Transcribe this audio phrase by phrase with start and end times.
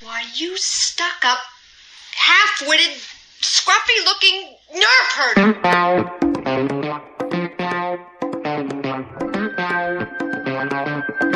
[0.00, 1.38] Why, you stuck up,
[2.14, 2.96] half witted,
[3.40, 5.52] scruffy looking nerf herder.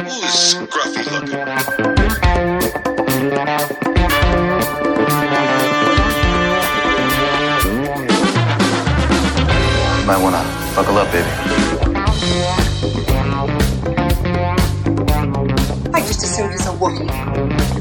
[0.04, 1.40] Who's scruffy looking?
[9.99, 10.42] You might wanna
[10.76, 11.29] buckle up, baby.
[15.92, 17.71] I just assumed it's a Wookiee.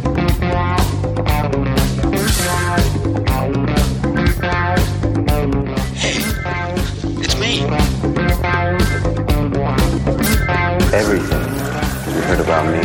[12.52, 12.80] About me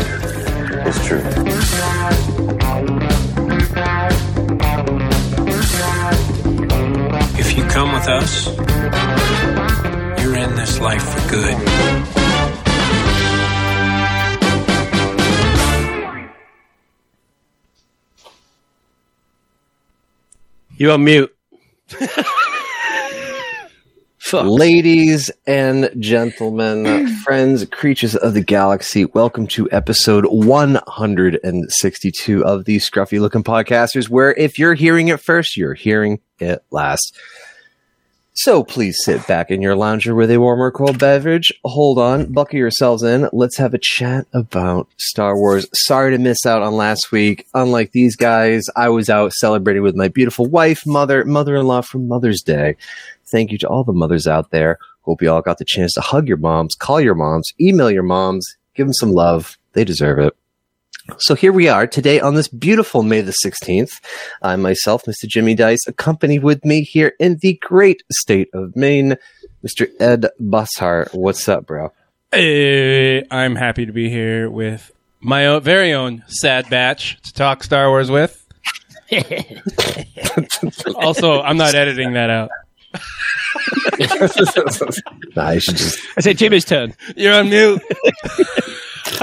[0.89, 1.23] is true.
[7.37, 8.47] If you come with us,
[10.23, 11.57] you're in this life for good.
[20.79, 21.35] You on mute.
[24.27, 24.47] Fuck.
[24.47, 33.21] Ladies and gentlemen, friends, creatures of the galaxy, welcome to episode 162 of the Scruffy
[33.21, 37.17] Looking Podcasters, where if you're hearing it first, you're hearing it last.
[38.39, 41.55] So please sit back in your lounger with a warm or cold beverage.
[41.65, 43.31] Hold on, buckle yourselves in.
[43.33, 45.67] Let's have a chat about Star Wars.
[45.73, 47.47] Sorry to miss out on last week.
[47.55, 52.43] Unlike these guys, I was out celebrating with my beautiful wife, mother, mother-in-law for Mother's
[52.43, 52.75] Day.
[53.29, 54.79] Thank you to all the mothers out there.
[55.03, 58.03] Hope you all got the chance to hug your moms, call your moms, email your
[58.03, 59.59] moms, give them some love.
[59.73, 60.37] They deserve it.
[61.19, 64.01] So here we are today on this beautiful May the 16th.
[64.43, 65.29] I myself, Mr.
[65.29, 69.17] Jimmy Dice, accompanied with me here in the great state of Maine,
[69.65, 69.89] Mr.
[70.01, 71.15] Ed Bussart.
[71.15, 71.93] What's up, bro?
[72.33, 77.63] Hey, I'm happy to be here with my own, very own sad batch to talk
[77.63, 78.45] Star Wars with.
[80.97, 82.51] also, I'm not editing that out.
[85.37, 86.03] Nah, you should just.
[86.17, 86.95] I say Jimmy's turn.
[87.17, 87.83] You're on mute.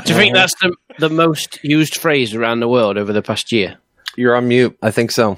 [0.05, 3.51] Do you think that's the, the most used phrase around the world over the past
[3.51, 3.77] year?
[4.15, 4.77] You're on mute.
[4.81, 5.37] I think so.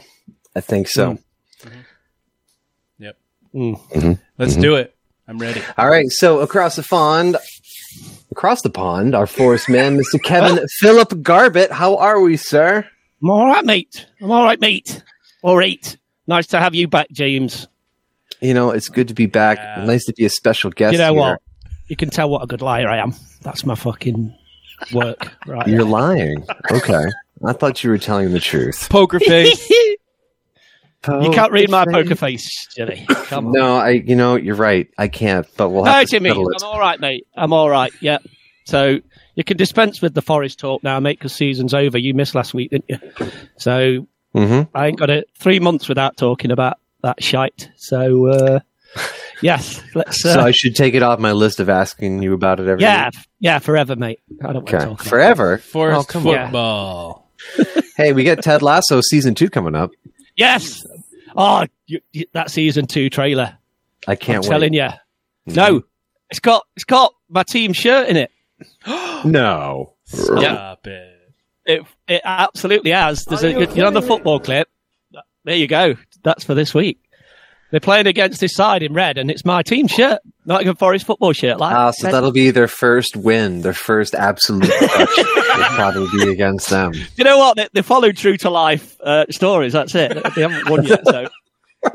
[0.56, 1.14] I think so.
[1.14, 1.20] Mm.
[1.64, 1.80] Mm-hmm.
[3.00, 3.18] Yep.
[3.54, 4.20] Mhm.
[4.38, 4.62] Let's mm-hmm.
[4.62, 4.96] do it.
[5.28, 5.62] I'm ready.
[5.78, 6.10] All right.
[6.10, 7.38] So across the pond,
[8.32, 10.22] across the pond, our forest man, Mr.
[10.22, 11.72] Kevin Philip Garbett.
[11.72, 12.86] How are we, sir?
[13.22, 14.06] I'm all right, mate.
[14.22, 15.04] I'm all right, mate.
[15.42, 15.98] All right.
[16.28, 17.68] Nice to have you back, James.
[18.46, 19.58] You know, it's good to be back.
[19.58, 19.86] Yeah.
[19.86, 20.94] Nice to be a special guest.
[20.94, 21.22] you know here.
[21.22, 21.42] what?
[21.88, 23.14] You can tell what a good liar I am.
[23.42, 24.36] That's my fucking
[24.94, 25.32] work.
[25.46, 25.68] Right.
[25.68, 26.46] You're lying.
[26.72, 27.06] Okay.
[27.46, 28.88] I thought you were telling the truth.
[28.90, 29.70] Poker face.
[29.70, 29.98] you
[31.32, 33.06] can't read my poker face, Jimmy.
[33.08, 33.52] Come on.
[33.54, 33.90] No, I.
[33.92, 34.88] You know, you're right.
[34.98, 35.46] I can't.
[35.58, 36.30] But we'll No, have to Jimmy.
[36.30, 36.58] settle it.
[36.64, 37.28] I'm all right, mate.
[37.36, 37.92] I'm all right.
[38.02, 38.18] Yeah.
[38.66, 39.00] So
[39.36, 41.98] you can dispense with the forest talk now, mate, because season's over.
[42.00, 42.98] You missed last week, didn't you?
[43.58, 44.76] So Mm-hmm.
[44.78, 47.70] I ain't got it three months without talking about that shite.
[47.78, 48.60] So uh,
[49.42, 50.26] yes, let's.
[50.26, 52.82] Uh, so I should take it off my list of asking you about it every
[52.82, 53.14] yeah, week?
[53.40, 54.20] yeah, forever, mate.
[54.42, 54.86] I don't want to Okay.
[54.86, 55.58] talk about Forever.
[55.60, 57.32] Forest Oh, football.
[57.98, 59.92] Hey, we got Ted Lasso season two coming up.
[60.36, 60.86] Yes.
[61.38, 63.58] Oh, you, you, that season two trailer.
[64.06, 64.50] I can't I'm wait.
[64.50, 64.90] telling you.
[65.46, 65.84] No,
[66.30, 68.32] it's got it's got my team shirt in it.
[69.26, 69.94] No.
[70.06, 71.34] Stop it.
[71.66, 73.24] It it absolutely has.
[73.26, 74.68] There's a, you know the football clip.
[75.46, 75.96] There you go.
[76.24, 77.00] That's for this week.
[77.72, 81.06] They're playing against this side in red, and it's my team shirt, not Nottingham Forest
[81.06, 81.60] football shirt.
[81.60, 85.18] Like, Ah, so that'll be their first win, their first absolute crush.
[85.18, 86.94] will probably be against them.
[87.18, 87.58] you know what?
[87.58, 89.74] They, they followed true to life uh, stories.
[89.74, 90.14] That's it.
[90.36, 91.06] They haven't won yet.
[91.06, 91.28] So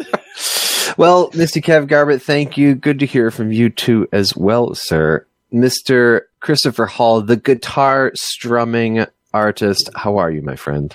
[0.97, 1.63] Well, Mr.
[1.63, 2.75] Kev Garbutt, thank you.
[2.75, 5.25] Good to hear from you too as well, sir.
[5.53, 6.23] Mr.
[6.41, 9.89] Christopher Hall, the guitar strumming artist.
[9.95, 10.95] How are you, my friend?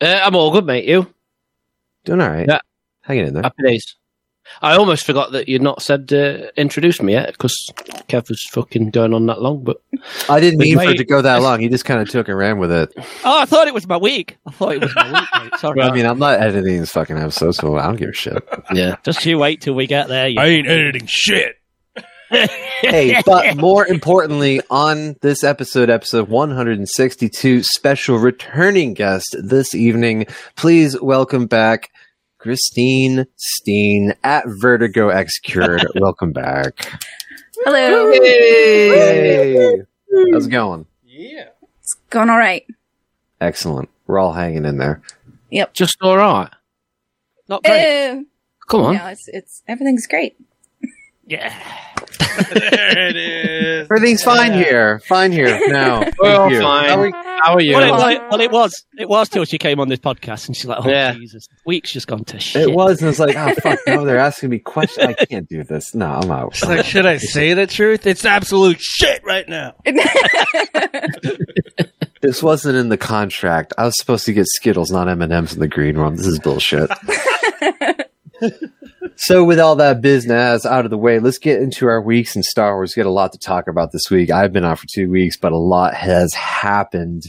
[0.00, 0.84] Uh, I'm all good, mate.
[0.86, 1.06] You?
[2.06, 2.46] Doing all right.
[2.48, 2.58] Yeah.
[3.02, 3.42] Hanging in there.
[3.42, 3.96] Happy days.
[4.62, 7.68] I almost forgot that you'd not said uh, introduced me yet because
[8.08, 9.64] Kev was fucking going on that long.
[9.64, 9.78] But
[10.28, 11.58] I didn't mean for it to go that long.
[11.60, 12.92] He just kind of took and ran with it.
[12.96, 14.38] oh, I thought it was my week.
[14.46, 15.50] I thought it was my week.
[15.52, 15.60] Mate.
[15.60, 15.82] Sorry.
[15.82, 18.48] I mean, I'm not editing this fucking episode, so I don't give a shit.
[18.72, 20.28] yeah, Just you wait till we get there.
[20.28, 21.56] You I ain't editing shit.
[22.30, 30.26] Hey, but more importantly, on this episode, episode 162, special returning guest this evening,
[30.56, 31.90] please welcome back
[32.38, 35.86] Christine Steen at Vertigo X Cured.
[35.94, 37.00] welcome back.
[37.64, 38.12] Hello.
[38.12, 39.82] Hey!
[40.32, 40.86] How's it going?
[41.04, 41.48] Yeah.
[41.80, 42.66] It's going all right.
[43.40, 43.88] Excellent.
[44.06, 45.02] We're all hanging in there.
[45.50, 45.74] Yep.
[45.74, 46.50] Just all right.
[47.48, 48.10] not great.
[48.10, 48.22] Uh,
[48.68, 48.94] Come on.
[48.94, 50.36] yeah, it's, it's everything's great.
[51.26, 51.52] Yeah.
[52.54, 53.88] there it is.
[53.90, 55.00] Everything's fine here.
[55.00, 56.02] Fine here now.
[56.02, 56.88] Thank We're all fine.
[56.88, 57.74] How are How are you?
[57.74, 58.84] Well, it, well, it, well, it was.
[58.98, 61.14] It was till she came on this podcast, and she's like, "Oh Yeah.
[61.14, 64.18] Jesus, week's just gone to shit." It was, and it's like, oh fuck, no, they're
[64.18, 65.14] asking me questions.
[65.18, 65.94] I can't do this.
[65.94, 66.52] No, I'm out.
[66.52, 68.06] It's like, should I say the truth?
[68.06, 69.74] It's absolute shit right now.
[72.22, 73.74] This wasn't in the contract.
[73.78, 76.16] I was supposed to get Skittles, not M and M's in the green room.
[76.16, 76.90] This is bullshit.
[79.16, 82.42] So, with all that business out of the way, let's get into our weeks in
[82.42, 82.94] Star Wars.
[82.96, 84.30] We got a lot to talk about this week.
[84.30, 87.24] I've been out for two weeks, but a lot has happened.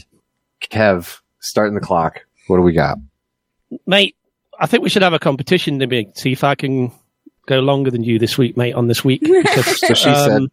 [0.60, 2.20] Kev, starting the clock.
[2.46, 2.98] What do we got?
[3.86, 4.14] mate.
[4.60, 6.90] I think we should have a competition to see if I can
[7.46, 8.72] go longer than you this week, mate.
[8.74, 10.30] On this week, because, So she said.
[10.32, 10.50] Um,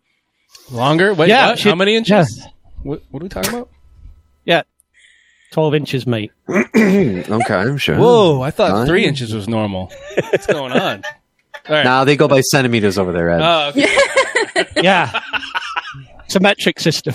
[0.71, 1.13] longer?
[1.15, 1.59] Wait, Yeah, what?
[1.59, 2.45] she- How many inches?
[2.83, 3.69] What, what are we talking about?
[4.43, 4.61] yeah,
[5.51, 6.31] twelve inches, mate.
[6.49, 7.97] okay, I'm sure.
[7.97, 8.85] Whoa, I thought Fine.
[8.87, 9.91] three inches was normal.
[10.29, 11.01] What's going on?
[11.67, 11.83] All right.
[11.83, 13.41] Now they go by centimeters over there, Ed.
[13.41, 13.97] Oh, okay.
[14.81, 15.21] Yeah,
[16.25, 17.13] it's a metric system.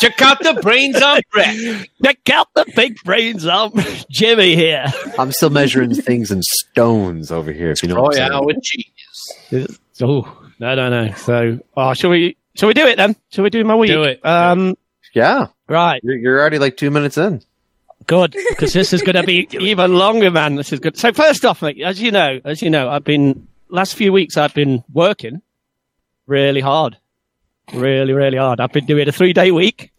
[0.00, 1.56] Check out the brains on Brett.
[2.04, 3.72] Check out the big brains of
[4.10, 4.84] Jimmy here.
[5.18, 7.70] I'm still measuring things in stones over here.
[7.70, 8.46] If you know Oh what I'm yeah, saying.
[8.46, 9.78] with cheese.
[10.02, 11.12] Oh no, no, no.
[11.14, 12.36] So, oh, shall we?
[12.56, 13.14] Shall we do it then?
[13.30, 13.90] Shall we do my week?
[13.90, 14.24] Do it.
[14.24, 14.76] Um,
[15.14, 16.00] Yeah, right.
[16.02, 17.42] you're, you're already like two minutes in.
[18.06, 20.56] Good, because this is going to be even longer, man.
[20.56, 20.96] This is good.
[20.96, 24.36] So first off, mate, as you know, as you know, I've been last few weeks.
[24.36, 25.42] I've been working
[26.26, 26.96] really hard,
[27.72, 28.58] really, really hard.
[28.60, 29.92] I've been doing a three day week.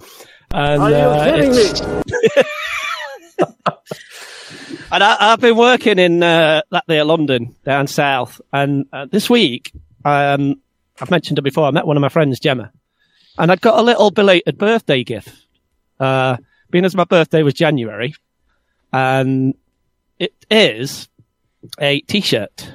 [0.53, 1.81] And, uh, it's-
[4.92, 8.42] and I, I've been working in uh, that there London down south.
[8.51, 9.71] And uh, this week,
[10.03, 10.56] um,
[11.00, 11.68] I've mentioned it before.
[11.68, 12.71] I met one of my friends, Gemma,
[13.38, 15.30] and I'd got a little belated birthday gift.
[16.00, 16.38] Uh,
[16.72, 18.16] being as my birthday was January,
[18.94, 19.54] and
[20.20, 21.10] it is
[21.80, 22.74] a T-shirt,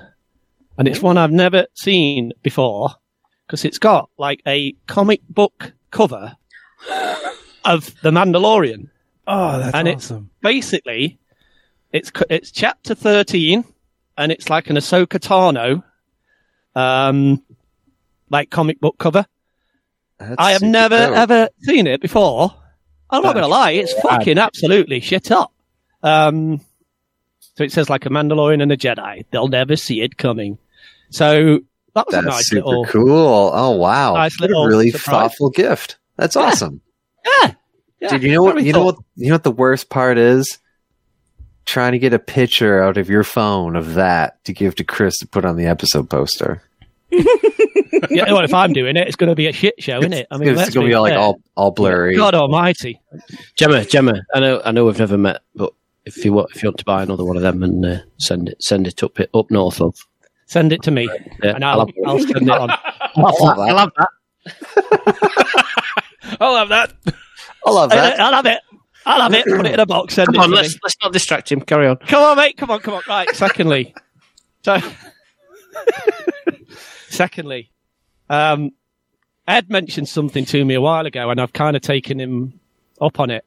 [0.78, 2.90] and it's one I've never seen before
[3.46, 6.36] because it's got like a comic book cover
[7.64, 8.88] of the Mandalorian.
[9.26, 10.30] oh that's And it- awesome.
[10.42, 11.18] Basically,
[11.92, 13.64] it's it's chapter thirteen,
[14.18, 15.82] and it's like an Ahsoka Tano,
[16.80, 17.42] um,
[18.30, 19.26] like comic book cover.
[20.18, 21.16] That's I have never dope.
[21.16, 22.54] ever seen it before.
[23.10, 25.52] I'm not going to lie, it's fucking absolutely shit up.
[26.02, 26.60] Um,
[27.54, 29.24] so it says like a Mandalorian and a Jedi.
[29.30, 30.58] They'll never see it coming.
[31.10, 31.60] So
[31.94, 32.84] that was a That's nice super little.
[32.86, 33.50] cool.
[33.54, 35.04] Oh wow, Nice What a little really surprise.
[35.30, 35.96] thoughtful gift.
[36.16, 36.42] That's Yeah.
[36.42, 36.80] awesome.
[37.42, 37.52] Yeah,
[38.00, 38.62] yeah, Dude, you know what?
[38.62, 38.96] You know what?
[39.16, 40.58] You know what the worst part is?
[41.64, 45.18] Trying to get a picture out of your phone of that to give to Chris
[45.18, 46.62] to put on the episode poster.
[48.10, 50.26] yeah, well, if I'm doing it, it's going to be a shit show, isn't it?
[50.30, 52.16] I mean, it's let's gonna be like all all blurry.
[52.16, 53.00] God Almighty!
[53.56, 54.20] Gemma, Gemma.
[54.34, 55.72] I know, I know, we've never met, but
[56.04, 58.48] if you want, if you want to buy another one of them and uh, send
[58.48, 59.96] it, send it up up north of.
[60.46, 61.08] Send it to me,
[61.42, 62.70] Yeah, and I'll, have, I'll send it on.
[63.16, 63.68] I'll love that.
[63.68, 64.08] I'll have that.
[66.40, 66.92] I'll have that.
[67.66, 68.20] I love that.
[68.20, 68.60] I'll have it.
[69.06, 69.44] I'll have it.
[69.44, 70.14] Put it in a box.
[70.14, 71.60] Send Come it on, to let's let's not distract him.
[71.60, 71.96] Carry on.
[71.98, 72.56] Come on, mate.
[72.56, 73.02] Come on, come on.
[73.08, 73.28] Right.
[73.34, 73.94] Secondly,
[74.64, 74.80] so
[77.16, 77.70] secondly,
[78.30, 78.70] um,
[79.48, 82.58] Ed mentioned something to me a while ago, and I've kind of taken him
[83.00, 83.44] up on it.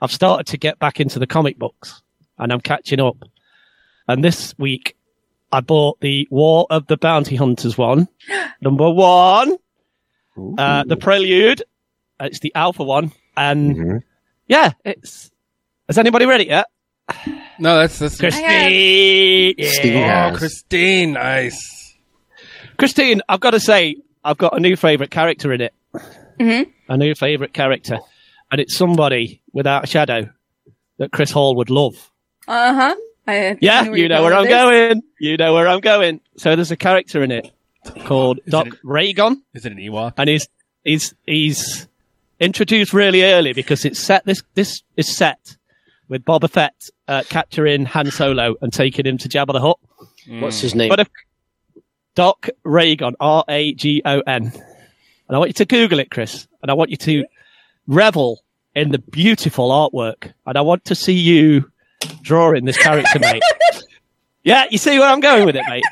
[0.00, 2.02] I've started to get back into the comic books,
[2.38, 3.16] and I'm catching up.
[4.08, 4.96] And this week,
[5.52, 8.08] I bought the War of the Bounty Hunters one,
[8.60, 9.56] number one,
[10.58, 11.62] uh, the Prelude.
[12.20, 14.02] It's the Alpha one, and Mhm.
[14.48, 15.30] yeah, it's.
[15.88, 16.66] Has anybody read it yet?
[17.58, 18.18] No, that's that's.
[18.18, 19.54] Christine.
[19.58, 20.30] Steve Yeah.
[20.32, 20.36] Oh.
[20.36, 21.73] Christine, nice.
[22.78, 25.74] Christine, I've got to say, I've got a new favourite character in it.
[26.40, 26.70] Mhm.
[26.88, 27.98] A new favourite character.
[28.50, 30.28] And it's somebody without a shadow
[30.98, 32.10] that Chris Hall would love.
[32.46, 32.94] Uh huh.
[33.60, 34.50] Yeah, know you know where I'm this.
[34.52, 35.02] going.
[35.18, 36.20] You know where I'm going.
[36.36, 37.50] So there's a character in it
[38.04, 40.12] called Doc it- Raygon, Is it an Ewok?
[40.18, 40.46] and he's
[40.84, 41.88] he's he's
[42.38, 44.24] introduced really early because it's set.
[44.26, 45.56] This this is set
[46.08, 46.74] with Boba Fett
[47.08, 49.78] uh, capturing Han Solo and taking him to Jabba the Hutt.
[50.42, 50.90] What's his name?
[50.90, 51.08] But if
[52.14, 56.46] Doc Raygon, R A G O N, and I want you to Google it, Chris,
[56.62, 57.24] and I want you to
[57.86, 58.42] revel
[58.74, 61.70] in the beautiful artwork, and I want to see you
[62.22, 63.42] drawing this character, mate.
[64.46, 65.82] Yeah, you see where I'm going with it, mate.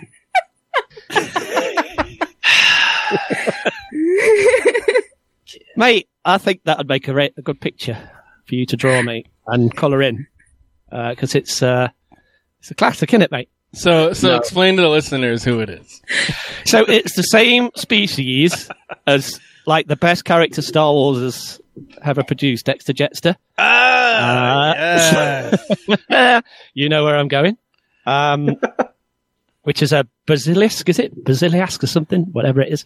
[5.76, 8.10] mate, I think that would make a, re- a good picture
[8.44, 10.26] for you to draw, mate, and colour in,
[10.90, 11.88] because it's uh,
[12.60, 13.48] it's a classic, isn't it, mate?
[13.74, 16.02] So, so explain to the listeners who it is.
[16.66, 18.68] So it's the same species
[19.06, 21.60] as like the best character Star Wars has
[22.02, 23.36] ever produced, Dexter Jettster.
[23.58, 25.56] Ah, Uh,
[26.08, 26.42] yes.
[26.74, 27.56] you know where I'm going.
[28.04, 28.56] Um,
[29.62, 31.24] which is a basilisk, is it?
[31.24, 32.84] Basilisk or something, whatever it is.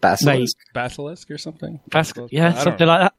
[0.00, 0.56] Basilisk.
[0.74, 1.80] Basilisk or something.
[1.88, 2.92] Basilisk, yeah, something know.
[2.92, 3.14] like that.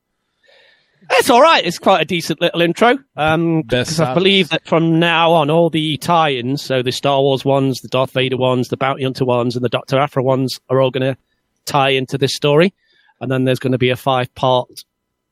[1.12, 1.65] It's all right.
[1.65, 2.97] It's quite a decent little intro.
[3.15, 7.45] Um, because I believe that from now on, all the tie-ins, so the Star Wars
[7.45, 10.81] ones, the Darth Vader ones, the Bounty Hunter ones, and the Doctor Aphra ones, are
[10.81, 11.17] all going to
[11.65, 12.74] tie into this story.
[13.21, 14.83] And then there's going to be a five-part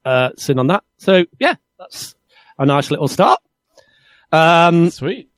[0.05, 0.83] uh, sin on that.
[0.97, 2.15] So yeah, that's
[2.57, 3.41] a nice little start.
[4.31, 5.29] Um, Sweet.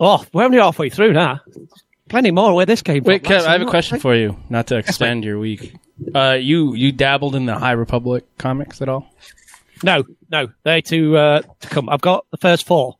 [0.00, 1.40] oh, we're only halfway through now.
[2.08, 3.32] Plenty more where this came Wait, from.
[3.32, 4.36] Kev, I have a question for you.
[4.50, 5.74] Not to extend your week.
[6.14, 9.08] Uh, you you dabbled in the High Republic comics at all?
[9.82, 11.88] No, no, they to uh, to come.
[11.88, 12.96] I've got the first four.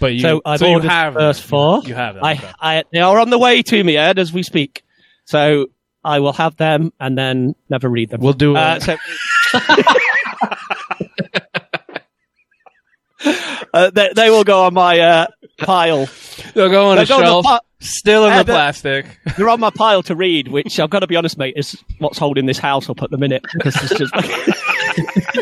[0.00, 1.48] But you, so I've so you have the first them.
[1.48, 1.82] four.
[1.84, 2.24] You have them.
[2.24, 2.52] I, okay.
[2.60, 4.82] I, they are on the way to me, Ed, as we speak.
[5.24, 5.68] So
[6.02, 8.20] I will have them and then never read them.
[8.20, 8.56] We'll do.
[8.56, 8.96] Uh, A, so,
[13.74, 15.26] uh, they, they will go on my uh,
[15.58, 16.08] pile.
[16.54, 19.06] they'll go on a They'll go on the shelf, pi- still in the the- plastic.
[19.36, 22.18] They're on my pile to read, which I've got to be honest, mate, is what's
[22.18, 23.44] holding this house up at the minute.
[23.52, 24.14] Because it's just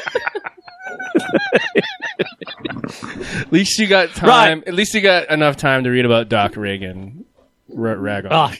[3.40, 4.62] At least you got time.
[4.66, 7.25] At least you got enough time to read about Doc Reagan.
[7.71, 8.31] R- Ragon.
[8.33, 8.54] Ah,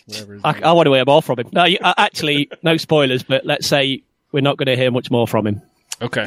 [0.45, 1.49] I, I want to hear more from him.
[1.53, 5.11] No, you, uh, actually, no spoilers, but let's say we're not going to hear much
[5.11, 5.63] more from him.
[6.01, 6.23] Okay.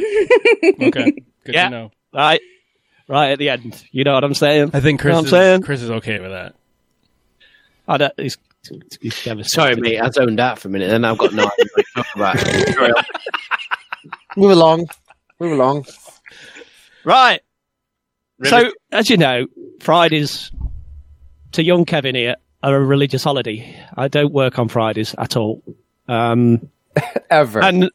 [0.82, 1.12] Okay.
[1.44, 1.64] Good Yeah.
[1.66, 1.92] to know.
[2.14, 2.40] Right,
[3.08, 3.84] right at the end.
[3.92, 4.72] You know what I'm saying?
[4.74, 5.62] I think You know Chris is, saying?
[5.62, 6.56] Chris is okay with that.
[7.88, 8.38] I don't, he's,
[9.00, 9.50] he's devastated.
[9.50, 10.00] Sorry, mate.
[10.00, 13.06] I zoned out for a minute, and I've got no idea to talk about.
[14.38, 14.88] Move along.
[15.40, 15.86] Move along.
[17.04, 17.42] Right.
[18.44, 19.46] So, as you know,
[19.80, 20.52] Fridays
[21.54, 23.76] to young Kevin here are a religious holiday.
[23.96, 25.64] I don't work on Fridays at all.
[26.08, 26.70] Um,
[27.30, 27.62] Ever.
[27.64, 27.90] and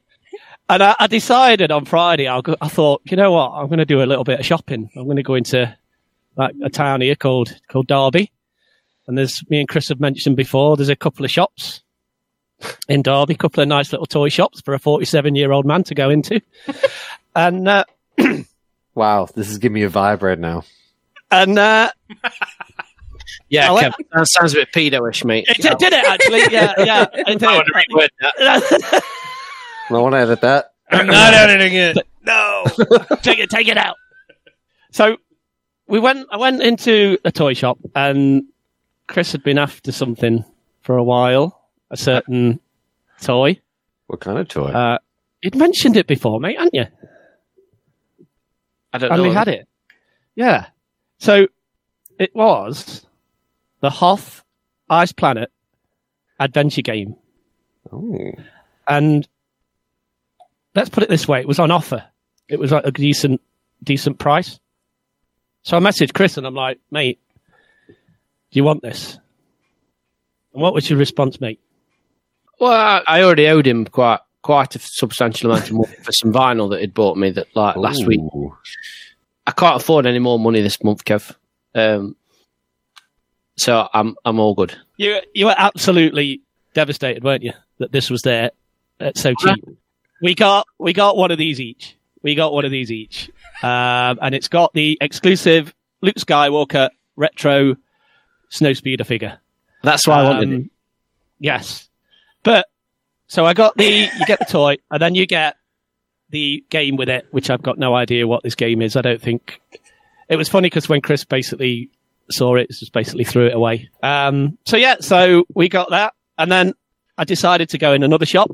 [0.70, 3.78] and I, I decided on Friday, I'll go, I thought, you know what, I'm going
[3.78, 4.90] to do a little bit of shopping.
[4.96, 5.76] I'm going to go into
[6.36, 8.30] like a town here called called Derby,
[9.06, 10.76] and there's me and Chris have mentioned before.
[10.76, 11.82] There's a couple of shops
[12.88, 15.82] in Derby, a couple of nice little toy shops for a 47 year old man
[15.84, 16.40] to go into,
[17.36, 17.84] and uh,
[18.94, 20.62] wow, this is giving me a vibe right now.
[21.30, 21.90] and uh,
[23.48, 25.46] Yeah, I like- Kev, that sounds a bit pedo-ish, mate.
[25.48, 26.42] it did, did it actually?
[26.52, 27.44] Yeah, yeah, it did.
[27.44, 29.00] I
[29.90, 29.96] would reword that.
[29.96, 30.72] I want to edit that.
[30.90, 31.98] I'm not editing it.
[32.24, 32.64] no,
[33.22, 33.96] take it, take it out.
[34.90, 35.16] So
[35.86, 36.26] we went.
[36.30, 38.44] I went into a toy shop, and
[39.06, 40.44] Chris had been after something
[40.82, 41.56] for a while.
[41.90, 42.60] A certain
[43.20, 43.60] toy.
[44.06, 44.68] What kind of toy?
[44.70, 44.98] Uh,
[45.42, 46.86] you'd mentioned it before, mate, hadn't you?
[48.92, 49.28] I don't And know.
[49.28, 49.68] we had it.
[50.34, 50.66] Yeah.
[51.18, 51.46] So
[52.18, 53.06] it was
[53.80, 54.44] the Hoth
[54.88, 55.50] Ice Planet
[56.38, 57.16] adventure game,
[57.92, 58.32] oh.
[58.88, 59.28] and
[60.74, 62.04] let's put it this way: it was on offer.
[62.48, 63.40] It was like a decent,
[63.82, 64.58] decent price.
[65.62, 67.20] So I messaged Chris, and I'm like, "Mate,
[67.86, 67.94] do
[68.52, 69.18] you want this?"
[70.52, 71.60] And what was your response, mate?
[72.58, 76.32] Well, I, I already owed him quite quite a substantial amount of money for some
[76.32, 78.20] vinyl that he'd bought me that like last week.
[79.46, 81.34] I can't afford any more money this month, Kev.
[81.74, 82.16] Um,
[83.56, 84.76] so I'm I'm all good.
[84.96, 86.42] You you were absolutely
[86.74, 88.50] devastated, weren't you, that this was there
[88.98, 89.64] at so cheap?
[90.22, 91.96] We got we got one of these each.
[92.22, 93.30] We got one of these each,
[93.62, 97.76] um, and it's got the exclusive Luke Skywalker retro
[98.50, 99.38] snowspeeder figure.
[99.82, 100.54] That's why I wanted it.
[100.56, 100.70] Um,
[101.42, 101.88] Yes,
[102.42, 102.66] but
[103.26, 105.56] so I got the you get the toy, and then you get
[106.28, 108.94] the game with it, which I've got no idea what this game is.
[108.94, 109.58] I don't think
[110.28, 111.88] it was funny because when Chris basically
[112.30, 113.88] saw it, he just basically threw it away.
[114.02, 116.74] Um, so yeah, so we got that, and then
[117.16, 118.50] I decided to go in another shop,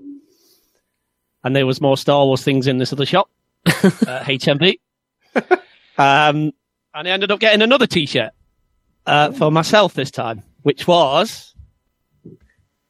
[1.47, 3.31] and there was more Star Wars things in this other shop,
[3.67, 3.71] uh,
[4.25, 4.81] HMV.
[5.97, 6.53] um,
[6.95, 8.33] and I ended up getting another T-shirt
[9.07, 11.55] uh, for myself this time, which was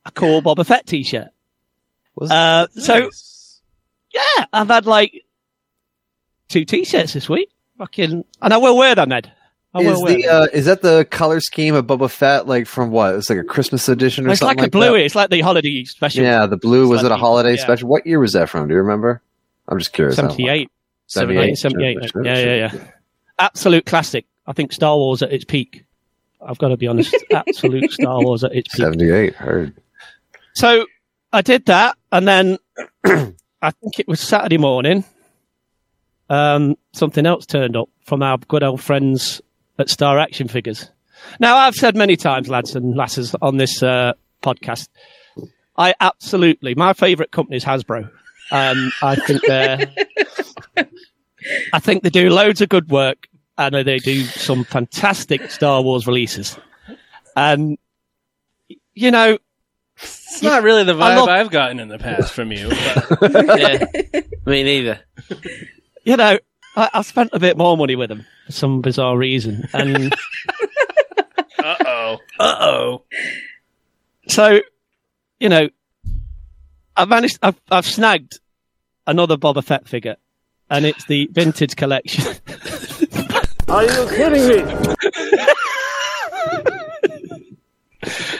[0.07, 1.29] a cool Boba Fett T-shirt.
[2.15, 3.11] Was- Uh, so
[4.15, 5.13] yeah, I've had like
[6.49, 7.51] two T-shirts this week.
[7.77, 9.31] Fucking, and I will wear them, Ed.
[9.77, 13.15] I Is the uh, is that the color scheme of Boba Fett like from what?
[13.15, 14.93] It's like a Christmas edition or it's something like a like blue.
[14.99, 15.05] that?
[15.05, 16.23] It's like the holiday special.
[16.25, 17.63] Yeah, the blue It's was like it a the- holiday yeah.
[17.63, 17.89] special?
[17.89, 18.69] What year was that from?
[18.69, 19.23] Do you remember?
[19.69, 20.17] I'm just curious.
[20.17, 20.71] 78.
[21.09, 21.57] 78.
[21.59, 22.11] 78.
[22.11, 22.85] Sure, yeah, sure, yeah, yeah.
[23.39, 24.27] Absolute classic.
[24.47, 25.85] I think Star Wars at its peak.
[26.41, 27.15] I've got to be honest.
[27.33, 28.85] Absolute Star Wars at its peak.
[28.85, 29.35] 78.
[29.35, 29.75] Heard.
[30.55, 30.87] So
[31.33, 32.59] I did that, and then
[33.05, 35.05] I think it was Saturday morning.
[36.29, 39.41] Um, something else turned up from our good old friends
[39.79, 40.91] at Star Action Figures.
[41.41, 44.89] Now, I've said many times, lads and lasses, on this uh, podcast,
[45.77, 48.11] I absolutely my favourite company is Hasbro.
[48.51, 49.93] Um, I think they're,
[51.73, 53.29] I think they do loads of good work,
[53.59, 56.57] and they do some fantastic Star Wars releases.
[57.37, 57.77] and
[58.95, 59.39] you know,
[59.97, 62.71] It's not really the vibe love- I've gotten in the past from you.
[63.21, 65.01] But yeah, me neither.
[66.05, 66.39] you know,
[66.77, 70.13] I, I spent a bit more money with them for some bizarre reason, and
[71.59, 73.03] uh oh, uh oh.
[74.29, 74.61] so
[75.41, 75.69] you know,
[76.97, 77.39] I've managed.
[77.43, 78.41] I've, I've snagged
[79.07, 80.17] another Boba Fett figure,
[80.71, 82.25] and it's the vintage collection.
[83.69, 84.95] Are you kidding me?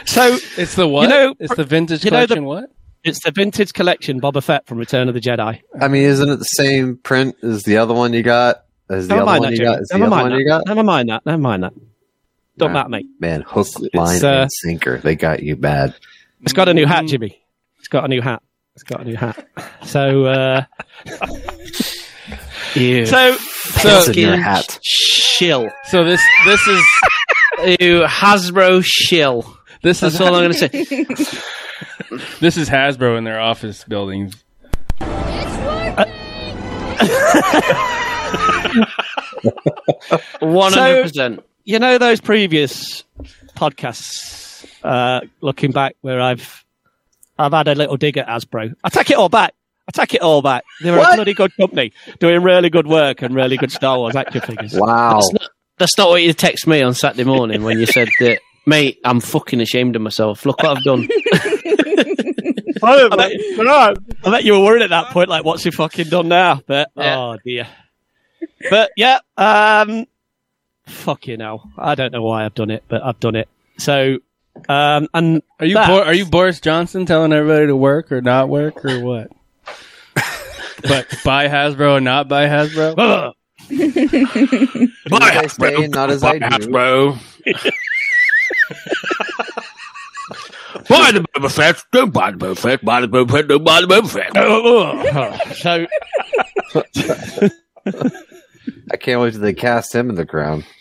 [0.05, 1.03] so It's the what?
[1.03, 2.45] You know, it's the vintage you know the- collection.
[2.45, 2.71] what?
[3.07, 5.61] It's the vintage collection Boba Fett from Return of the Jedi.
[5.79, 8.63] I mean, isn't it the same print as the other one you got?
[8.89, 9.81] As the Never other mind one that, you got?
[9.81, 10.39] Is the Never other mind one that.
[10.39, 10.65] you got?
[10.67, 11.25] Never mind that.
[11.25, 11.73] Never mind that.
[12.57, 12.79] Don't Nah.
[12.79, 13.05] matter, mate.
[13.19, 14.97] Man, hook, line, uh, and sinker.
[14.99, 15.93] They got you bad.
[16.41, 16.89] It's got a new Mm.
[16.89, 17.37] hat, Jimmy.
[17.79, 18.41] It's got a new hat.
[18.75, 19.47] It's got a new hat.
[19.83, 20.63] So, uh,
[22.75, 23.31] You so
[23.83, 24.79] What's in your hat?
[24.83, 25.69] shill.
[25.85, 26.83] So this this is
[27.79, 29.57] You Hasbro shill.
[29.81, 31.39] this is all I'm going to say.
[32.39, 34.43] this is Hasbro in their office buildings.
[40.39, 41.43] One hundred percent.
[41.63, 43.03] you know those previous
[43.55, 46.65] podcasts, uh, looking back, where I've
[47.37, 48.73] I've had a little dig at Hasbro.
[48.83, 49.53] I take it all back.
[49.87, 50.63] I take it all back.
[50.81, 54.15] They were a bloody good company, doing really good work and really good Star Wars
[54.15, 54.73] action figures.
[54.73, 55.13] Wow.
[55.13, 58.39] That's not, that's not what you text me on Saturday morning when you said that,
[58.65, 58.99] mate.
[59.05, 60.45] I'm fucking ashamed of myself.
[60.45, 61.07] Look what I've done.
[62.83, 63.31] I bet,
[64.25, 66.61] I bet you were worried at that point, like, what's he fucking done now?
[66.65, 67.17] But Yeah.
[67.17, 67.67] oh dear.
[68.69, 70.05] But yeah, um,
[70.85, 71.69] fucking hell.
[71.77, 73.47] I don't know why I've done it, but I've done it.
[73.77, 74.19] So,
[74.69, 78.49] um, and Are you Bo- are you Boris Johnson telling everybody to work or not
[78.49, 79.31] work or what?
[80.83, 82.93] but buy Hasbro and not buy Hasbro.
[82.97, 83.33] Ugh.
[85.09, 86.69] Hasbro, I not as I do.
[86.69, 87.17] bro.
[90.89, 91.83] Buy the Boba Fett.
[91.91, 92.83] Don't buy the Boba Fett.
[92.83, 93.47] Buy the Boba Fett.
[93.47, 95.57] Don't buy the Boba Fett.
[95.57, 95.87] so
[98.91, 100.63] I can't wait till they cast him in the crown.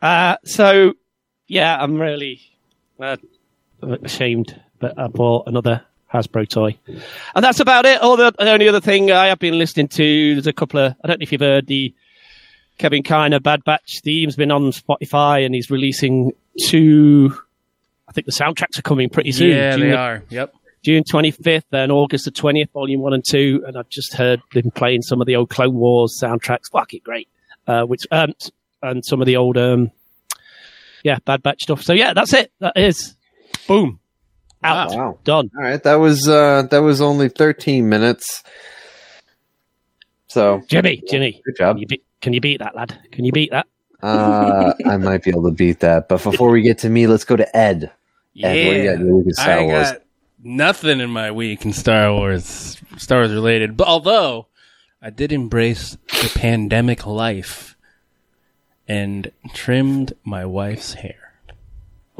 [0.00, 0.94] Uh, so,
[1.48, 2.40] yeah, I'm really
[3.00, 3.16] uh,
[3.82, 5.82] ashamed that I bought another
[6.12, 6.78] Hasbro toy.
[7.34, 8.00] And that's about it.
[8.00, 10.94] All the, the only other thing I have been listening to, there's a couple of,
[11.02, 11.92] I don't know if you've heard the
[12.78, 16.30] Kevin Kiner Bad Batch theme's been on Spotify and he's releasing
[16.66, 17.36] two,
[18.08, 19.50] I think the soundtracks are coming pretty soon.
[19.50, 20.22] yeah, June they are.
[20.30, 20.54] Yep.
[20.84, 23.62] June 25th and August the 20th, volume one and two.
[23.66, 26.70] And I've just heard them playing some of the old Clone Wars soundtracks.
[26.72, 27.28] Fucking great.
[27.66, 28.32] Uh, which, um,
[28.82, 29.90] and some of the old, um,
[31.02, 31.82] yeah, Bad Batch stuff.
[31.82, 32.52] So yeah, that's it.
[32.60, 33.16] That is
[33.66, 34.00] boom.
[34.62, 34.90] Out.
[34.90, 35.18] Wow.
[35.24, 35.50] Done.
[35.56, 38.42] All right, that was uh that was only 13 minutes.
[40.26, 41.40] So, Jimmy, Jimmy.
[41.44, 41.76] good job.
[41.76, 42.98] Can you, beat, can you beat that, lad?
[43.12, 43.66] Can you beat that?
[44.02, 46.08] Uh I might be able to beat that.
[46.08, 47.90] But before we get to me, let's go to Ed.
[48.40, 49.90] Ed, what do you got in your week in Star I Wars?
[49.92, 50.02] got
[50.44, 53.76] nothing in my week in Star Wars, Star Wars related.
[53.76, 54.46] But although
[55.02, 57.76] I did embrace the pandemic life
[58.86, 61.32] and trimmed my wife's hair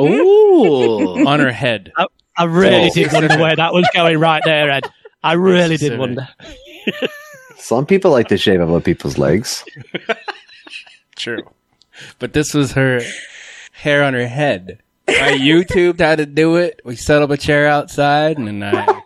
[0.01, 1.27] Ooh.
[1.27, 1.93] on her head.
[1.97, 2.95] I, I really Oh.
[2.95, 4.85] did wonder where that was going right there, Ed.
[5.23, 6.29] I really did wonder.
[7.57, 9.65] Some people like to shave other people's legs.
[11.17, 11.43] True.
[12.19, 13.01] But this was her
[13.73, 14.81] hair on her head.
[15.09, 16.81] I YouTubed how to do it.
[16.85, 18.87] We set up a chair outside and then I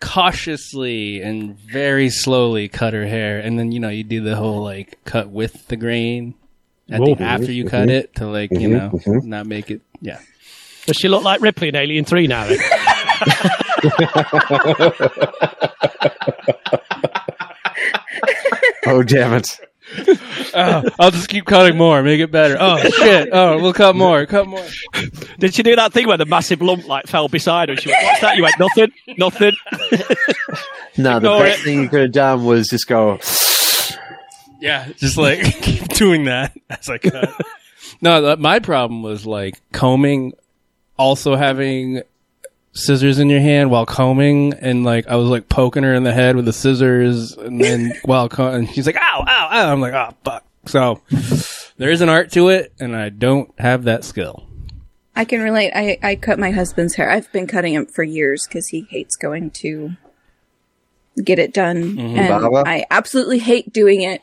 [0.00, 3.38] cautiously and very slowly cut her hair.
[3.40, 6.34] And then, you know, you do the whole like cut with the grain
[6.90, 9.24] at the, after you cut it to like, you Mhm, know, mhm.
[9.24, 9.80] not make it.
[10.00, 10.18] Yeah.
[10.86, 12.46] Does she look like Ripley in Alien 3 now?
[12.48, 12.58] Ed?
[18.88, 19.58] Oh damn it.
[20.54, 22.56] Oh, I'll just keep cutting more, make it better.
[22.58, 23.28] Oh shit.
[23.32, 24.64] Oh, we'll cut more, cut more.
[25.38, 27.76] Did she do that thing where the massive lump like fell beside her?
[27.76, 29.56] She went, "What's that?" You went, "Nothing, nothing."
[30.98, 31.64] No, the Ignore best it.
[31.64, 33.18] thing you could have done was just go
[34.60, 37.38] Yeah, just like keep doing that as I cut.
[38.00, 40.32] no, that- my problem was like combing,
[40.96, 42.00] also having
[42.76, 46.12] scissors in your hand while combing, and like I was like poking her in the
[46.12, 49.80] head with the scissors, and then while co- and she's like, "Ow, ow, ow!" I'm
[49.80, 51.00] like, "Oh fuck!" So
[51.76, 54.44] there is an art to it, and I don't have that skill.
[55.14, 55.72] I can relate.
[55.74, 57.10] I, I cut my husband's hair.
[57.10, 59.92] I've been cutting him for years because he hates going to
[61.24, 61.96] get it done.
[61.96, 62.18] Mm-hmm.
[62.18, 62.68] And Baba?
[62.68, 64.20] I absolutely hate doing it,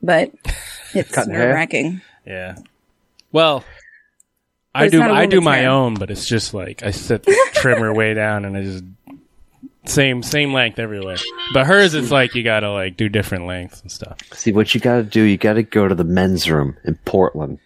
[0.00, 0.30] but
[0.94, 1.46] it's Cutting hair?
[1.48, 2.00] nerve wracking.
[2.24, 2.56] Yeah.
[3.32, 3.64] Well,
[4.74, 5.70] I do not a I do my hair.
[5.70, 8.84] own, but it's just like I set the trimmer way down, and I just
[9.86, 11.16] same same length everywhere.
[11.52, 14.18] But hers, it's like you gotta like do different lengths and stuff.
[14.32, 15.22] See what you got to do.
[15.22, 17.58] You got to go to the men's room in Portland.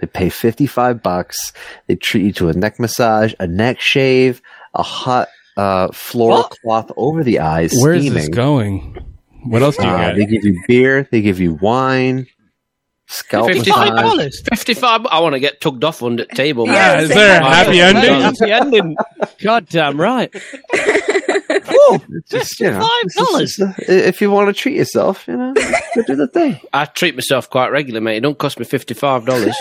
[0.00, 1.52] They pay fifty five bucks.
[1.86, 4.42] They treat you to a neck massage, a neck shave,
[4.74, 7.72] a hot uh, floral cloth over the eyes.
[7.80, 8.18] Where's steaming.
[8.18, 9.04] this going?
[9.44, 10.16] What else do you Uh, got?
[10.16, 11.08] they give you beer.
[11.10, 12.26] They give you wine.
[13.12, 14.40] Scalp Fifty-five dollars.
[14.48, 15.04] Fifty-five.
[15.06, 16.66] I want to get tugged off under the table.
[16.66, 16.76] man.
[16.76, 18.20] Yeah, is there a happy ending?
[18.20, 18.96] Happy ending.
[19.42, 20.32] God damn right.
[22.30, 23.16] Just, you know, Five just-
[23.58, 23.60] dollars.
[23.88, 26.60] If you want to treat yourself, you know, go do the thing.
[26.72, 28.18] I treat myself quite regularly, mate.
[28.18, 29.56] It don't cost me fifty-five dollars.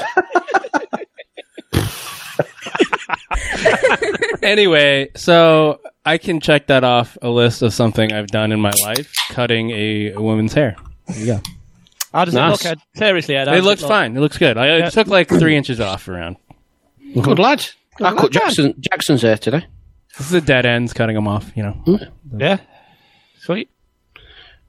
[4.44, 8.74] anyway, so I can check that off a list of something I've done in my
[8.84, 10.76] life: cutting a woman's hair.
[11.08, 11.42] There you go.
[12.14, 12.66] How does Nice.
[12.66, 12.72] it look?
[12.72, 12.80] Ed?
[12.98, 13.90] Seriously, Ed, It does looks look?
[13.90, 14.18] fine.
[14.18, 14.58] It looks good.
[14.58, 14.90] I, Yeah.
[14.90, 16.38] took like three inches off around.
[17.22, 17.66] Good lad.
[18.00, 19.66] I lad, cut Jackson Jackson's hair today.
[20.18, 21.52] This is the dead ends, cutting them off.
[21.56, 21.96] You know, hmm.
[22.40, 22.58] Yeah.
[23.42, 23.70] Sweet.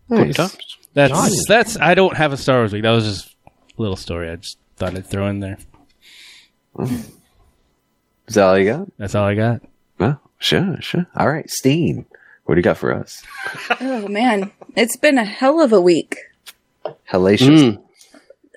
[0.08, 0.36] Nice.
[0.36, 1.46] that's Nice.
[1.48, 1.78] that's.
[1.80, 2.82] I don't have a Star Wars week.
[2.82, 4.28] That was just a little story.
[4.30, 5.58] I just thought I'd throw in there.
[6.76, 6.84] Hmm.
[8.28, 8.88] Is that all you got?
[8.98, 9.62] That's all I got.
[9.98, 11.06] Well, sure, sure.
[11.16, 12.06] All right, Steen,
[12.44, 13.22] what do you got for us?
[13.80, 16.16] Oh man, it's been a hell of a week.
[17.10, 17.74] Hellacious.
[17.76, 17.78] E-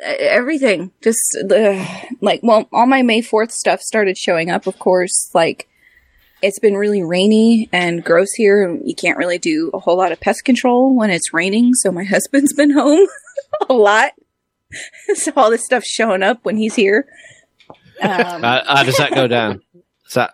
[0.02, 1.86] Everything, just uh,
[2.22, 4.68] like well, all my May Fourth stuff started showing up.
[4.68, 5.68] Of course, like
[6.42, 8.68] it's been really rainy and gross here.
[8.68, 11.74] and You can't really do a whole lot of pest control when it's raining.
[11.74, 13.08] So my husband's been home
[13.70, 14.12] a lot.
[15.14, 17.08] so all this stuff's showing up when he's here.
[18.02, 19.62] Um, How, how does that go down?
[20.08, 20.32] Is that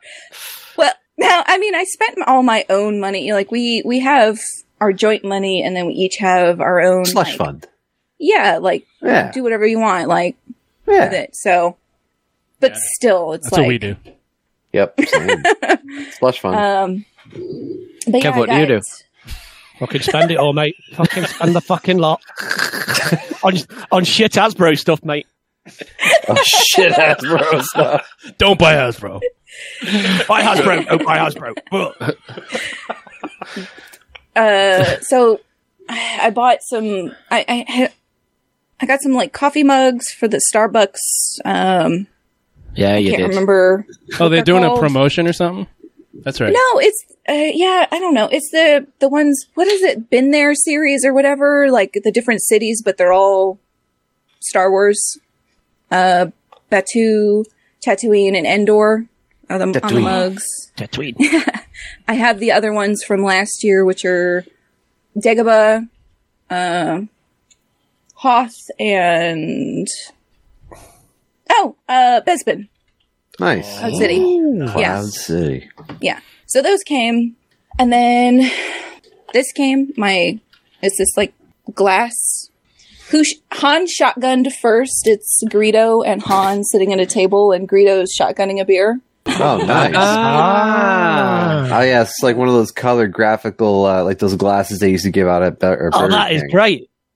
[0.78, 3.34] Well, now I mean, I spent all my own money.
[3.34, 4.40] Like we we have
[4.82, 7.68] our joint money, and then we each have our own Slush like- fund.
[8.20, 9.32] Yeah, like Yeah.
[9.32, 10.36] do whatever you want, like
[10.88, 11.06] Yeah.
[11.06, 11.36] with it.
[11.36, 11.78] So,
[12.60, 13.96] but still, it's That's like what we do.
[14.74, 15.00] Yep.
[15.08, 15.44] same.
[16.12, 16.56] Slush fund.
[16.56, 17.06] Um,
[18.06, 18.74] but Kev, yeah, what do you do?
[18.76, 19.04] guys,
[19.80, 20.76] Fucking spend it all, mate.
[20.94, 22.22] Fucking spend the fucking lot
[23.44, 23.56] on
[23.92, 25.26] on shit Hasbro stuff, mate.
[26.28, 28.06] oh shit, Hasbro stuff.
[28.38, 29.22] Don't buy Hasbro.
[30.28, 30.86] Buy Hasbro.
[30.86, 31.56] Don't buy Hasbro.
[34.36, 35.40] Uh, so
[35.88, 37.12] I bought some.
[37.32, 37.94] I I had.
[38.82, 41.00] I got some like coffee mugs for the Starbucks.
[41.46, 42.08] Um,
[42.76, 42.98] yeah?
[42.98, 43.30] You can't did.
[43.30, 43.86] remember.
[44.20, 45.68] Oh, they're they're doing a promotion or something.
[46.14, 46.54] That's right.
[46.54, 48.28] No, it's uh, yeah, I don't know.
[48.32, 49.46] It's the the ones.
[49.54, 50.10] What is it?
[50.10, 51.70] Been there series or whatever?
[51.70, 53.60] Like the different cities, but they're all
[54.40, 55.20] Star Wars.
[55.92, 56.28] Uh,
[56.72, 57.46] Batuu,
[57.82, 59.08] Tatooine, and Endor
[59.50, 60.44] are the on the mugs.
[60.78, 61.16] Tatooine.
[62.08, 64.46] I have the other ones from last year, which are
[65.18, 65.88] Dagobah,
[66.50, 67.02] uh,
[68.20, 69.88] Hoth, and
[71.52, 72.68] oh, uh, Bespin,
[73.40, 73.80] Nice.
[73.80, 74.18] Cloud City.
[74.20, 75.02] Cloud Yeah.
[75.04, 75.70] City.
[76.02, 76.20] Yeah.
[76.46, 77.36] So those came,
[77.78, 78.52] and then
[79.34, 79.94] this came.
[79.96, 80.40] My
[80.82, 81.34] it's this like
[81.74, 82.14] glass.
[83.12, 85.04] Who sh- Han shotgunned first?
[85.08, 89.00] It's Greedo and Han sitting at a table, and Greedo's shotgunning a beer.
[89.28, 89.94] Oh, nice.
[89.96, 91.80] Ah.
[91.80, 95.06] Oh yeah, it's like one of those colored graphical, uh, like those glasses they used
[95.06, 96.50] to give out at Be- or Oh, Burger that is King.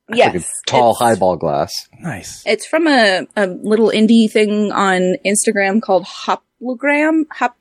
[0.08, 0.18] Great.
[0.18, 1.72] Yes, Like a tall it's- highball glass.
[2.00, 2.44] Nice.
[2.46, 7.24] It's from a, a little indie thing on Instagram called Hoplogram.
[7.32, 7.56] Hop,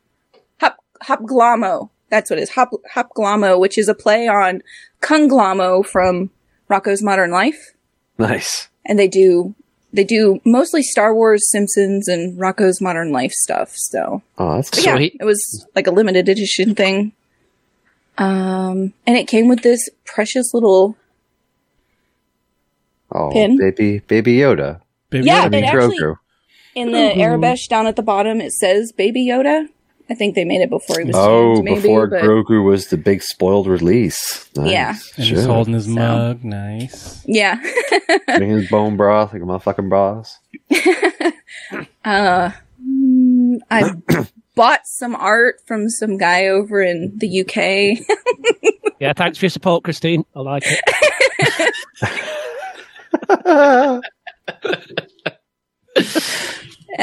[0.61, 1.90] hop, Hopglamo.
[2.11, 2.50] That's what it is.
[2.50, 4.62] Hop, Hopglamo, which is a play on
[5.00, 6.31] Conglom-O from
[6.68, 7.74] Rocko's Modern Life.
[8.18, 8.68] Nice.
[8.85, 9.55] And they do,
[9.92, 13.70] they do mostly Star Wars, Simpsons, and Rocko's Modern Life stuff.
[13.74, 15.00] So, Oh, that's but cool.
[15.00, 17.12] yeah, it was like a limited edition thing.
[18.18, 20.96] Um, and it came with this precious little,
[23.14, 23.59] Oh, Pin?
[23.59, 24.81] baby, baby Yoda.
[25.11, 25.51] Baby Yeah, I Yoda.
[25.53, 26.16] mean it actually- Grogu.
[26.75, 29.66] in the Aurebesh down at the bottom, it says Baby Yoda.
[30.11, 32.88] I think they made it before he was Oh, tamed, maybe, before but Grogu was
[32.88, 34.48] the big spoiled release.
[34.57, 34.70] Nice.
[34.70, 34.88] Yeah.
[35.16, 35.37] And Sure.
[35.38, 36.44] he's holding his So- mug.
[36.44, 37.22] Nice.
[37.27, 37.59] yeah.
[38.27, 40.38] Drinking his bone broth like a motherfucking boss.
[42.05, 42.51] uh,
[43.70, 43.90] I
[44.55, 48.05] bought some art from some guy over in the UK.
[49.01, 50.25] Yeah, thanks for your support, Christine.
[50.37, 52.44] I like it.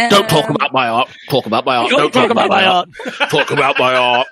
[0.10, 1.10] Don't talk about my art.
[1.30, 1.89] Talk about my art.
[1.89, 2.89] Don't talk about my art.
[3.32, 4.28] Talk about my art.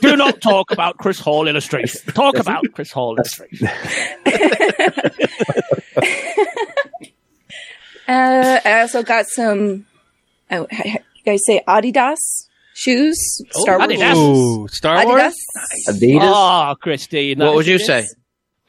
[0.00, 2.00] Do not talk about Chris Hall illustration.
[2.14, 3.68] Talk about Chris Hall illustration.
[8.06, 9.86] Uh, I also got some.
[10.50, 12.18] Oh, you guys say Adidas
[12.74, 13.16] shoes?
[13.50, 13.90] Star Wars.
[13.92, 14.14] Adidas.
[14.16, 15.32] Ooh, Star Wars.
[15.88, 15.88] Adidas.
[15.88, 16.20] Adidas.
[16.70, 17.38] Oh, Christine.
[17.38, 18.04] that What is- would you say?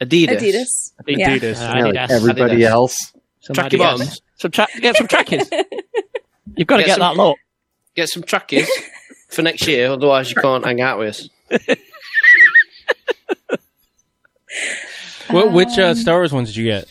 [0.00, 0.36] Adidas.
[0.40, 0.66] Adidas.
[1.06, 1.30] Yeah.
[1.36, 1.56] Adidas.
[1.60, 2.10] Uh, Adidas.
[2.10, 2.66] everybody Adidas.
[2.70, 3.12] else.
[3.40, 4.20] Some Track your bottoms.
[4.36, 5.48] Some tra- get some trackies.
[6.56, 7.38] You've got to Get get, some- that look.
[7.94, 8.68] Get some trackies
[9.30, 11.76] for next year, otherwise you can't hang out with us.
[15.30, 16.86] What, which uh, Star Wars ones did you get?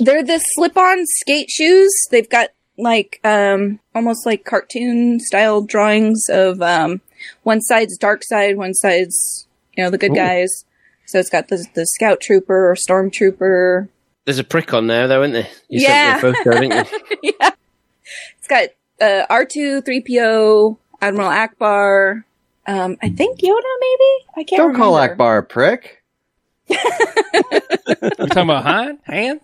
[0.00, 1.90] They're the slip-on skate shoes.
[2.10, 7.00] They've got like um almost like cartoon style drawings of um
[7.44, 10.16] one side's dark side, one side's you know the good Ooh.
[10.16, 10.64] guys.
[11.12, 13.88] So it's got the the scout trooper or stormtrooper.
[14.24, 15.48] There's a prick on there, though, isn't there?
[15.68, 16.20] You Yeah.
[16.20, 16.90] sent me a photo, didn't
[17.22, 17.34] you?
[17.40, 17.50] yeah.
[18.38, 22.24] It's got uh, R2, 3PO, Admiral Ackbar,
[22.66, 24.26] um, I think Yoda maybe?
[24.36, 25.22] I can't Don't call remember.
[25.22, 26.02] Ackbar a prick.
[26.68, 26.76] You
[28.28, 28.98] talking about Han?
[29.06, 29.40] Han?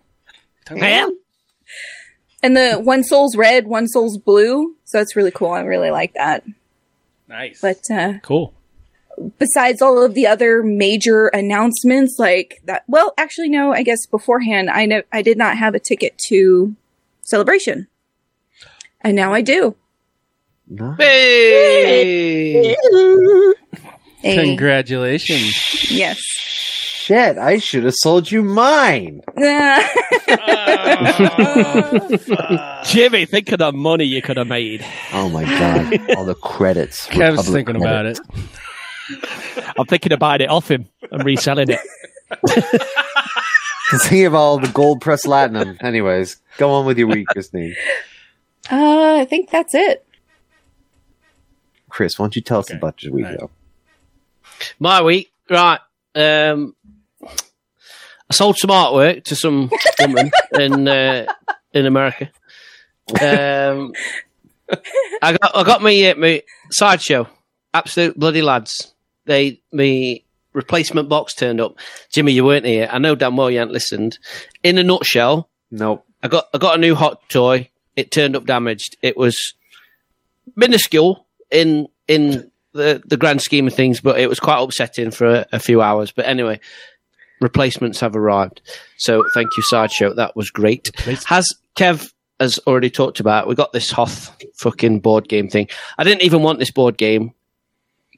[0.68, 1.11] Han?
[2.42, 4.74] And the one soul's red, one soul's blue.
[4.85, 5.50] So that's really cool.
[5.50, 6.44] I really like that.
[7.28, 7.61] Nice.
[7.61, 8.54] But uh, Cool.
[9.38, 14.70] Besides all of the other major announcements like that, well, actually, no, I guess beforehand,
[14.70, 16.74] I know I did not have a ticket to
[17.22, 17.87] Celebration.
[19.02, 19.76] And now I do.
[20.98, 22.74] Hey!
[24.20, 24.35] Hey.
[24.44, 25.90] Congratulations.
[25.90, 26.18] Yes.
[26.18, 29.22] Shit, I should have sold you mine.
[30.31, 32.83] Ah.
[32.85, 34.85] Jimmy, think of the money you could have made.
[35.12, 37.07] Oh my god, all the credits.
[37.07, 38.18] Kev's Republic thinking about it.
[39.79, 41.81] I'm thinking of buying it off him and reselling it.
[43.90, 45.79] Think of all the gold press platinum.
[45.81, 47.75] Anyways, go on with your week, Christine.
[48.71, 50.05] Uh, I think that's it.
[51.88, 53.51] Chris, why don't you tell us about your week, though?
[54.79, 55.81] My week, right.
[56.14, 56.75] Um,
[58.31, 61.33] I sold some artwork to some woman in uh,
[61.73, 62.31] in America.
[63.21, 63.92] Um,
[65.23, 67.27] I got I got me uh, my sideshow,
[67.73, 68.92] absolute bloody lads.
[69.29, 71.77] They me replacement box turned up.
[72.11, 72.88] Jimmy, you weren't here.
[72.91, 74.19] I know damn well you hadn't listened.
[74.64, 76.05] In a nutshell, Nope.
[76.23, 77.69] I got I got a new hot toy.
[77.95, 78.97] It turned up damaged.
[79.03, 79.37] It was
[80.57, 85.27] minuscule in in the the grand scheme of things, but it was quite upsetting for
[85.27, 86.11] a, a few hours.
[86.11, 86.61] But anyway,
[87.41, 88.62] replacements have arrived.
[88.97, 90.14] So thank you, Sideshow.
[90.14, 90.91] That was great.
[91.27, 93.47] Has Kev has already talked about?
[93.47, 95.69] We got this Hoth fucking board game thing.
[95.99, 97.35] I didn't even want this board game.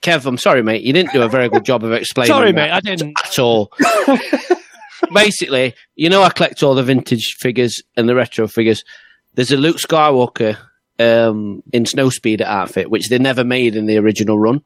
[0.02, 0.82] Kev, I'm sorry, mate.
[0.82, 2.28] You didn't do a very good job of explaining.
[2.28, 3.18] Sorry, mate, I didn't.
[3.22, 3.72] at all.
[5.12, 8.84] Basically, you know, I collect all the vintage figures and the retro figures.
[9.34, 10.56] There's a Luke Skywalker
[10.98, 14.62] um, in Snowspeeder outfit, which they never made in the original run.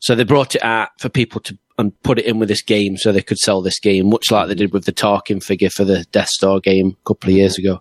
[0.00, 2.96] So they brought it out for people to and put it in with this game
[2.96, 5.84] so they could sell this game, much like they did with the Tarkin figure for
[5.84, 7.80] the Death Star game a couple of years ago.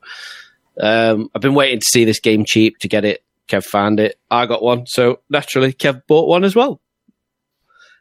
[0.80, 3.24] Um, I've been waiting to see this game cheap to get it.
[3.48, 4.20] Kev found it.
[4.30, 4.86] I got one.
[4.88, 6.82] So naturally, Kev bought one as well.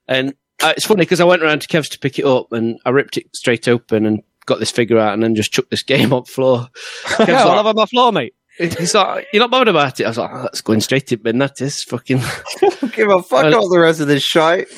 [0.09, 2.78] And uh, it's funny because I went around to Kev's to pick it up and
[2.85, 5.82] I ripped it straight open and got this figure out and then just chucked this
[5.85, 6.68] game on the floor.
[7.04, 8.35] Kev's Yeah, I'll have it on my floor, mate.
[8.59, 10.04] He's like, you're not bothered about it.
[10.04, 11.38] I was like, oh, that's going straight in bin.
[11.38, 12.18] That is fucking.
[12.92, 14.68] Give a fuck Well- all the rest of this shite.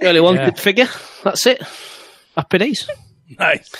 [0.00, 0.46] Only one Yeah.
[0.46, 0.88] good figure.
[1.22, 1.62] That's it.
[2.34, 2.90] Happy days.
[3.38, 3.70] Nice.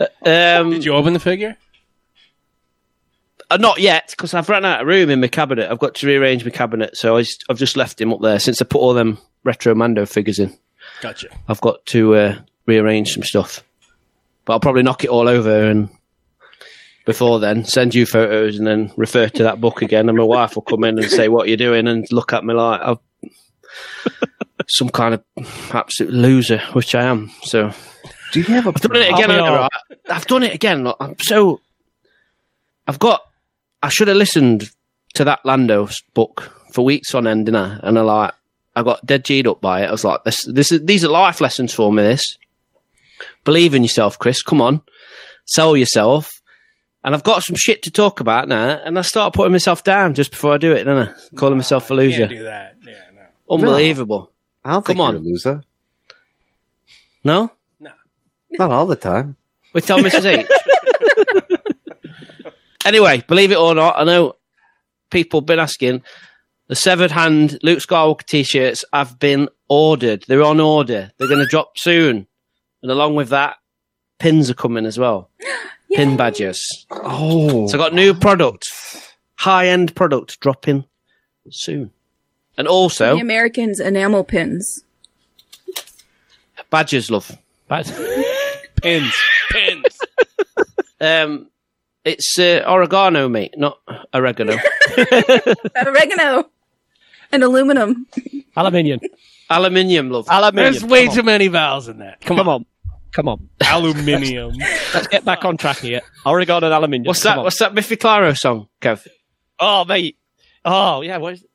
[0.00, 1.56] Um, Did you open the figure?
[3.50, 5.70] Uh, not yet, because I've run out of room in my cabinet.
[5.70, 8.38] I've got to rearrange my cabinet, so I just, I've just left him up there
[8.38, 10.56] since I put all them retro Mando figures in.
[11.00, 11.28] Gotcha.
[11.48, 13.62] I've got to uh, rearrange some stuff,
[14.44, 15.88] but I'll probably knock it all over and
[17.06, 20.08] before then send you photos and then refer to that book again.
[20.10, 22.52] And my wife will come in and say, "What you're doing?" and look at me
[22.54, 22.98] like I'm
[24.68, 25.22] some kind of
[25.74, 27.30] absolute loser, which I am.
[27.44, 27.72] So
[28.32, 29.12] Do you have a I've done it again.
[29.12, 29.56] I'll be haven't I?
[29.62, 29.68] all-
[30.10, 30.84] I've done it again.
[30.84, 31.60] Look, I'm so.
[32.86, 33.22] I've got.
[33.82, 34.70] I should have listened
[35.14, 37.80] to that Lando book for weeks on end, didn't I?
[37.82, 38.34] And I like.
[38.76, 39.86] I got dead G'd up by it.
[39.86, 42.02] I was like, this, this is, these are life lessons for me.
[42.04, 42.38] This.
[43.42, 44.40] Believe in yourself, Chris.
[44.40, 44.82] Come on,
[45.46, 46.30] sell yourself.
[47.02, 50.14] And I've got some shit to talk about now, and I start putting myself down
[50.14, 51.14] just before I do it, don't I?
[51.36, 52.28] Calling myself a loser.
[52.28, 52.76] Can't do that.
[52.84, 53.54] Yeah, no.
[53.54, 54.30] Unbelievable.
[54.64, 55.14] I don't think Come on.
[55.14, 55.62] you're a loser.
[57.24, 57.50] No?
[57.80, 59.36] Not all the time.
[59.72, 60.24] We tell Mrs.
[60.24, 60.46] H.
[62.88, 64.34] anyway, believe it or not, I know
[65.10, 66.02] people have been asking.
[66.68, 70.24] The severed hand Luke Skywalker t-shirts have been ordered.
[70.28, 71.10] They're on order.
[71.16, 72.26] They're going to drop soon,
[72.82, 73.56] and along with that,
[74.18, 75.30] pins are coming as well.
[75.94, 76.86] Pin badges.
[76.90, 78.66] Oh, So I got new product,
[79.36, 80.84] high end product dropping
[81.50, 81.90] soon,
[82.58, 84.84] and also The Americans enamel pins.
[86.68, 87.32] badges, love.
[87.68, 87.86] But
[88.82, 89.14] Pins.
[89.50, 89.84] Pins.
[91.00, 91.46] Um,
[92.08, 93.78] it's uh, oregano, mate, not
[94.14, 94.56] oregano.
[95.86, 96.44] Oregano
[97.32, 98.06] and aluminum.
[98.56, 99.00] aluminium.
[99.50, 100.28] Aluminium, love.
[100.28, 100.72] Aluminium.
[100.72, 101.26] There's way Come too on.
[101.26, 102.20] many vowels in that.
[102.20, 102.54] Come, Come on.
[102.60, 102.66] on.
[103.12, 103.48] Come on.
[103.66, 104.54] Aluminium.
[104.94, 106.02] Let's get back on track here.
[106.26, 107.06] Oregon and aluminium.
[107.08, 107.38] What's Come that?
[107.38, 107.44] on.
[107.44, 109.06] What's that Biffy Clyro song, Kev?
[109.58, 110.18] Oh, mate.
[110.64, 111.16] Oh, yeah.
[111.18, 111.50] What is it?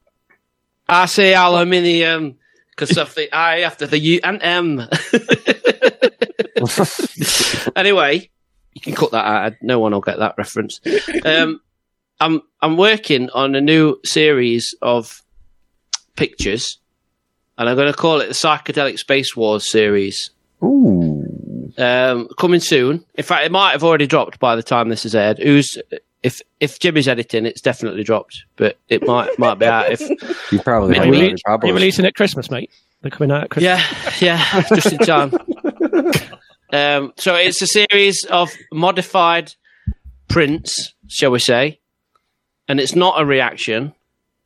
[0.89, 2.37] I say aluminium.
[2.71, 4.81] because of the I after the U and M.
[7.75, 8.29] anyway,
[8.73, 9.53] you can cut that out.
[9.61, 10.79] No one will get that reference.
[11.25, 11.59] Um,
[12.19, 15.21] I'm I'm working on a new series of
[16.15, 16.79] pictures,
[17.57, 20.29] and I'm going to call it the Psychedelic Space Wars series.
[20.63, 21.71] Ooh.
[21.77, 23.03] Um, coming soon.
[23.15, 25.39] In fact, it might have already dropped by the time this is aired.
[25.39, 25.77] Who's
[26.21, 29.99] if if Jimmy's editing, it's definitely dropped, but it might might be out if
[30.51, 32.69] You probably Are Are you you, we- rele- are you releasing at Christmas, mate?
[33.01, 34.21] They're coming out at Christmas.
[34.21, 35.31] Yeah, yeah, just in time.
[36.73, 39.53] um, so it's a series of modified
[40.27, 41.79] prints, shall we say,
[42.67, 43.93] and it's not a reaction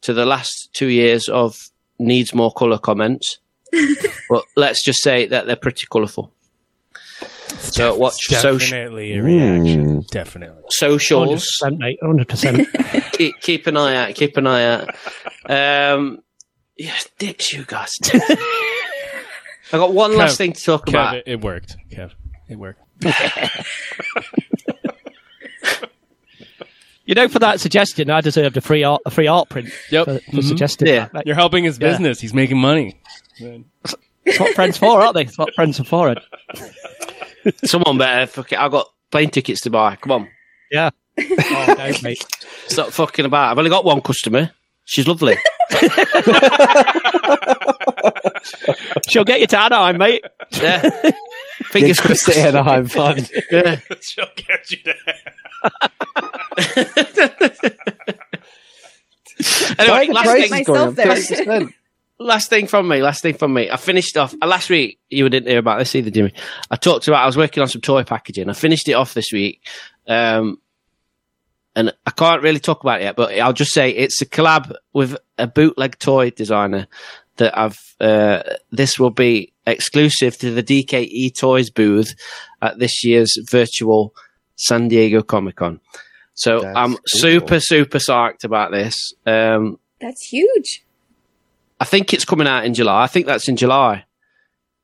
[0.02, 3.40] to the last two years of needs more colour comments,
[4.30, 6.32] but let's just say that they're pretty colourful.
[7.48, 10.02] So watch social Definitely a reaction.
[10.02, 10.08] Mm.
[10.08, 10.64] Definitely.
[10.70, 11.48] socials.
[11.64, 12.00] 100%, mate.
[12.04, 13.12] 100%.
[13.14, 14.16] keep, keep an eye out.
[14.16, 14.96] Keep an eye out.
[15.50, 16.20] Um,
[16.78, 17.98] yes, dicks, you guys.
[19.74, 21.16] I got one last thing to talk Kev, about.
[21.16, 21.76] it, it worked.
[21.92, 22.12] Kev,
[22.48, 22.82] it worked.
[27.06, 30.06] you know, for that suggestion, I deserved a free art, a free art print Yep.
[30.06, 30.44] for, for Mhm.
[30.44, 30.94] suggesting Yeah.
[31.06, 31.14] that.
[31.14, 31.90] Like, You're helping his Yeah.
[31.90, 32.20] business.
[32.20, 33.00] He's making money.
[33.40, 35.24] That's what friends for, aren't they?
[35.24, 36.10] That's what friends are for.
[36.10, 36.20] Ed.
[37.66, 38.28] Someone better.
[38.28, 38.60] Fuck it.
[38.60, 39.96] I've got plane tickets to buy.
[39.96, 40.28] Come on.
[40.72, 40.90] Yeah.
[41.20, 42.24] Oh, no, mate.
[42.68, 43.52] Stop fucking about.
[43.52, 44.52] I've only got one customer.
[44.90, 45.36] She's lovely.
[49.10, 50.24] She'll get you to Anaheim, mate.
[50.52, 50.82] Yeah.
[51.64, 52.38] Fingers Get Chris crossed.
[52.40, 53.26] to Anaheim Fun.
[53.52, 53.80] Yeah.
[54.02, 54.78] She'll get you
[59.78, 61.70] Anyway, last thing, is going up Myself there.
[62.20, 63.02] last thing from me.
[63.02, 63.70] Last thing from me.
[63.70, 65.00] I finished off uh, last week.
[65.10, 66.34] You didn't hear about this either, Jimmy.
[66.72, 67.24] I talked about.
[67.24, 68.50] I was working on some toy packaging.
[68.50, 69.62] I finished it off this week,
[70.08, 70.60] um,
[71.78, 73.16] and I can't really talk about it yet.
[73.16, 76.88] But I'll just say it's a collab with a bootleg toy designer
[77.38, 77.78] that I've.
[78.02, 82.16] Uh, this will be exclusive to the DKE Toys booth
[82.62, 84.14] at this year's virtual
[84.56, 85.80] San Diego Comic Con.
[86.34, 87.02] So That's I'm cool.
[87.06, 89.14] super super psyched about this.
[89.26, 90.84] Um, That's huge.
[91.80, 93.04] I think it's coming out in July.
[93.04, 94.06] I think that's in July,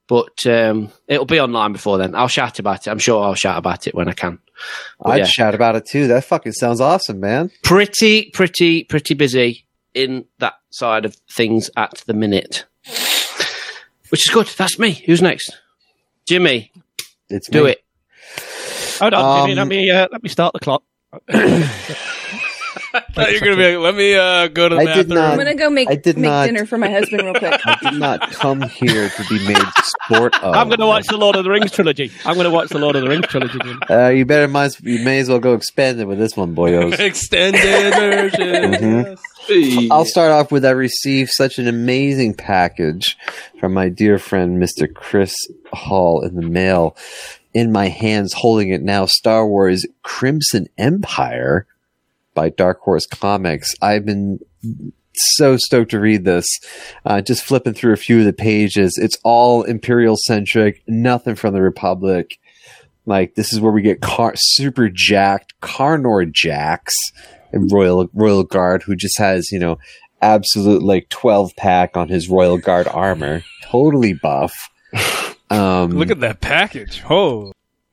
[0.07, 2.13] but um, it'll be online before then.
[2.13, 2.91] I'll shout about it.
[2.91, 4.37] I'm sure I'll shout about it when I can.
[4.99, 5.25] But I'd yeah.
[5.25, 6.07] shout about it too.
[6.07, 7.51] That fucking sounds awesome, man.
[7.63, 12.65] Pretty, pretty, pretty busy in that side of things at the minute,
[14.09, 14.47] which is good.
[14.47, 14.91] That's me.
[15.05, 15.57] Who's next?
[16.25, 16.71] Jimmy,
[17.29, 17.71] It's do me.
[17.71, 17.83] it.
[18.99, 20.83] Hold on, Jimmy, Um, let me uh, let me start the clock.
[22.93, 24.85] I thought you were going to be like, let me uh, go to the I
[24.85, 25.15] did bathroom.
[25.15, 27.59] not- I'm gonna go make I did make not- dinner for my husband real quick.
[27.65, 29.57] I did not come here to be made
[30.05, 30.53] sport of.
[30.55, 32.11] I'm going to watch the Lord of the Rings trilogy.
[32.25, 33.59] I'm going to watch the Lord of the Rings trilogy.
[33.59, 33.79] Jimmy.
[33.89, 36.99] Uh, you better might you may as well go expanded with this one, boyos.
[36.99, 37.61] Extended
[37.93, 38.73] version.
[38.73, 39.19] Mhm.
[39.49, 39.91] yes.
[39.91, 43.17] I'll start off with I received such an amazing package
[43.59, 44.91] from my dear friend Mr.
[44.93, 45.33] Chris
[45.73, 46.95] Hall in the mail.
[47.53, 51.67] In my hands, holding it now, Star Wars Crimson Empire
[52.33, 53.73] by Dark Horse Comics.
[53.81, 54.39] I've been
[55.15, 56.47] so stoked to read this.
[57.05, 58.97] Uh, just flipping through a few of the pages.
[59.01, 62.39] It's all Imperial centric, nothing from the Republic.
[63.05, 66.93] Like this is where we get car- super jacked Carnor Jax
[67.51, 69.77] and Royal Royal Guard, who just has you know
[70.21, 74.53] absolute like twelve pack on his Royal Guard armor, totally buff.
[75.49, 77.03] Um, Look at that package.
[77.07, 77.51] Oh.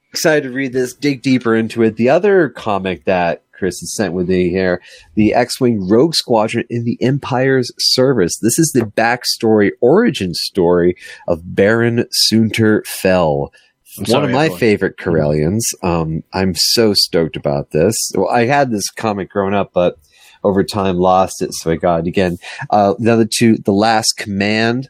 [0.09, 1.97] excited to read this, dig deeper into it.
[1.97, 4.83] The other comic that Chris has sent with me here,
[5.15, 8.33] the X-Wing Rogue Squadron in the Empire's service.
[8.43, 10.97] This is the backstory, origin story
[11.29, 13.53] of Baron Soontir Fel.
[13.99, 14.59] I'm One sorry, of my everyone.
[14.61, 15.61] favorite Corellians.
[15.83, 17.95] Um, I'm so stoked about this.
[18.15, 19.99] Well, I had this comic growing up, but
[20.43, 22.39] over time lost it, so I got it again.
[22.71, 24.89] Uh, the other two, The Last Command,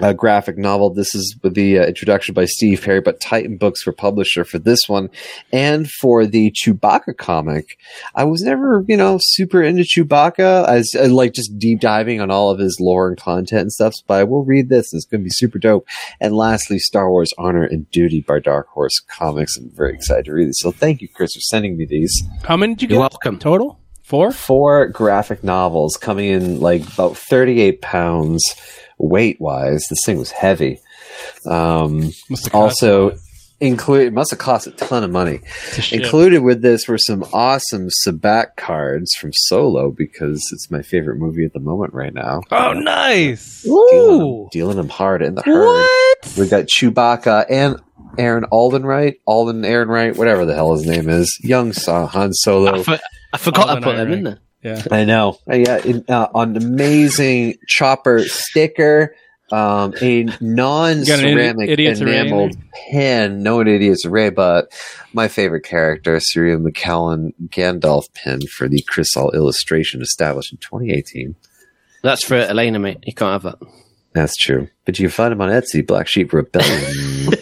[0.00, 0.92] a graphic novel.
[0.92, 4.58] This is with the uh, introduction by Steve Perry, but Titan Books for publisher for
[4.58, 5.08] this one
[5.52, 7.78] and for the Chewbacca comic.
[8.14, 10.66] I was never, you know, super into Chewbacca.
[10.66, 13.72] I, was, I like just deep diving on all of his lore and content and
[13.72, 14.92] stuff, but I will read this.
[14.92, 15.86] It's going to be super dope.
[16.20, 19.56] And lastly, Star Wars Honor and Duty by Dark Horse Comics.
[19.56, 20.58] I'm very excited to read this.
[20.58, 22.22] So thank you, Chris, for sending me these.
[22.42, 22.94] How many did you get?
[22.94, 23.38] You're welcome.
[23.38, 23.78] Total?
[24.02, 24.32] Four?
[24.32, 28.42] Four graphic novels coming in like about 38 pounds
[28.98, 29.84] weight wise.
[29.90, 30.80] This thing was heavy.
[31.48, 33.16] Um, Must have cost also,
[33.60, 35.40] include must have cost a ton of money.
[35.92, 41.44] Included with this were some awesome Sabacc cards from Solo because it's my favorite movie
[41.44, 42.40] at the moment right now.
[42.50, 43.62] Oh, nice.
[43.62, 45.64] Dealing them, dealing them hard in the herd.
[45.64, 46.34] What?
[46.38, 47.76] We got Chewbacca and
[48.18, 51.36] Aaron Aldenwright, Alden Aaron Wright, whatever the hell his name is.
[51.42, 52.80] Young Sa- Han Solo.
[52.80, 52.98] I, for,
[53.32, 54.38] I forgot I Alden put them in there.
[54.64, 54.82] Yeah.
[54.90, 55.38] I know.
[55.48, 59.14] Uh, yeah, in, uh, on amazing chopper sticker.
[59.52, 62.56] um, a non-ceramic Idiot's enameled
[62.90, 63.42] pin.
[63.42, 64.72] No an idiot's array, but
[65.12, 71.36] my favorite character, Sir Ian McKellen Gandalf pin for the Crystal illustration established in 2018.
[72.02, 73.00] That's for Elena, mate.
[73.04, 73.68] You can't have that.
[74.14, 74.68] That's true.
[74.84, 77.34] But you can find them on Etsy, Black Sheep Rebellion.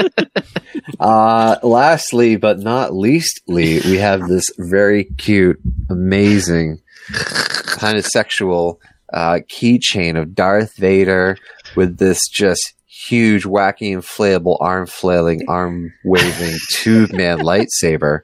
[1.00, 8.80] uh, lastly, but not leastly, we have this very cute, amazing, kind of sexual
[9.14, 11.38] uh, keychain of Darth Vader
[11.74, 18.20] with this just huge, wacky, inflatable, arm flailing, arm waving tube man lightsaber.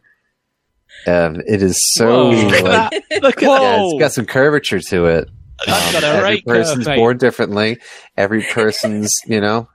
[1.06, 3.22] Um, it is so Whoa, look at like, that.
[3.22, 3.80] Look at yeah, that.
[3.80, 5.30] it's got some curvature to it.
[5.66, 6.96] That's got a every right person's mate.
[6.96, 7.78] born differently.
[8.16, 9.68] Every person's, you know,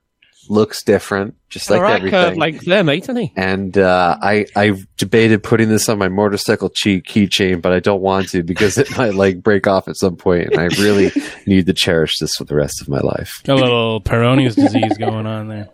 [0.50, 2.20] looks different, just like All right, everything.
[2.20, 3.34] curve length there, mate, isn't he?
[3.36, 8.02] and uh, I I debated putting this on my motorcycle key keychain, but I don't
[8.02, 11.12] want to because it might like break off at some point, and I really
[11.48, 13.42] need to cherish this for the rest of my life.
[13.44, 15.70] Got a little Peyronie's disease going on there.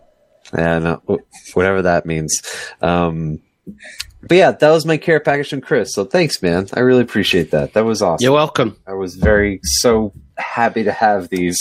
[0.54, 2.42] And uh, wh- whatever that means.
[2.82, 3.40] Um,
[4.22, 5.94] but yeah, that was my care package from Chris.
[5.94, 6.68] So thanks, man.
[6.74, 7.74] I really appreciate that.
[7.74, 8.22] That was awesome.
[8.22, 8.76] You're welcome.
[8.86, 11.58] I was very so happy to have these,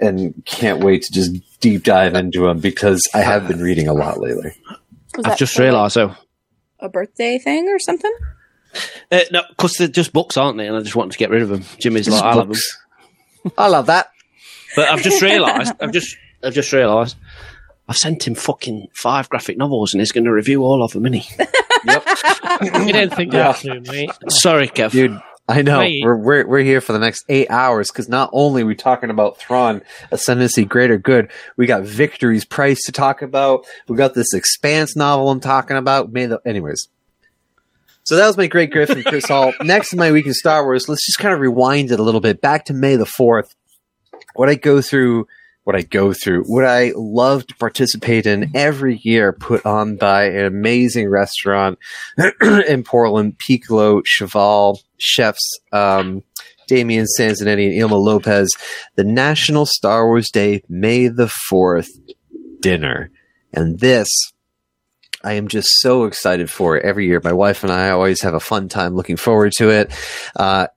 [0.00, 3.94] and can't wait to just deep dive into them because I have been reading a
[3.94, 4.52] lot lately.
[5.16, 5.94] Was I've just for, like, realised.
[5.94, 6.14] So,
[6.80, 8.12] a birthday thing or something?
[9.10, 10.66] uh, no, because they're just books, aren't they?
[10.66, 11.64] And I just want to get rid of them.
[11.78, 13.52] Jimmy's like, I love them.
[13.56, 14.10] I love that.
[14.76, 15.72] But I've just realised.
[15.80, 17.16] I've just, I've just realised.
[17.88, 21.06] I've sent him fucking five graphic novels, and he's going to review all of them,
[21.06, 21.44] isn't he?
[22.60, 24.10] You didn't think that soon, mate.
[24.28, 24.90] Sorry, Kev.
[24.90, 26.02] Dude, I know Mate.
[26.04, 29.08] we're, we're we're here for the next eight hours because not only are we talking
[29.10, 33.64] about Thrawn Ascendancy Greater Good, we got Victory's Price to talk about.
[33.86, 36.12] We got this Expanse novel I'm talking about.
[36.12, 36.88] May the anyways.
[38.02, 39.52] So that was my great gift from Chris Hall.
[39.62, 42.20] Next to my week in Star Wars, let's just kind of rewind it a little
[42.20, 43.54] bit back to May the fourth.
[44.34, 45.28] What I go through,
[45.68, 50.24] what I go through, what I love to participate in every year, put on by
[50.24, 51.78] an amazing restaurant
[52.40, 56.22] in Portland, Piccolo, Chaval, chefs, um,
[56.68, 58.48] Damian Sansonetti and Ilma Lopez,
[58.96, 61.90] the National Star Wars Day, May the 4th
[62.60, 63.10] dinner.
[63.52, 64.08] And this,
[65.22, 67.20] I am just so excited for it every year.
[67.22, 69.92] My wife and I always have a fun time looking forward to it.
[70.34, 70.68] Uh,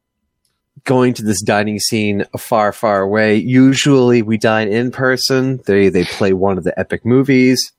[0.84, 3.36] going to this dining scene far, far away.
[3.36, 5.62] Usually we dine in person.
[5.66, 7.72] They, they play one of the epic movies,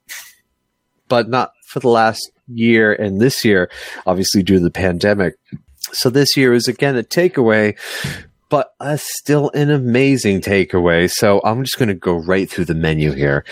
[1.08, 3.70] but not for the last year and this year,
[4.06, 5.34] obviously due to the pandemic.
[5.92, 7.76] So this year is again a takeaway,
[8.48, 11.10] but still an amazing takeaway.
[11.10, 13.44] So I'm just going to go right through the menu here.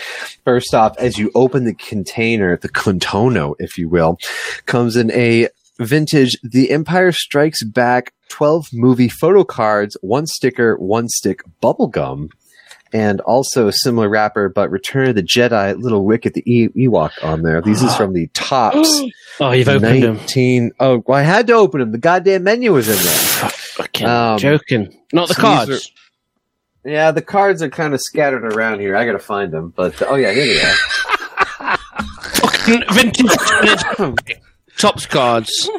[0.45, 4.17] First off, as you open the container, the contono, if you will,
[4.67, 5.49] comes in a
[5.85, 12.29] vintage The Empire Strikes Back 12 movie photo cards, one sticker, one stick bubble gum.
[12.93, 16.67] And also a similar wrapper, but Return of the Jedi, little wick at the e-
[16.75, 17.61] Ewok on there.
[17.61, 19.01] These is from the Topps.
[19.39, 20.17] Oh, you've opened them.
[20.17, 21.93] 19 Oh, well, I had to open them.
[21.93, 23.49] The goddamn menu was in there.
[23.49, 24.93] Fucking Um, joking.
[25.13, 25.91] Not the so cards.
[26.83, 28.95] Yeah, the cards are kind of scattered around here.
[28.95, 31.77] I gotta find them, but oh yeah, here they are.
[32.23, 34.15] Fucking vintage
[34.81, 35.69] Topps cards.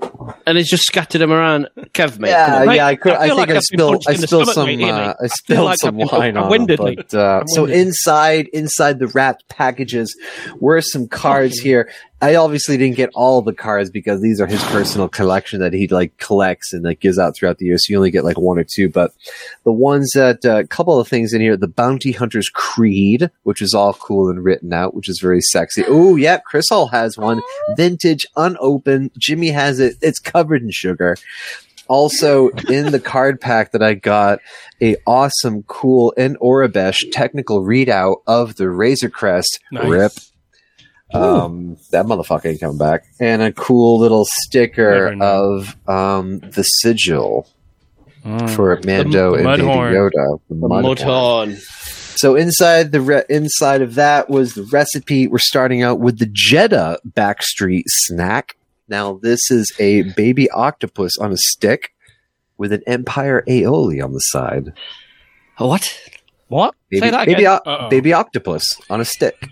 [0.46, 1.68] And he's just scattered them around.
[1.92, 2.30] Kev, mate.
[2.30, 2.64] yeah.
[2.72, 2.86] Yeah.
[2.86, 3.12] I could.
[3.12, 4.04] I I, think like I spilled.
[4.08, 4.68] I spilled some.
[4.68, 5.14] uh.
[5.22, 10.16] I spilled like some wine on winded, But uh, so inside, inside the wrapped packages,
[10.60, 11.90] were some cards here.
[12.24, 15.88] I obviously didn't get all the cards because these are his personal collection that he
[15.88, 17.76] like collects and like gives out throughout the year.
[17.76, 18.88] So you only get like one or two.
[18.88, 19.12] But
[19.64, 23.60] the ones that a uh, couple of things in here: the Bounty Hunter's Creed, which
[23.60, 25.84] is all cool and written out, which is very sexy.
[25.86, 27.42] Oh yeah, Chris Hall has one,
[27.76, 29.10] vintage, unopened.
[29.18, 29.96] Jimmy has it.
[30.00, 31.16] It's covered in sugar.
[31.86, 34.38] Also, in the card pack that I got,
[34.80, 39.86] a awesome, cool, and Aurebesh technical readout of the Razor Crest Nice.
[39.86, 40.12] rip.
[41.12, 43.04] Um, that motherfucker ain't coming back.
[43.20, 47.46] And a cool little sticker of um the sigil
[48.24, 48.48] Mm.
[48.56, 49.92] for Mando the and Baby Mudhorn.
[49.92, 50.40] Yoda.
[50.48, 50.96] The The Mudhorn.
[50.96, 52.18] Mudhorn.
[52.18, 55.28] So inside the re- inside of that was the recipe.
[55.28, 58.56] We're starting out with the Jedha Backstreet snack.
[58.88, 61.92] Now this is a baby octopus on a stick
[62.58, 64.72] with an Empire aioli on the side.
[65.58, 65.98] What?
[66.48, 66.74] What?
[66.90, 67.60] Baby, Say that baby, again.
[67.66, 69.48] o- baby octopus on a stick.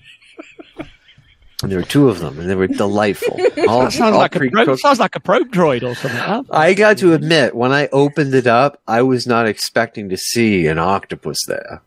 [1.62, 3.38] and there were two of them, and they were delightful.
[3.68, 6.46] All, That sounds all like a probe, sounds like a probe droid or something.
[6.50, 10.66] I got to admit, when I opened it up, I was not expecting to see
[10.66, 11.82] an octopus there.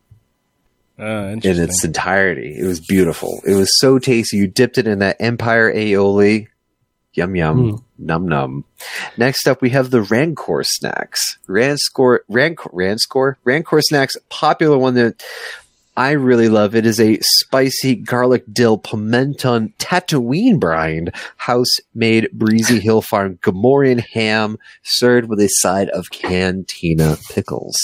[0.97, 2.55] Uh, in its entirety.
[2.57, 3.41] It was beautiful.
[3.45, 4.37] It was so tasty.
[4.37, 6.47] You dipped it in that Empire aioli.
[7.15, 7.69] Yum yum.
[7.71, 7.75] Hmm.
[7.97, 8.65] Num num.
[9.17, 11.37] Next up, we have the Rancor snacks.
[11.47, 14.15] Rancor, Rancor, Rancor, Rancor snacks.
[14.29, 15.23] Popular one that
[15.97, 22.81] I really love it is a spicy garlic dill pimenton Tatooine brine house made Breezy
[22.81, 27.77] Hill Farm Gamorrean ham served with a side of cantina pickles.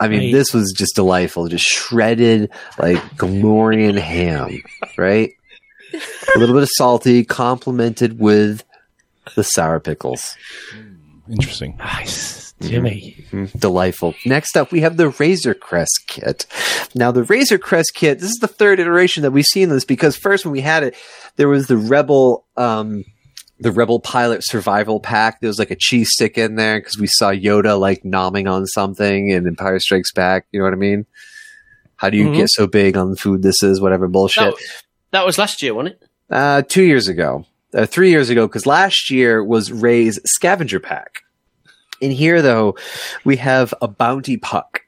[0.00, 0.32] I mean, Right.
[0.32, 1.48] this was just delightful.
[1.48, 4.62] Just shredded like Gamorrean ham,
[4.96, 5.32] right?
[5.94, 8.64] A little bit of salty, complemented with
[9.36, 10.36] the sour pickles.
[11.30, 11.76] Interesting.
[11.78, 13.24] Nice, Jimmy.
[13.30, 14.14] Mhm, Delightful.
[14.24, 16.46] Next up, we have the Razor Crest kit.
[16.94, 20.16] Now, the Razor Crest kit, this is the third iteration that we've seen this because
[20.16, 20.94] first when we had it,
[21.36, 23.04] there was the Rebel, um,
[23.60, 25.40] the Rebel Pilot Survival Pack.
[25.40, 28.66] There was like a cheese stick in there because we saw Yoda like nomming on
[28.66, 30.46] something in Empire Strikes Back.
[30.52, 31.04] You know what I mean?
[31.96, 32.36] How do you Mhm.
[32.36, 33.80] get so big on the food this is?
[33.80, 34.54] Whatever bullshit.
[35.10, 36.08] That, that was last year, wasn't it?
[36.30, 41.22] Uh, two years ago, uh, three years ago, because last year was Rey's scavenger pack.
[42.00, 42.76] In here, though,
[43.24, 44.82] we have a bounty puck.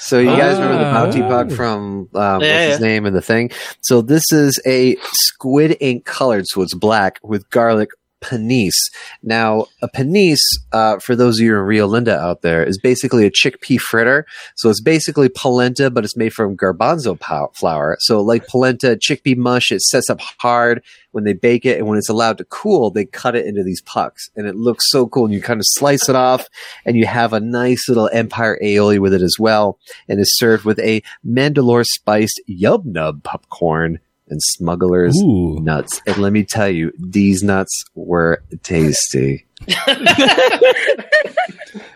[0.00, 2.86] So you guys remember the bounty puck from um, Yeah, what's his yeah.
[2.86, 3.50] name and the thing?
[3.80, 8.90] So this is a squid ink colored, so it's black with garlic panisse.
[9.22, 10.38] Now, a panisse,
[10.72, 14.26] uh, for those of you in Rio Linda out there, is basically a chickpea fritter.
[14.56, 17.96] So it's basically polenta, but it's made from garbanzo pow- flour.
[18.00, 21.98] So like polenta, chickpea mush, it sets up hard when they bake it, and when
[21.98, 25.24] it's allowed to cool, they cut it into these pucks, and it looks so cool.
[25.24, 26.46] And you kind of slice it off,
[26.84, 30.64] and you have a nice little Empire aioli with it as well, and is served
[30.64, 34.00] with a Mandalore spiced yub nub popcorn
[34.30, 35.58] and smugglers Ooh.
[35.60, 36.00] nuts.
[36.06, 39.44] And let me tell you, these nuts were tasty.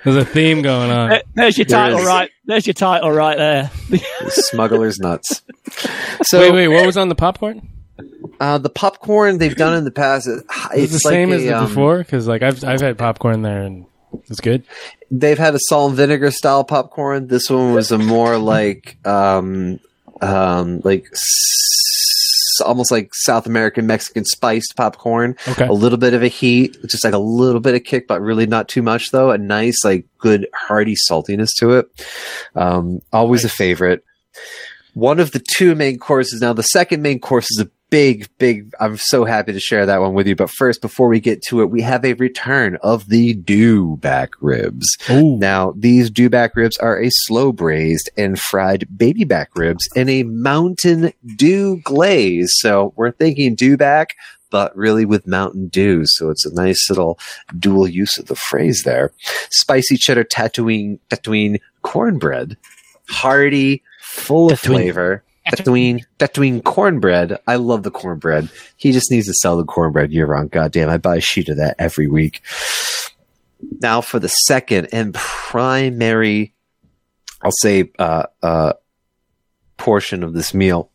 [0.05, 1.21] There's a theme going on.
[1.35, 2.07] There's your There title is.
[2.07, 2.31] right.
[2.45, 3.71] There's your title right there.
[4.29, 5.43] smugglers nuts.
[6.25, 7.67] So wait, wait, what was on the popcorn?
[8.39, 11.33] Uh, the popcorn they've done in the past, it- Is it's it the like same
[11.33, 11.99] a, as the um, before?
[11.99, 13.87] Because like I've I've had popcorn there and
[14.29, 14.65] it's good.
[15.11, 17.27] they've had a salt and vinegar style popcorn.
[17.29, 19.81] This one was a more like um
[20.21, 21.92] um like s-
[22.61, 25.37] almost like South American Mexican spiced popcorn.
[25.49, 25.67] Okay.
[25.67, 28.47] A little bit of a heat, just like a little bit of kick, but really
[28.47, 29.31] not too much though.
[29.31, 32.07] A nice like good hearty saltiness to it.
[32.55, 34.05] Um, always a favorite.
[34.95, 36.41] One of the two main courses.
[36.41, 38.73] Now the second main course is a big, big.
[38.81, 40.35] I'm so happy to share that one with you.
[40.35, 44.97] But first, before we get to it, we have a return of the dewback ribs.
[45.11, 45.37] Ooh.
[45.37, 50.23] Now, these dewback ribs are a slow braised and fried baby back ribs in a
[50.23, 52.51] mountain dew glaze.
[52.61, 54.07] So we're thinking dewback,
[54.51, 56.05] but really with Mountain Dew.
[56.07, 57.19] So it's a nice little
[57.59, 59.13] dual use of the phrase there.
[59.51, 62.57] Spicy cheddar Tatooine, Tatooine cornbread,
[63.11, 64.67] hearty, full of Tatooine.
[64.67, 65.25] flavor.
[65.49, 67.39] Tatooine, Tatooine cornbread.
[67.47, 68.49] I love the cornbread.
[68.77, 70.51] He just needs to sell the cornbread year round.
[70.51, 72.43] Goddamn, I buy a sheet of that every week.
[73.81, 76.55] Now for the second and primary,
[77.43, 78.75] I'll say, uh, uh,
[79.77, 80.91] portion of this meal,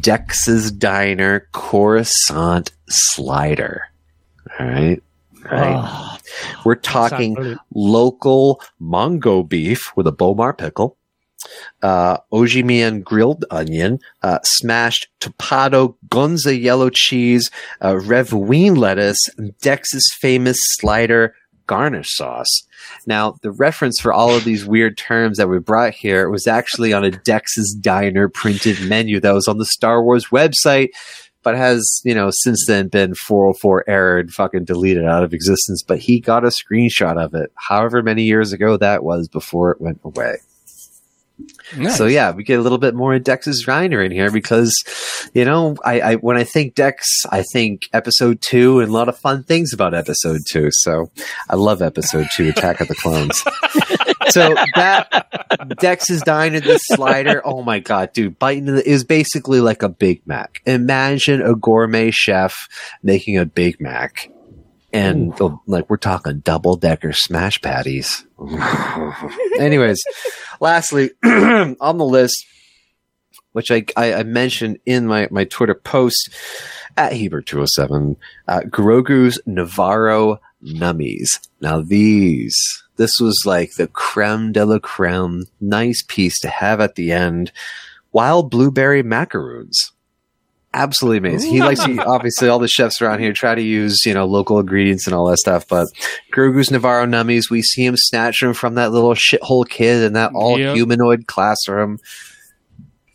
[0.00, 3.84] Dex's Diner Coruscant Slider.
[4.58, 5.02] All right.
[5.50, 5.74] All right.
[5.76, 6.18] Oh,
[6.64, 10.96] We're talking local Mongo beef with a Bomar pickle,
[11.82, 19.18] uh, Ojimian grilled onion, uh, smashed Topado Gonza yellow cheese, uh, lettuce,
[19.60, 21.34] Dex's famous slider
[21.66, 22.62] garnish sauce.
[23.06, 26.92] Now, the reference for all of these weird terms that we brought here was actually
[26.92, 30.90] on a Dex's Diner printed menu that was on the Star Wars website,
[31.42, 35.82] but has, you know, since then been 404 error and fucking deleted out of existence.
[35.82, 39.80] But he got a screenshot of it, however many years ago that was before it
[39.80, 40.38] went away.
[41.76, 41.96] Nice.
[41.96, 44.72] So yeah, we get a little bit more of Dex's Grinder in here because,
[45.32, 49.08] you know, I, I when I think Dex, I think episode two and a lot
[49.08, 50.68] of fun things about episode two.
[50.70, 51.10] So
[51.48, 53.38] I love episode two, Attack of the Clones.
[54.30, 59.82] so that Dex's Diner, this slider, oh my god, dude, biting the, is basically like
[59.82, 60.60] a Big Mac.
[60.66, 62.68] Imagine a gourmet chef
[63.02, 64.30] making a Big Mac.
[64.94, 68.24] And the- like we're talking double decker smash patties.
[69.58, 70.02] Anyways,
[70.60, 72.46] lastly, on the list,
[73.52, 76.30] which I, I, I mentioned in my, my Twitter post
[76.96, 78.16] at Hebert207,
[78.48, 81.26] uh, Grogu's Nevarro Nummies.
[81.60, 82.54] Now these,
[82.96, 87.52] this was like the creme de la creme, nice piece to have at the end.
[88.12, 89.92] Wild blueberry macaroons.
[90.76, 91.52] Absolutely amazing.
[91.52, 94.58] He likes to, obviously all the chefs around here try to use, you know, local
[94.58, 95.86] ingredients and all that stuff, but
[96.32, 100.32] Grogu's Nevarro Nummies, we see him snatch them from that little shithole kid in that
[100.34, 100.74] all Yep.
[100.74, 101.98] humanoid classroom.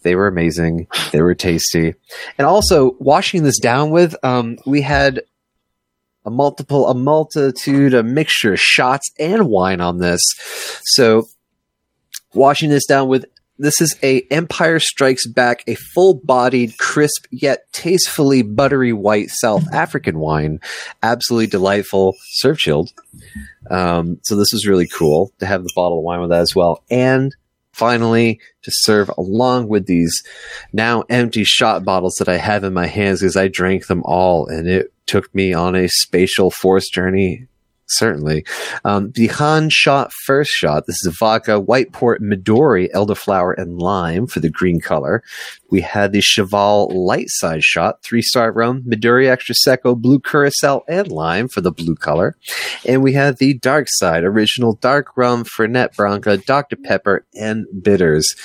[0.03, 0.87] They were amazing.
[1.11, 1.93] They were tasty.
[2.37, 5.21] And also washing this down with, um, we had
[6.25, 10.21] a multiple, a multitude, a mixture of shots and wine on this.
[10.83, 11.27] So
[12.33, 13.25] washing this down with
[13.59, 20.17] this is a Empire Strikes Back, a full-bodied, crisp yet tastefully buttery white South African
[20.17, 20.59] wine,
[21.03, 22.89] absolutely delightful, serve chilled.
[23.69, 26.55] Um, so this was really cool to have the bottle of wine with that as
[26.55, 27.35] well, and
[27.73, 30.23] finally to serve along with these
[30.73, 34.47] now empty shot bottles that I have in my hands because I drank them all,
[34.47, 37.48] and it took me on a spatial force journey
[37.89, 38.45] certainly.
[38.85, 40.85] Um, the Han shot first shot.
[40.87, 45.23] This is a vodka, white port, Midori, elderflower, and lime for the green color.
[45.69, 50.83] We had the Chaval light side shot, three star rum, Midori extra secco, blue curacao,
[50.87, 52.35] and lime for the blue color.
[52.87, 56.75] And we had the dark side, original dark rum, Fernet Branca, Dr.
[56.75, 58.35] Pepper, and bitters.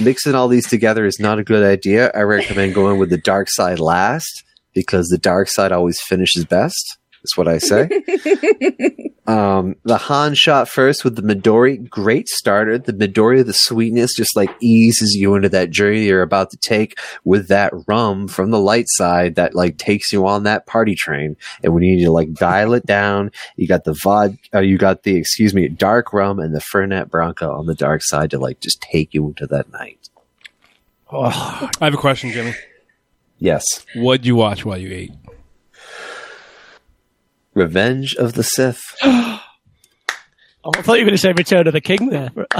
[0.00, 2.10] Mixing all these together is not a good idea.
[2.14, 6.98] I recommend going with the dark side last because the dark side always finishes best.
[7.28, 7.82] That's what I say.
[9.26, 12.78] um, the Han shot first with the Midori, great starter.
[12.78, 16.98] The Midori, the sweetness just like eases you into that journey you're about to take
[17.24, 21.36] with that rum from the light side that like takes you on that party train.
[21.62, 24.78] And when you need to like dial it down, you got the vod, uh, you
[24.78, 28.38] got the excuse me, dark rum and the Fernet Branca on the dark side to
[28.38, 30.08] like just take you into that night.
[31.12, 32.54] I have a question, Jimmy.
[33.38, 35.12] Yes, What'd you watch while you ate?
[37.58, 38.80] Revenge of the Sith.
[40.64, 42.30] Oh, I thought you were going to say Return of the King there.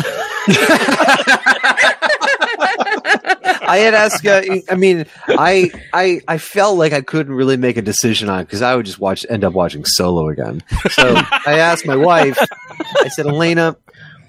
[3.69, 4.25] I had asked.
[4.25, 4.41] Uh,
[4.71, 8.63] I mean, I I I felt like I couldn't really make a decision on because
[8.63, 10.63] I would just watch end up watching Solo again.
[10.91, 11.13] So
[11.45, 12.39] I asked my wife.
[13.01, 13.77] I said, Elena,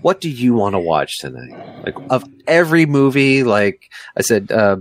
[0.02, 1.84] what do you want to watch tonight?
[1.86, 3.84] Like of every movie, like
[4.18, 4.78] I said, uh,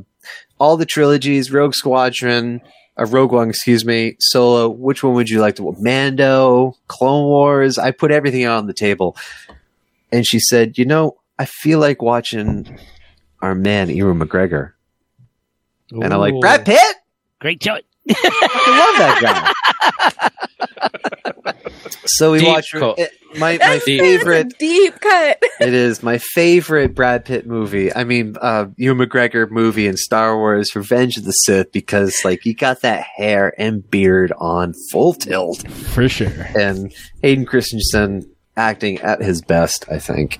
[0.59, 2.63] all the trilogies, Rogue Squadron,
[2.99, 4.69] uh, Rogue One, excuse me, Solo.
[4.69, 5.65] Which one would you like to?
[5.65, 5.77] watch?
[5.79, 7.79] Mando, Clone Wars.
[7.79, 9.17] I put everything on the table,
[10.13, 12.79] and she said, you know, I feel like watching
[13.41, 14.73] our man Ewan McGregor.
[15.91, 16.97] And I'm like, Brad Pitt?
[17.39, 17.83] Great choice.
[18.11, 18.15] I
[18.83, 19.55] love that
[20.11, 20.31] guy.
[22.07, 22.99] so we Deep watched cut.
[22.99, 24.59] it, my my That's favorite.
[24.59, 25.43] deep cut.
[25.61, 27.93] It is my favorite Brad Pitt movie.
[27.93, 32.41] I mean, uh, Ewan McGregor movie in Star Wars: Revenge of the Sith, because like
[32.43, 36.29] he got that hair and beard on full tilt, For sure.
[36.57, 39.85] and Hayden Christensen acting at his best.
[39.91, 40.39] I think.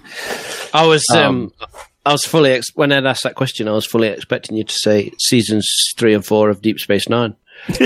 [0.73, 1.69] I was um, Um,
[2.07, 4.75] I was fully ex- when I asked that question, I was fully expecting you to
[4.75, 5.67] say seasons
[5.97, 7.35] three and four of Deep Space Nine.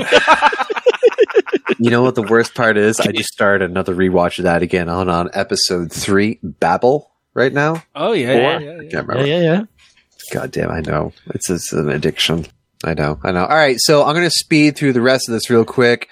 [1.82, 3.00] You know what the worst part is?
[3.00, 7.82] I just started another rewatch of that again on on episode three, Babel, right now.
[7.96, 8.40] Oh yeah, Four?
[8.40, 8.90] yeah, yeah, I yeah.
[8.90, 9.62] can't Yeah, yeah, yeah.
[10.32, 11.12] God damn, I know.
[11.34, 12.46] It's, it's an addiction.
[12.84, 13.46] I know, I know.
[13.46, 16.08] All right, so I'm going to speed through the rest of this real quick.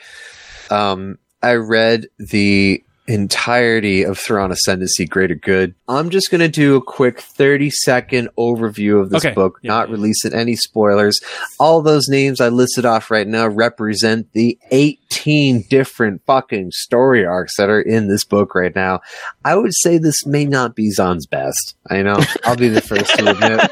[0.70, 5.74] Um, I read the entirety of Thrawn Ascendancy Greater Good.
[5.88, 9.34] I'm just going to do a quick 30 second overview of this Okay.
[9.34, 9.94] book, Yeah, not yeah.
[9.94, 11.18] releasing any spoilers.
[11.59, 17.57] All those names I listed off right now represent the 18 different fucking story arcs
[17.57, 19.01] that are in this book right now.
[19.44, 21.76] I would say this may not be Zahn's best.
[21.90, 22.18] I know.
[22.44, 23.70] I'll be the first to admit.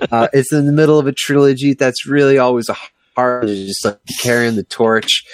[0.10, 2.76] Uh, it's in the middle of a trilogy that's really always a
[3.16, 5.24] hard, just like carrying the torch.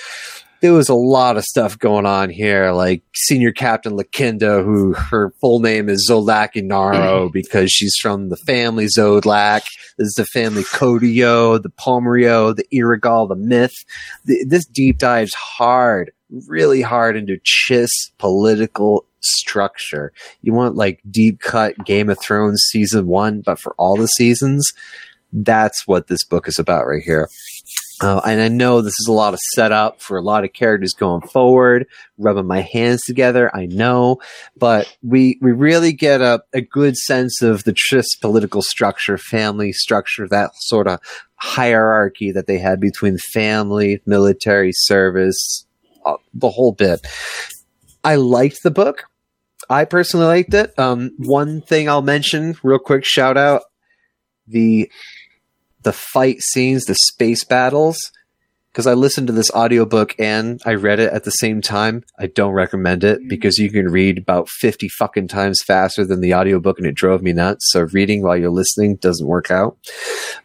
[0.61, 5.33] There was a lot of stuff going on here, like Senior Captain Lakinda, who her
[5.41, 9.63] full name is Zolaki Naro because she's from the family Xodlak.
[9.97, 13.85] This is the family Kodio, the Pommrio, the Irigal, the Mitth.
[14.27, 16.13] The, this deep dives hard,
[16.47, 17.89] really hard into Chiss
[18.19, 20.13] political structure.
[20.43, 24.73] You want like deep cut Game of Thrones season one, but for all the seasons.
[25.33, 27.29] That's what this book is about right here.
[28.01, 30.95] Uh, and I know this is a lot of setup for a lot of characters
[30.95, 31.87] going forward,
[32.17, 33.55] rubbing my hands together.
[33.55, 34.21] I know,
[34.57, 39.73] but we, we really get a, a good sense of the Chiss political structure, family
[39.73, 41.01] structure, that sort of
[41.37, 45.67] hierarchy that they had between family, military service,
[46.07, 47.07] uh, the whole bit.
[48.03, 49.05] I liked the book.
[49.69, 50.77] I personally liked it.
[50.79, 53.63] Um, one thing I'll mention real quick, shout out
[54.47, 54.91] the
[55.83, 57.99] the fight scenes, the space battles,
[58.73, 62.05] because I listened to this audiobook and I read it at the same time.
[62.21, 66.35] I don't recommend it because you can read about 50 fucking times faster than the
[66.35, 67.65] audiobook and it drove me nuts.
[67.73, 69.77] So reading while you're listening doesn't work out.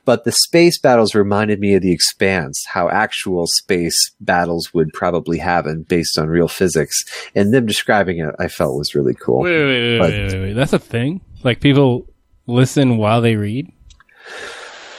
[0.05, 5.37] But the space battles reminded me of the expanse, how actual space battles would probably
[5.37, 6.95] happen based on real physics.
[7.35, 9.41] And them describing it, I felt was really cool.
[9.41, 10.53] Wait, wait, wait, But- wait, wait, wait.
[10.53, 11.21] That's a thing.
[11.43, 12.07] Like people
[12.47, 13.71] listen while they read.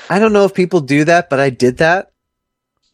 [0.08, 2.12] I don't know if people do that, but I did that.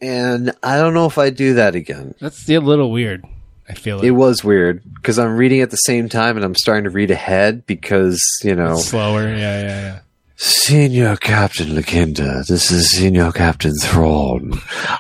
[0.01, 2.15] And I don't know if I do that again.
[2.21, 3.25] That's a little weird.
[3.69, 6.57] I feel like It was weird because I'm reading at the same time and I'm
[6.57, 9.29] starting to read ahead because, you know, it's slower.
[9.29, 9.99] Yeah, yeah, yeah.
[10.45, 14.55] Senior Captain Lakinda, this is Senior Captain Thrawn.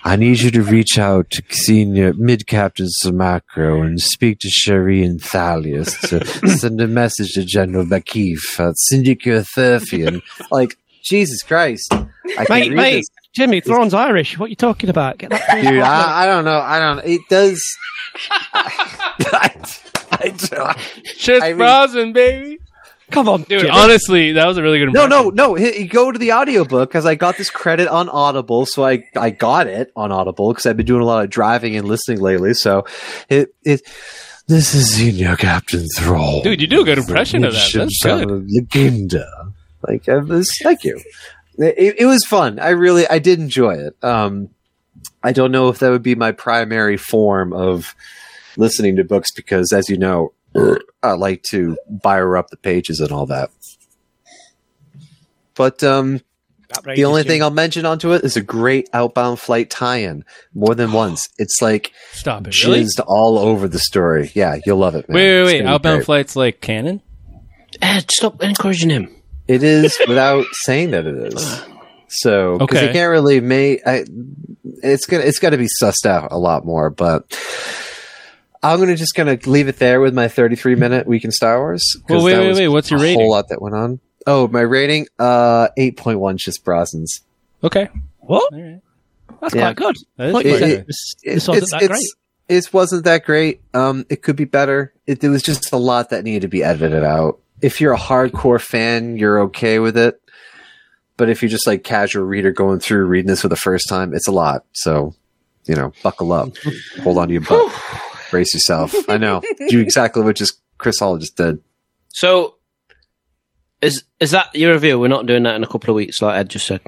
[0.04, 5.04] I need you to reach out to Senior Mid Captain Samakro and speak to Che'ri
[5.04, 6.24] and Thalias to
[6.58, 10.22] send a message to General Ba'kif at uh, Syndicate Thurfian.
[10.52, 11.92] Like, Jesus Christ.
[11.92, 13.06] I can't Mate, mate, this.
[13.34, 14.38] Jimmy, Thrawn's Irish.
[14.38, 15.18] What are you talking about?
[15.18, 16.58] Get that Dude, I, I don't know.
[16.60, 17.62] I don't It does.
[18.54, 19.60] I,
[20.12, 22.58] I don't- Shit's I mean- frozen, baby.
[23.10, 23.68] Come on, Dude, Jimmy.
[23.70, 25.34] honestly, that was a really good No, impression.
[25.34, 25.58] no, no.
[25.58, 29.28] H- go to the audiobook because I got this credit on Audible, so I, I
[29.28, 32.54] got it on Audible because I've been doing a lot of driving and listening lately.
[32.54, 32.86] So
[33.28, 33.82] it it
[34.48, 36.42] this is Senior Captain Thrall.
[36.42, 37.70] Dude, you do a good impression of that.
[37.74, 38.28] That's good.
[38.48, 39.26] Legenda.
[39.86, 41.00] Like uh, this, thank you.
[41.58, 42.58] It, it was fun.
[42.58, 43.96] I really I did enjoy it.
[44.02, 44.50] Um,
[45.22, 47.94] I don't know if that would be my primary form of
[48.56, 50.32] listening to books because, as you know,
[51.02, 53.50] I like to fire up the pages and all that.
[55.54, 56.20] But um,
[56.94, 60.24] the only thing I'll mention onto it is a great outbound flight tie-in
[60.54, 61.28] more than once.
[61.38, 62.86] It's like Stop it, really?
[63.06, 64.30] all over the story.
[64.34, 65.08] Yeah, you'll love it.
[65.08, 65.14] Man.
[65.14, 65.66] Wait, wait, wait.
[65.66, 66.06] Outbound great.
[66.06, 67.02] flights like canon?
[67.80, 69.14] Ed, stop encouraging him.
[69.48, 71.62] It is without saying that it is.
[72.08, 72.86] So because Okay.
[72.88, 74.04] you can't really make I,
[74.82, 76.90] it's gonna it's got to be sussed out a lot more.
[76.90, 77.24] But
[78.62, 81.82] I'm gonna just gonna leave it there with my 33 minute week in Star Wars.
[82.08, 83.14] Well, wait, wait, wait, what's your rating?
[83.16, 83.20] a rating?
[83.24, 84.00] Whole lot that went on.
[84.26, 87.20] Oh, my rating uh 8.1 just Brosnan's.
[87.64, 87.88] Okay.
[88.18, 88.52] What?
[88.52, 88.80] All right.
[89.40, 89.72] That's Yeah.
[89.72, 89.96] quite good.
[90.16, 90.86] That is quite said, good.
[90.86, 92.06] this, this wasn't that great.
[92.48, 93.60] It wasn't that great.
[93.72, 94.92] Um, it could be better.
[95.06, 97.38] It, there was just a lot that needed to be edited out.
[97.62, 100.20] If you're a hardcore fan, you're okay with it.
[101.16, 104.14] But if you're just like casual reader going through reading this for the first time,
[104.14, 104.64] it's a lot.
[104.72, 105.14] So,
[105.66, 106.56] you know, buckle up,
[107.02, 107.72] hold on to your butt,
[108.30, 108.94] brace yourself.
[109.08, 111.60] I know, do exactly what just Chris Hall just did.
[112.08, 112.56] So,
[113.80, 114.98] is is that your review?
[114.98, 116.80] We're not doing that in a couple of weeks, like Ed just said.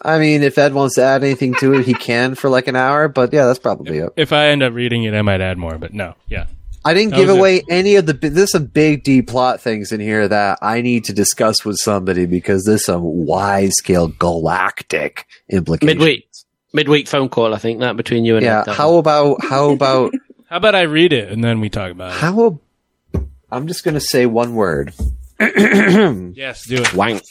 [0.00, 2.76] I mean, if Ed wants to add anything to it, he can for like an
[2.76, 3.08] hour.
[3.08, 4.12] But yeah, that's probably it.
[4.16, 6.14] If I end up reading it, I might add more, but no.
[6.28, 6.46] Yeah.
[6.84, 7.38] I didn't That give was it.
[7.38, 8.12] away any of the.
[8.14, 12.26] There's some big D plot things in here that I need to discuss with somebody
[12.26, 15.96] because there's some wide scale galactic implications.
[15.98, 16.28] Midweek,
[16.72, 17.54] midweek phone call.
[17.54, 18.64] I think that between you and Yeah.
[18.66, 20.12] Ed, How about how about
[20.48, 22.18] How about I read it and then we talk about it?
[22.18, 22.46] how?
[22.46, 24.92] ab- I'm just gonna say one word.
[25.40, 26.94] Yes, do it.
[26.94, 27.22] Wank.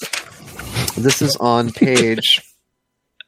[0.97, 2.41] This is on page.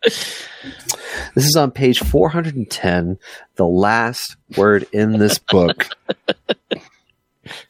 [0.03, 3.17] This is on page 410.
[3.55, 5.87] The last word in this book.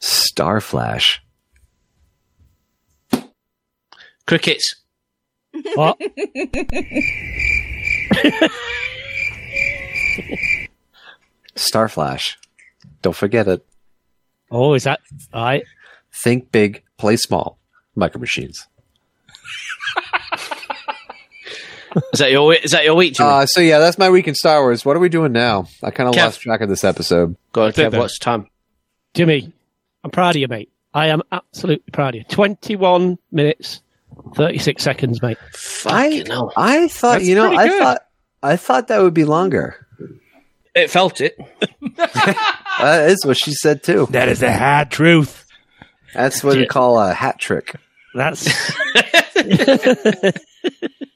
[0.00, 1.18] Starflash.
[4.26, 4.76] Crickets.
[5.74, 5.98] What?
[11.56, 12.36] Starflash.
[13.02, 13.64] Don't forget it.
[14.50, 15.00] Oh, is that
[15.32, 15.64] all right?
[16.12, 17.58] Think big, play small.
[17.94, 18.66] Micro Machines.
[22.12, 23.28] Is that your is that your week, Jimmy?
[23.28, 24.84] Uh, so yeah, that's my week in Star Wars.
[24.84, 25.66] What are we doing now?
[25.82, 27.36] I kind of lost track of this episode.
[27.52, 27.90] Go on, take Kev.
[27.92, 28.00] that.
[28.00, 28.48] What's time?
[29.14, 29.52] Jimmy,
[30.02, 30.70] I'm proud of you, mate.
[30.92, 32.24] I am absolutely proud of you.
[32.24, 33.82] 21 minutes,
[34.36, 35.38] 36 seconds, mate.
[35.86, 36.52] I hell.
[36.56, 37.78] I thought That's you know I good.
[37.82, 38.06] thought
[38.42, 39.86] I thought that would be longer.
[40.74, 41.38] It felt it.
[42.80, 44.08] That is what she said too.
[44.10, 45.46] That is the hard truth.
[46.12, 47.76] That's what we call a hat trick.
[48.14, 48.46] That's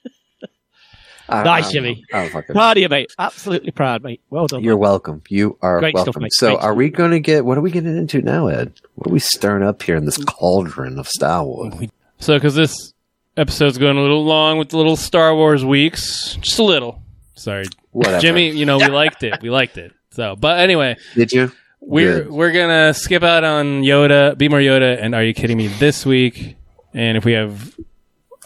[1.29, 2.05] I- Nice, I don't Jimmy.
[2.13, 2.19] know.
[2.19, 3.13] I don't fucking- proud of you, mate.
[3.19, 4.21] Absolutely proud, mate.
[4.31, 4.63] Well done.
[4.65, 5.23] You're welcome.
[5.29, 6.13] You are Great welcome.
[6.13, 6.33] stuff, mate.
[6.33, 7.45] so, Great are we going to get?
[7.45, 8.73] What are we getting into now, Ed?
[8.95, 11.75] What are we stirring up here in this cauldron of Star Wars?
[12.19, 12.93] So, because this
[13.37, 17.03] episode's going a little long with the little Star Wars weeks, just a little.
[17.35, 18.21] Sorry, Whatever.
[18.21, 18.51] Jimmy.
[18.51, 19.41] You know we liked it.
[19.43, 19.93] We liked it.
[20.11, 21.53] So, but anyway, Did you?
[21.81, 22.33] we're Good.
[22.33, 26.05] we're gonna skip out on Yoda, Be More Yoda, and Are You Kidding Me this
[26.05, 26.57] week.
[26.95, 27.77] And if we have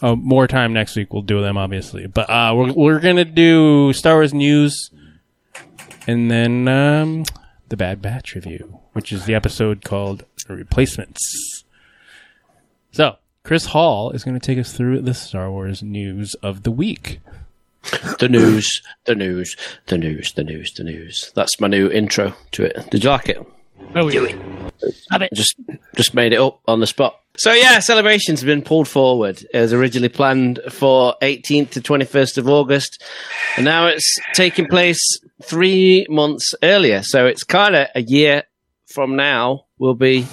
[0.02, 2.06] uh, more time next week, we'll do them obviously.
[2.06, 4.90] But uh, we're we're gonna do Star Wars news,
[6.06, 7.24] and then um,
[7.68, 11.64] the Bad Batch review, which is the episode called Replacements.
[12.90, 16.70] So, Chris Hall is going to take us through the Star Wars news of the
[16.70, 17.20] week.
[18.18, 21.32] The news, the news, the news, the news, the news.
[21.34, 22.90] That's my new intro to it.
[22.90, 23.44] Did you like it?
[23.94, 24.36] Oh, Do it.
[25.10, 25.32] Have it.
[25.34, 25.54] Just
[25.94, 27.20] just made it up on the spot.
[27.36, 29.42] So yeah, celebrations have been pulled forward.
[29.52, 33.02] It was originally planned for 18th to 21st of August,
[33.56, 35.00] and now it's taking place
[35.42, 37.02] three months earlier.
[37.02, 38.44] So it's kind of a year
[38.86, 39.66] from now.
[39.78, 40.26] We'll be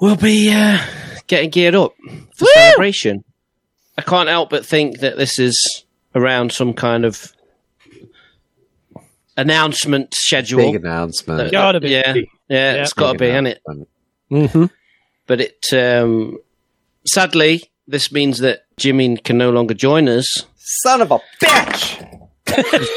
[0.00, 0.78] we'll be uh,
[1.26, 1.94] getting geared up
[2.36, 3.24] for celebration.
[3.98, 7.32] I can't help but think that this is around some kind of
[9.36, 10.58] announcement schedule.
[10.72, 11.50] Big announcement.
[11.52, 11.90] Gotta be.
[11.90, 12.14] Yeah,
[12.48, 13.62] yeah, it's got to Big be, hasn't it?
[14.30, 14.64] Mm-hmm.
[15.26, 16.38] But it, um,
[17.06, 20.26] sadly, this means that Jimmy can no longer join us.
[20.82, 22.28] Son of a bitch!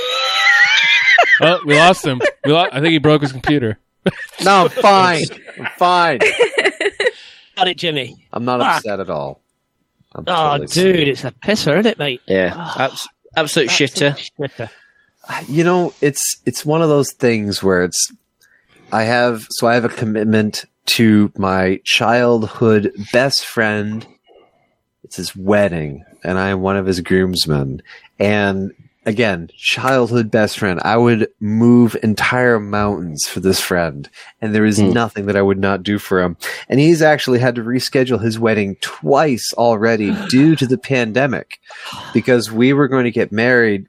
[1.41, 2.21] Oh, we lost him.
[2.45, 3.79] We lo- I think he broke his computer.
[4.43, 5.23] No, I'm fine.
[5.57, 6.19] I'm fine.
[7.55, 8.27] Got it, Jimmy.
[8.33, 8.75] I'm not Fuck.
[8.77, 9.41] upset at all.
[10.13, 12.21] I'm Oh, totally dude, it's a pisser, isn't it, mate?
[12.27, 14.15] Yeah, abs- absolute shitter.
[14.37, 14.69] Shitter.
[15.47, 18.11] You know it's it's one of those things where it's
[18.91, 24.05] i have so i have a commitment to my childhood best friend.
[25.03, 27.81] It's his wedding and i am one of his groomsmen.
[28.19, 28.73] And
[29.05, 30.79] again childhood best friend.
[30.83, 34.09] I would move entire mountains for this friend
[34.41, 34.91] and there is hmm.
[34.91, 36.37] nothing that i would not do for him.
[36.69, 41.59] And he's actually had to reschedule his wedding twice already due to the pandemic
[42.13, 43.87] because we were going to get married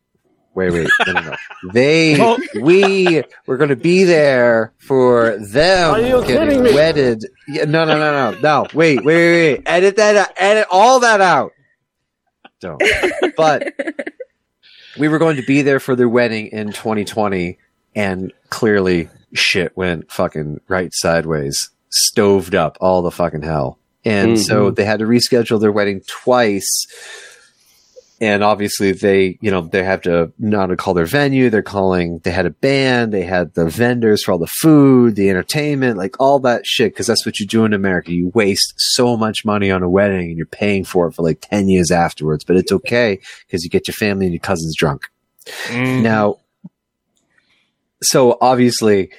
[0.55, 1.37] Wait, wait, no, no, no.
[1.73, 7.25] They, we were going to be there for them Are you getting wedded.
[7.49, 8.67] Yeah, no, no, no, no, no.
[8.73, 9.63] Wait, wait, wait, wait.
[9.67, 10.29] Edit that out.
[10.37, 11.53] Edit all that out.
[12.61, 12.83] Don't.
[13.37, 13.75] But
[14.99, 17.59] we were going to be there for their wedding in 2020,
[17.95, 23.79] and clearly shit went fucking right sideways, stoved up all the fucking hell.
[24.05, 24.75] And so mm-hmm.
[24.75, 26.87] they had to reschedule their wedding twice
[28.21, 32.21] and obviously they you know they have to not to call their venue they're calling
[32.21, 36.19] they had a band they had the vendors for all the food the entertainment like
[36.21, 38.13] all that shit because that's what you do in america.
[38.13, 41.41] You waste so much money on a wedding and you're paying for it for like
[41.41, 45.09] 10 years afterwards but it's okay because you get your family and your cousins drunk.
[45.67, 46.03] Mm.
[46.03, 46.39] Now
[48.03, 49.11] so obviously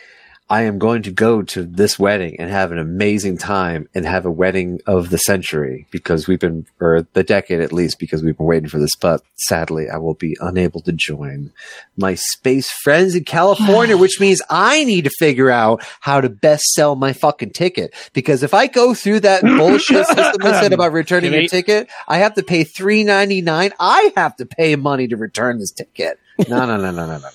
[0.48, 4.28] I am going to go to this wedding and have an amazing time and have
[4.28, 8.38] a wedding of the century because we've been, or the decade at least, because we've
[8.38, 8.96] been waiting for this.
[8.96, 11.52] But sadly, I will be unable to join
[11.98, 16.64] my space friends in California, which means I need to figure out how to best
[16.74, 17.96] sell my fucking ticket.
[18.14, 21.48] Because if I go through that bullshit system I said about returning your Jimmy.
[21.50, 23.74] ticket, I have to pay three ninety nine.
[23.80, 26.20] I have to pay money to return this ticket.
[26.50, 27.30] No, no, no, no, no, no, no.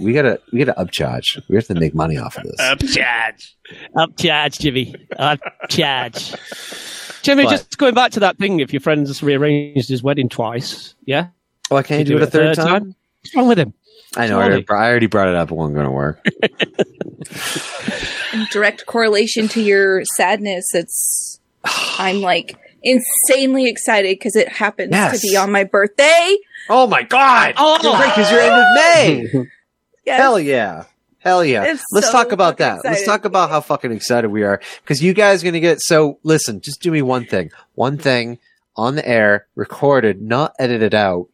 [0.00, 1.40] We gotta, we gotta upcharge.
[1.48, 2.56] We have to make money off of this.
[2.60, 3.52] Upcharge.
[3.96, 4.94] Upcharge, Jimmy.
[5.18, 7.22] Upcharge.
[7.22, 10.94] Jimmy, But- just going back to that thing, if your friend's rearranged his wedding twice,
[11.04, 11.28] yeah?
[11.70, 12.94] Oh, Why can't you You do it a third time?
[13.22, 13.74] What's wrong with him?
[14.16, 14.40] I know.
[14.40, 15.52] I already, I already brought it up.
[15.52, 16.24] It wasn't going to work.
[18.50, 21.40] direct correlation to your sadness, it's
[21.98, 25.20] I'm like insanely excited because it happens Yes.
[25.20, 26.36] to be on my birthday.
[26.70, 27.54] Oh my god!
[27.56, 29.50] Oh, Great, because you're end of May.
[30.06, 30.18] Yes.
[30.18, 30.84] Hell yeah.
[31.18, 31.64] Hell yeah.
[31.64, 32.88] It's Let's so talk about fucking that.
[32.90, 34.60] Let's talk about how fucking excited we are.
[34.82, 35.78] Because you guys are going to get.
[35.82, 37.50] So, listen, just do me one thing.
[37.74, 38.38] One thing
[38.76, 41.28] on the air, recorded, not edited out.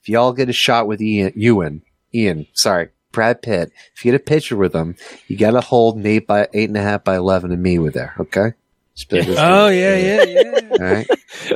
[0.00, 1.82] If y'all get a shot with Ian, Ewan,
[2.14, 4.96] Ian, sorry, Brad Pitt, if you get a picture with him,
[5.28, 7.78] you got to hold an eight by eight and a half by 11 and me
[7.78, 8.14] with there.
[8.18, 8.54] Okay?
[8.94, 10.68] Just be- just- Oh yeah, yeah, yeah.
[10.70, 11.06] All right.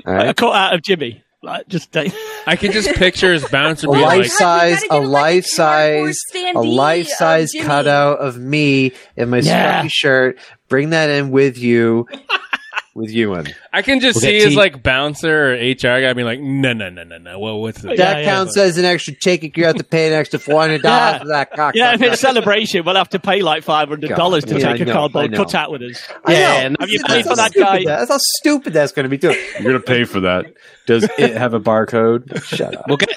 [0.04, 0.36] All A right.
[0.36, 1.24] cut out of Jimmy.
[1.42, 2.04] Like, just uh,
[2.46, 5.46] I can just picture his bouncer a being life like, size, a get, like, life
[5.46, 6.18] size,
[6.54, 9.82] a life size cutout of me in my Yeah.
[9.82, 10.38] scruffy shirt.
[10.68, 12.06] Bring that in with you,
[12.94, 13.46] with Ewan.
[13.72, 14.56] I can just We'll see get his tea.
[14.56, 17.38] like bouncer or HR guy being like, no, no, no, no, no.
[17.38, 18.24] Well, what's the Yeah, That yeah.
[18.24, 19.56] counts as an extra ticket.
[19.56, 21.18] You have to pay an extra four hundred dollars Yeah.
[21.20, 21.74] for that cock.
[21.76, 24.60] yeah, if it's a celebration, we'll have to pay like five hundred dollars to God,
[24.60, 25.44] yeah, take I a know, cardboard I know.
[25.44, 26.02] cutout with us.
[26.24, 26.38] I know.
[26.38, 27.78] Yeah, and- Have you That's paid how for that stupid guy?
[27.84, 29.18] that- That's how stupid that's going to be.
[29.18, 29.28] Too.
[29.60, 30.46] You're going to pay for that.
[30.86, 32.42] Does it have a barcode?
[32.44, 32.84] Shut up.
[32.88, 33.10] We'll get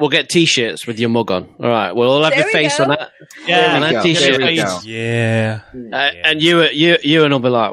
[0.00, 1.48] we'll get t-shirts with your mug on.
[1.60, 2.84] All right, we'll all have There your we face go.
[2.84, 3.10] on that.
[3.46, 4.02] Yeah, and we that go.
[4.02, 4.42] t-shirt.
[4.42, 4.78] We go.
[4.84, 5.60] Yeah.
[5.92, 7.72] Uh, and you, you, you, and I'll be like,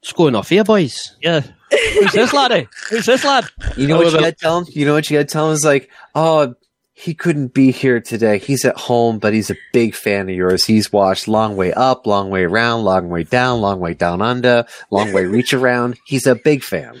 [0.00, 1.42] "What's going off here, boys?" yeah.
[1.70, 2.54] Who's this laddie?
[2.54, 2.64] Eh?
[2.88, 3.44] Who's this lad?
[3.76, 4.66] You know what you got to tell him?
[4.70, 6.54] You know what you got to tell him is like, oh,
[6.92, 8.38] he couldn't be here today.
[8.38, 10.66] He's at home, but he's a big fan of yours.
[10.66, 14.66] He's watched Long Way Up, Long Way Around, Long Way Down, Long Way Down Under,
[14.90, 15.96] Long Way Reach Around.
[16.06, 17.00] He's a big fan.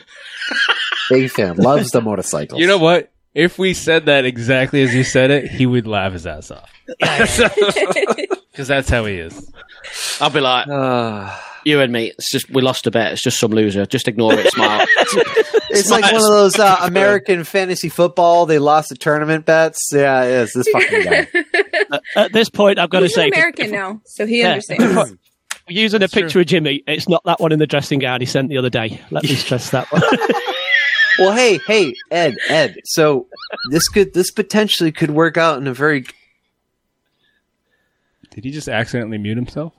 [1.10, 1.56] big fan.
[1.56, 2.60] Loves the motorcycles.
[2.60, 3.12] You know what?
[3.34, 6.70] If we said that exactly as you said it, he would laugh his ass off.
[8.50, 9.50] Because that's how he is.
[10.20, 13.12] I'll be like, Uh, "You and me, it's just we lost a bet.
[13.12, 13.86] It's just some loser.
[13.86, 14.50] Just ignore it.
[14.52, 14.86] Smile."
[15.70, 18.46] it's like one of those uh, American fantasy football.
[18.46, 19.90] They lost the tournament bets.
[19.92, 20.52] Yeah, it is.
[20.52, 21.28] This fucking guy.
[22.16, 24.50] At this point, I've got He's to say, an American now, so he Yeah.
[24.52, 25.14] understands.
[25.68, 28.48] using a picture of Jimmy, it's not that one in the dressing gown he sent
[28.48, 29.00] the other day.
[29.12, 30.02] Let me stress that one.
[31.18, 32.76] Well, hey, hey, Ed, Ed.
[32.84, 33.26] So
[33.70, 36.04] this could, this potentially could work out in a very
[38.40, 39.74] Did he just accidentally mute himself?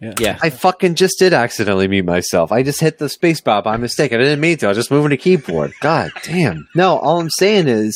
[0.00, 2.50] yeah, I fucking just did accidentally mute myself.
[2.50, 4.12] I just hit the space bar by mistake.
[4.12, 4.66] I didn't mean to.
[4.66, 5.74] I was just moving the keyboard.
[5.80, 6.66] God damn.
[6.74, 7.94] No, all I'm saying is,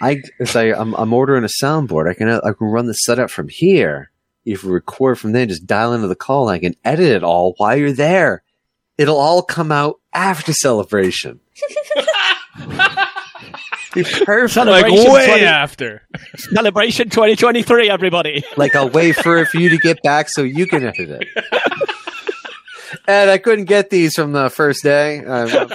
[0.00, 2.08] I if I I'm, I'm ordering a soundboard.
[2.08, 4.10] I can I can run the setup from here.
[4.46, 6.48] If we record from there, just dial into the call.
[6.48, 8.42] and I can edit it all while you're there,
[8.96, 11.40] it'll all come out after celebration.
[13.94, 14.52] Be perfect.
[14.52, 16.02] Celebration Like way 20 after.
[16.36, 18.44] Celebration 2023, everybody.
[18.56, 21.28] Like I'll wait for it for you to get back so you can edit it.
[23.06, 25.22] And I couldn't get these from the first day.
[25.24, 25.68] Uh,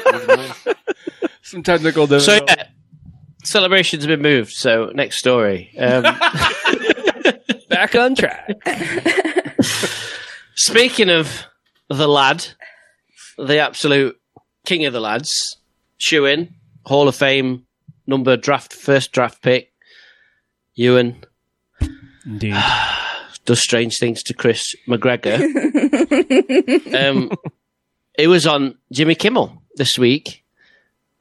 [1.42, 2.54] Some technical So difficulty.
[2.58, 2.68] yeah,
[3.44, 4.52] celebration's been moved.
[4.52, 5.72] So next story.
[5.78, 6.04] Um,
[7.70, 8.50] Back on track.
[10.56, 11.46] speaking of
[11.90, 12.46] the lad,
[13.38, 14.16] the absolute
[14.66, 15.58] king of the lads,
[15.98, 16.56] Shewin,
[16.86, 17.66] Hall of Fame
[18.08, 19.72] number draft first draft pick,
[20.76, 21.24] Ewan
[22.26, 22.56] Indeed.
[23.46, 25.38] does strange things to Chris McGregor.
[26.96, 27.32] um,
[28.18, 30.44] it was on Jimmy Kimmel this week,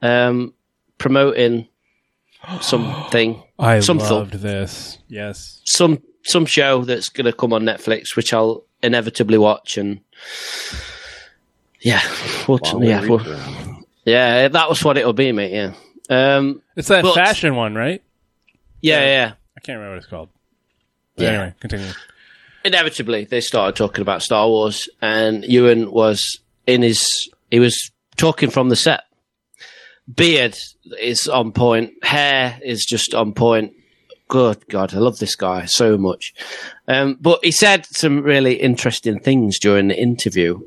[0.00, 0.54] um,
[0.98, 1.68] promoting
[2.60, 4.98] something, I something, loved this.
[5.08, 5.60] Yes.
[5.64, 9.76] some some show that's going to come on Netflix, which I'll inevitably watch.
[9.76, 10.00] And
[11.80, 12.00] yeah,
[12.46, 13.84] what, While we yeah, read well, around.
[14.04, 15.52] yeah, that was what it'll be, mate.
[15.52, 15.72] Yeah,
[16.10, 18.02] um, It's that fashion one, right?
[18.80, 19.32] yeah, yeah.
[19.56, 20.28] I can't remember what it's called.
[21.16, 21.28] But Yeah.
[21.30, 21.92] Anyway, continue.
[22.64, 27.06] inevitably they started talking about Star Wars, and Ewan was in his
[27.50, 29.04] he was talking from the set.
[30.12, 30.56] Beard
[31.00, 33.72] is on point, hair is just on point.
[34.28, 36.32] Good God, I love this guy so much.
[36.88, 40.58] Um, but he said some really interesting things during the interview,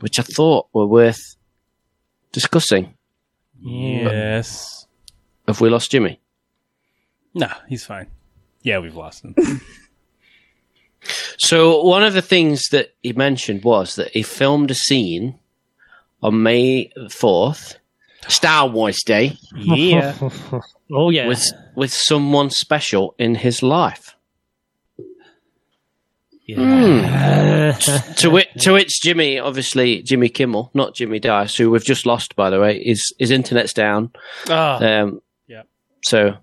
[0.00, 1.36] which I thought were worth
[2.32, 2.94] discussing.
[3.60, 4.86] Yes.
[5.46, 6.20] Have we lost Jimmy?
[7.34, 8.08] No, he's fine.
[8.62, 9.34] Yeah, we've lost him.
[11.38, 15.38] So one of the things that he mentioned was that he filmed a scene
[16.22, 17.78] on May fourth,
[18.26, 20.14] Star Wars Day, yeah.
[20.90, 21.28] Oh, yeah.
[21.28, 21.44] with
[21.76, 24.16] with someone special in his life.
[26.48, 27.72] Yeah.
[28.18, 32.34] To which, to which Jimmy, obviously Jimmy Kimmel, not Jimmy Dice, who we've just lost
[32.36, 34.10] by the way, his his internet's down.
[34.48, 34.52] Oh,
[35.02, 35.62] Um, yeah.
[36.04, 36.34] So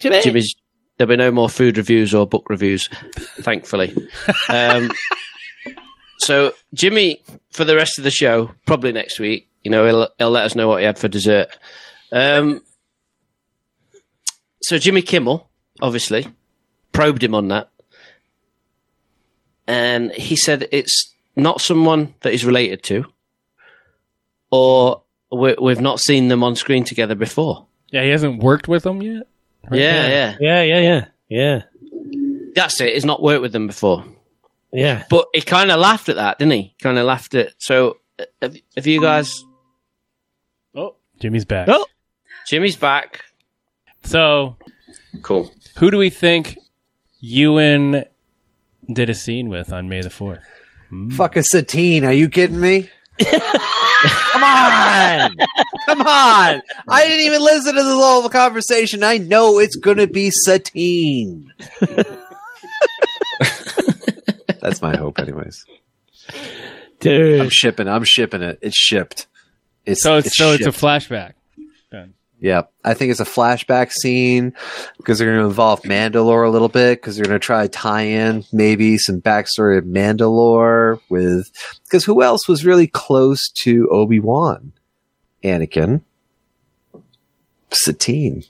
[0.00, 0.22] Jimmy.
[0.22, 0.54] Jimmy's
[0.96, 2.88] there'll be no more food reviews or book reviews,
[3.40, 3.94] thankfully.
[4.48, 4.90] um,
[6.20, 7.22] so Jimmy,
[7.52, 10.54] for the rest of the show, probably next week, you know, he'll, he'll let us
[10.54, 11.48] know what he had for dessert.
[12.12, 12.62] Um,
[14.62, 15.50] so Jimmy Kimmel,
[15.82, 16.26] obviously,
[16.92, 17.68] probed him on that,
[19.66, 23.04] and he said it's not someone that he's related to,
[24.50, 27.66] or we, we've not seen them on screen together before.
[27.90, 29.26] Yeah, he hasn't worked with them yet.
[29.72, 30.36] Yeah, yeah.
[30.40, 31.04] Yeah, yeah, yeah.
[31.28, 31.62] Yeah.
[32.54, 32.94] That's it.
[32.94, 34.04] He's not worked with them before.
[34.72, 35.04] Yeah.
[35.10, 36.74] But he kind of laughed at that, didn't he?
[36.80, 37.54] Kind of laughed at.
[37.58, 39.32] So, uh, have, have you guys?
[40.74, 41.68] Oh, Jimmy's back.
[41.70, 41.86] Oh,
[42.46, 43.24] Jimmy's back.
[44.04, 44.56] So,
[45.22, 45.50] Cool.
[45.78, 46.56] who do we think
[47.20, 48.04] Ewan
[48.92, 50.42] did a scene with on May the 4th?
[50.90, 51.12] Mm.
[51.12, 52.04] Fuck a Satine.
[52.04, 52.90] Are you kidding me?
[53.18, 55.34] Come on.
[55.86, 56.62] Come on.
[56.88, 59.02] I didn't even listen to the whole conversation.
[59.02, 61.52] I know it's going to be Satine.
[64.60, 65.64] That's my hope, anyways.
[67.00, 67.40] Dude.
[67.40, 67.52] I'm dude.
[67.52, 67.88] shipping.
[67.88, 68.58] I'm shipping it.
[68.62, 69.26] It's shipped.
[69.84, 71.32] It's So it's, so it's a flashback.
[71.90, 72.14] Then.
[72.38, 74.52] Yeah, I think it's a flashback scene
[74.98, 77.68] because they're going to involve Mandalore a little bit because they're going to try to
[77.68, 81.50] tie in maybe some backstory of Mandalore with
[81.84, 84.72] because who else was really close to Obi Wan?
[85.42, 86.02] Anakin,
[87.70, 88.44] Satine.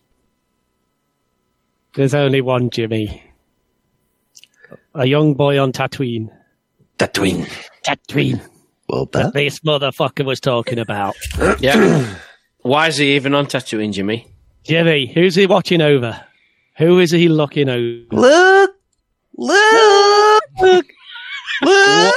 [1.95, 3.23] There's only one Jimmy.
[4.95, 6.31] A young boy on Tatooine.
[6.99, 7.49] Tatooine.
[7.85, 8.41] Tatooine.
[8.89, 11.17] Well That this motherfucker was talking about.
[11.61, 12.19] Yeah.
[12.67, 14.27] Why is he even on Tatooine, Jimmy?
[14.65, 16.21] Jimmy, who's he watching over?
[16.79, 18.07] Who is he looking over?
[18.11, 18.75] Look,
[19.37, 20.87] look,
[21.63, 22.15] look.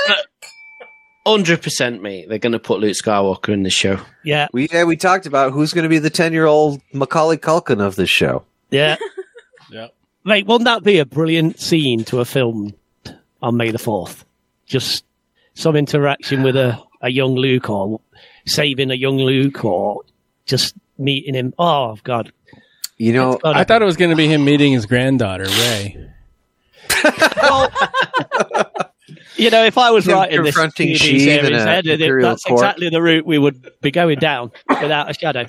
[1.27, 2.27] Hundred percent, mate.
[2.27, 3.99] They're going to put Luke Skywalker in the show.
[4.23, 7.37] Yeah, We yeah, we talked about who's going to be the ten year old Macaulay
[7.37, 8.43] Culkin of this show.
[8.71, 8.95] yeah.
[9.71, 9.93] Yep.
[10.23, 12.73] Mate, wouldn't that be a brilliant scene to have filmed
[13.39, 14.23] on May the 4th?
[14.65, 15.05] Just
[15.53, 18.01] some interaction with a, a young Luke or
[18.47, 20.01] saving a young Luke or
[20.49, 21.53] just meeting him.
[21.57, 22.31] Oh, God.
[22.97, 26.09] You know, It's I thought it was going to be him meeting his granddaughter, Rey.
[29.37, 32.01] You know, if I was Him writing this confronting TV Sheev in series, a then,
[32.01, 32.59] it- that's court.
[32.59, 35.45] exactly the route we would be going down without a shadow.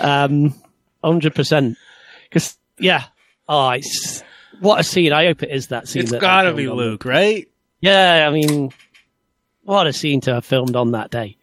[0.00, 0.54] Um,
[1.02, 1.76] 100%.
[2.24, 3.04] Because, yeah.
[3.48, 4.22] Oh, it's,
[4.60, 5.14] what a scene.
[5.14, 6.02] I hope it is that scene.
[6.02, 6.76] It's that got to be on.
[6.76, 7.48] Luke, right?
[7.80, 8.70] Yeah, I mean,
[9.62, 11.38] what a scene to have filmed on that day.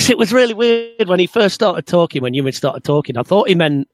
[0.00, 3.18] Because it was really weird when he first started talking, when Ewan started talking.
[3.18, 3.86] I thought he meant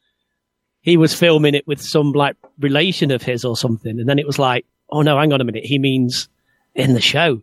[0.81, 3.99] he was filming it with some like relation of his or something.
[3.99, 5.65] And then it was like, oh no, hang on a minute.
[5.65, 6.29] He means
[6.77, 7.43] in the show.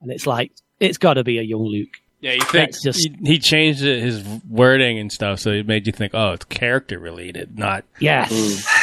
[0.00, 1.88] And it's like, it's got to be a young Luke.
[2.20, 5.92] Yeah, you think just- he, he changed his wording and stuff, so it made you
[5.92, 8.30] think, oh, it's character related, not Yes.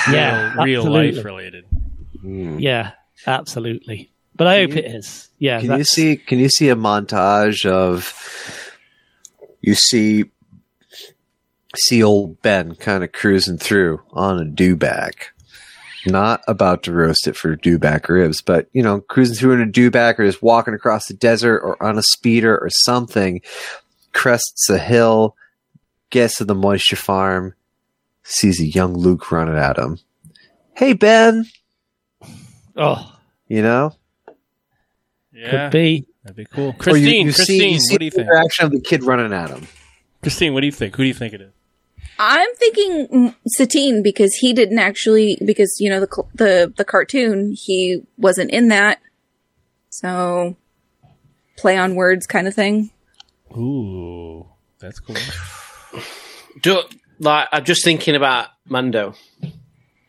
[0.10, 0.54] real, Yeah.
[0.62, 1.12] real absolutely.
[1.14, 1.66] life related.
[2.20, 2.60] Hmm.
[2.60, 2.92] Yeah,
[3.26, 4.12] absolutely.
[4.36, 5.30] But I hope it is.
[5.40, 5.62] Yeah.
[5.62, 6.18] Can you see?
[6.18, 8.14] Can you see a montage of?
[9.66, 10.26] You see,
[11.76, 15.14] see old Ben kind of cruising through on a dewback,
[16.06, 19.72] not about to roast it for dewback ribs, but you know, cruising through in a
[19.72, 23.42] dewback or just walking across the desert or on a speeder or something,
[24.14, 25.36] crests a hill,
[26.12, 27.56] gets to the moisture farm,
[28.22, 29.98] sees a young Luke running at him.
[30.76, 31.46] Hey Ben,
[32.76, 33.96] Oh, you know.
[35.32, 36.08] Yeah, could be.
[36.26, 36.66] That'd be cool.
[36.70, 38.28] Or you- Christine, see- Christine, you see what do you the think?
[38.28, 39.68] Interaction of the kid running at him.
[40.22, 40.96] Christine, what do you think?
[40.98, 41.52] Who do you think it is?
[42.20, 48.02] I'm thinking Satine because he didn't actually because you know the the the cartoon he
[48.18, 49.00] wasn't in that,
[49.90, 50.56] so
[51.58, 52.92] play on words kind of thing.
[53.56, 54.46] Ooh,
[54.80, 55.16] that's cool.
[56.62, 56.82] Do,
[57.20, 59.14] like, I'm just thinking about Mando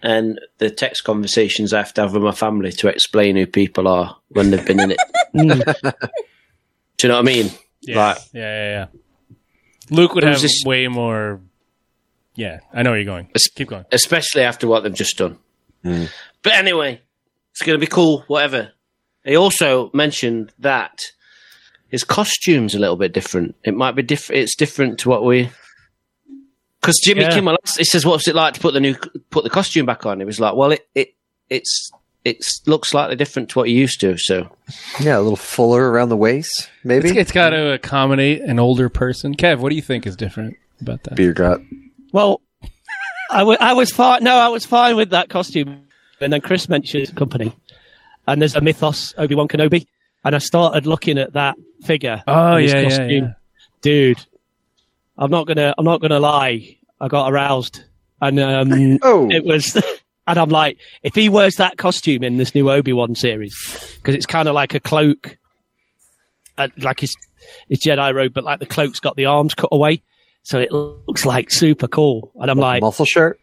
[0.03, 3.88] and the text conversations I have to have with my family to explain who people
[3.88, 4.99] are when they've been in it.
[5.34, 5.64] Mm.
[6.97, 7.51] Do you know what I mean?
[7.82, 8.86] Yeah, Like, yeah, yeah, yeah.
[9.90, 11.40] Luke would have just- way more.
[12.34, 13.28] Yeah, I know where you're going.
[13.55, 13.84] Keep going.
[13.92, 15.38] especially after what they've just done.
[15.82, 16.05] Hmm.
[16.42, 17.01] But anyway,
[17.53, 18.72] it's going to be cool, whatever.
[19.24, 21.03] He also mentioned that
[21.88, 23.57] his costume's a little bit different.
[23.64, 24.42] It might be different.
[24.42, 25.51] It's different to what we.
[26.87, 27.30] Because Jimmy Yeah.
[27.34, 28.95] Kimmel, he says, "What's it like to put the new
[29.30, 31.14] put the costume back on?" He was like, "Well, it it
[31.51, 31.91] it's
[32.24, 34.49] it's looks slightly different to what you used to." So
[35.01, 37.09] Yeah, a little fuller around the waist, maybe.
[37.09, 39.34] It's, it's got to accommodate an older person.
[39.34, 41.16] Kev, what do you think is different about that?
[41.16, 41.61] Beer gut.
[42.12, 42.41] Well,
[43.30, 44.22] I wa- I was fine.
[44.22, 45.82] No, I was fine with that costume.
[46.20, 47.53] And then Chris mentioned company,
[48.26, 49.87] and there's a Mythos Obi Wan Kenobi,
[50.24, 52.22] and I started looking at that figure.
[52.26, 53.32] Oh, and his yeah, yeah, yeah.
[53.82, 54.24] dude.
[55.18, 55.74] I'm not gonna.
[55.76, 56.76] I'm not gonna lie.
[57.01, 57.84] I got aroused,
[58.20, 59.30] and um, Oh.
[59.30, 59.76] it was.
[60.28, 63.55] And I'm like, if he wears that costume in this new Obi Wan series,
[63.94, 65.38] because it's kind of like a cloak,
[66.59, 67.14] uh, like his
[67.68, 70.03] his Jedi robe, but like the cloak's got the arms cut away,
[70.42, 72.32] so it looks like super cool.
[72.40, 73.38] And I'm like, muscle shirt.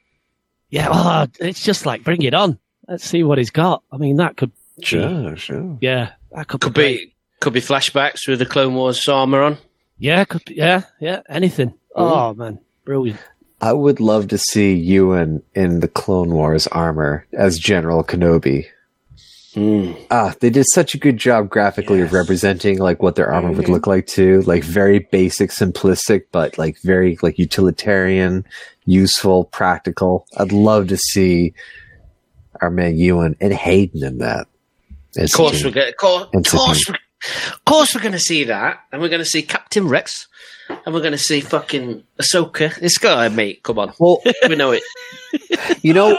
[0.72, 2.60] yeah, oh, it's just like bring it on.
[2.86, 3.82] Let's see what he's got.
[3.90, 4.52] I mean, that could,
[4.82, 5.78] Sure, sure.
[5.80, 9.58] yeah, that could, could be, be could be flashbacks with the Clone Wars armor on.
[9.98, 11.76] yeah, could be, yeah, yeah, anything.
[11.96, 13.22] Oh man, brilliant.
[13.64, 18.66] I would love to see Ewan in the Clone Wars armor as General Kenobi.
[20.12, 23.70] Ah, they did such a good job graphically of representing like what their armor would
[23.70, 24.42] look like too.
[24.42, 28.46] Like very basic, simplistic, but like very like utilitarian,
[28.86, 30.26] useful, practical.
[30.36, 31.54] I'd love to see
[32.60, 34.48] our man Ewan and Hayden in that.
[35.16, 35.72] Of course, we're.
[36.26, 37.00] Of course, course, we're-
[37.56, 40.28] of course, we're going to see that, and we're going to see Captain Rex,
[40.86, 42.76] and we're going to see fucking Ahsoka.
[42.80, 44.84] This guy, mate, come on, Well, we know it.
[45.82, 46.10] You know,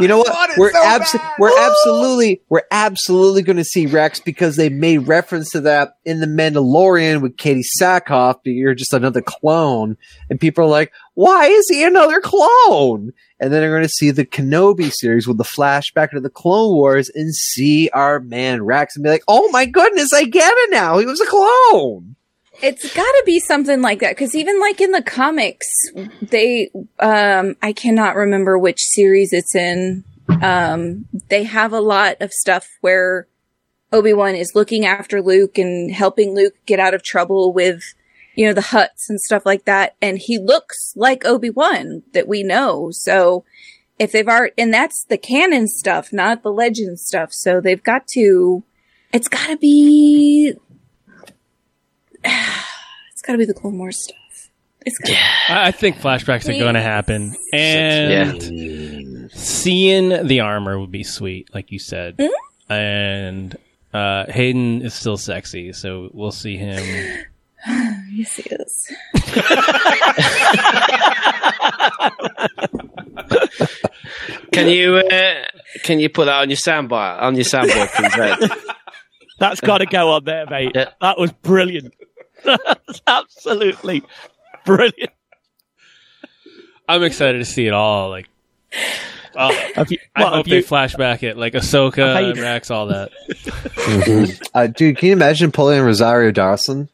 [0.00, 0.50] you know what?
[0.58, 5.60] We're abso- we're absolutely we're absolutely going to see Rex because they made reference to
[5.62, 8.36] that in the Mandalorian with Katee Sackhoff.
[8.44, 9.96] But you're just another clone,
[10.28, 14.10] and people are like, "Why is he another clone?" And then they're going to see
[14.10, 18.96] the Kenobi series with the flashback to the Clone Wars and see our man Rex
[18.96, 20.98] and be like, "Oh my goodness, I get it now.
[20.98, 22.16] He was a clone."
[22.60, 25.66] It's got to be something like that because even like in the comics,
[26.20, 30.04] they um I cannot remember which series it's in.
[30.42, 33.28] Um, they have a lot of stuff where
[33.92, 37.82] Obi Wan is looking after Luke and helping Luke get out of trouble with
[38.34, 42.28] you know the Hutts and stuff like that, and he looks like Obi Wan that
[42.28, 42.90] we know.
[42.90, 43.44] So
[43.98, 47.32] if they've already and that's the canon stuff, not the legend stuff.
[47.32, 48.64] So they've got to.
[49.10, 50.54] It's got to be
[53.12, 54.16] it's got to be the Clone Wars stuff.
[54.86, 55.10] It's got.
[55.48, 61.52] I I think flashbacks are going to happen, and seeing the armor would be sweet,
[61.54, 62.18] like you said.
[62.68, 63.56] And
[63.92, 67.24] uh, Hayden is still sexy, so we'll see him.
[68.12, 68.92] yes, he is.
[74.52, 75.34] Can you uh,
[75.84, 78.18] can you put that on your soundbar on your soundboard, please?
[78.18, 78.50] Ed?
[79.38, 80.74] That's got to go on there, mate.
[80.74, 81.94] That was brilliant.
[82.44, 84.02] That's absolutely
[84.64, 85.10] brilliant.
[86.88, 88.08] I'm excited to see it all.
[88.10, 88.28] Like,
[89.36, 92.30] oh, Have you- I what, hope have they you- flashback it, like Ahsoka, Hayden.
[92.32, 93.10] and Rex, all that.
[94.54, 96.88] Uh, dude, can you imagine pulling Rosario Dawson?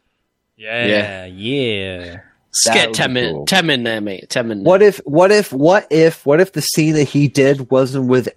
[0.56, 2.20] Yeah, yeah.
[2.52, 3.46] Just That get would Tem cool.
[3.46, 4.30] Tem in there, mate.
[4.30, 4.62] Tem in.
[4.64, 8.28] What if, what if, what if, what if the scene that he did wasn't with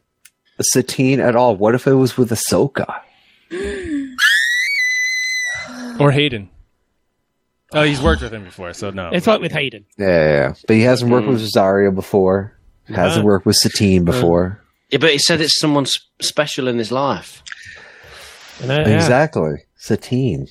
[0.60, 1.56] Satine at all?
[1.56, 3.02] What if it was with Ahsoka?
[6.00, 6.50] Or Hayden.
[7.74, 9.10] Oh, he's worked with him before, so no.
[9.12, 9.86] It's like with Hayden.
[9.98, 10.54] Yeah, yeah, yeah.
[10.68, 11.32] but he hasn't worked Mm.
[11.32, 12.54] with Zario before.
[12.88, 13.28] Hasn't No.
[13.28, 14.62] worked with Satine before.
[14.90, 17.44] Yeah, but he said it's someone s- special in his life.
[18.62, 18.96] You know, yeah.
[18.96, 20.48] Exactly, Satine.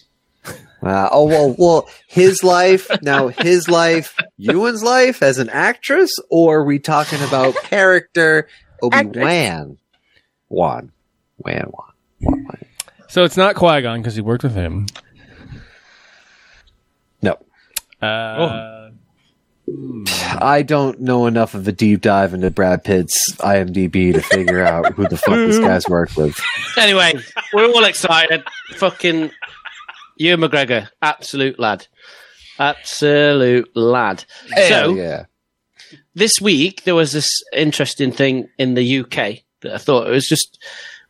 [0.82, 3.28] Uh, oh well, well, his life now.
[3.28, 8.46] His life, Ewan's life as an actress, or are we talking about character
[8.82, 9.78] Obi Wan?
[10.50, 10.92] Wan,
[11.38, 11.72] Wan,
[12.20, 12.42] Wan.
[13.08, 14.86] So it's not Qui Gon because he worked with him.
[18.02, 18.90] No, Uh,
[20.40, 24.92] I don't know enough of a deep dive into Brad Pitt's IMDb to figure out
[24.94, 26.40] who the fuck this guy's worked with.
[26.78, 27.14] Anyway,
[27.52, 28.44] we're all excited.
[28.76, 29.30] Fucking
[30.18, 31.88] Ewan McGregor, absolute lad,
[32.60, 34.24] absolute lad.
[34.52, 35.24] Hell so yeah,
[36.14, 40.28] this week there was this interesting thing in the UK that I thought it was
[40.28, 40.62] just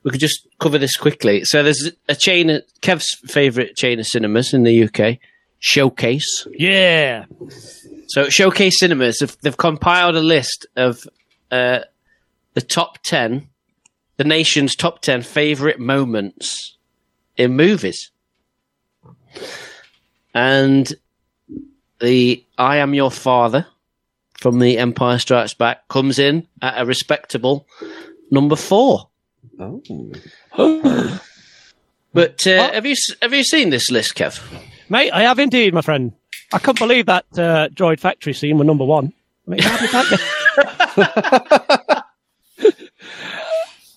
[0.02, 1.44] we could just cover this quickly.
[1.44, 5.18] So there's a chain, Kev's favourite chain of cinemas in the UK,
[5.66, 6.46] Showcase.
[6.52, 7.24] Yeah.
[8.06, 11.08] So Showcase Cinemas, have, they've compiled a list of
[11.50, 11.80] uh,
[12.54, 13.48] the top ten,
[14.16, 16.76] the nation's top ten favourite moments
[17.36, 18.12] in movies,
[20.32, 20.94] and
[22.00, 23.66] the "I Am Your Father"
[24.38, 27.66] from The Empire Strikes Back comes in at a respectable
[28.30, 29.08] number four.
[29.58, 29.82] oh,
[32.12, 34.40] But uh, have you have you seen this list, Kev?
[34.88, 36.12] Mate, I have indeed, my friend.
[36.52, 39.12] I can't believe that uh, Droid Factory scene was number one.
[39.46, 40.20] I mean, how did that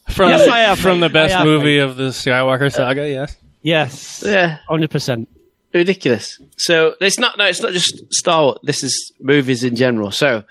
[0.10, 3.36] from Yes, I have, from the best have, movie of the Skywalker saga, yes.
[3.62, 4.24] yes.
[4.26, 5.30] Yeah, Hundred percent.
[5.74, 6.40] ridiculous.
[6.58, 8.60] So it's not no, it's not just Star Wars.
[8.64, 10.12] This is movies in general.
[10.12, 10.44] So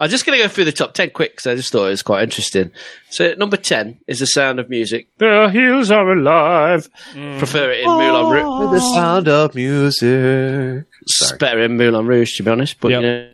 [0.00, 1.90] I'm just going to go through the top ten quick because I just thought it
[1.90, 2.72] was quite interesting.
[3.10, 5.08] So number ten is The Sound of Music.
[5.18, 6.88] The hills are alive.
[7.12, 7.38] Mm.
[7.38, 8.42] Prefer it in Moulin Rouge.
[8.44, 8.72] Oh.
[8.72, 10.84] the sound of music.
[11.02, 12.80] It's better in Moulin Rouge, to be honest.
[12.80, 13.02] But Yep.
[13.02, 13.30] you know,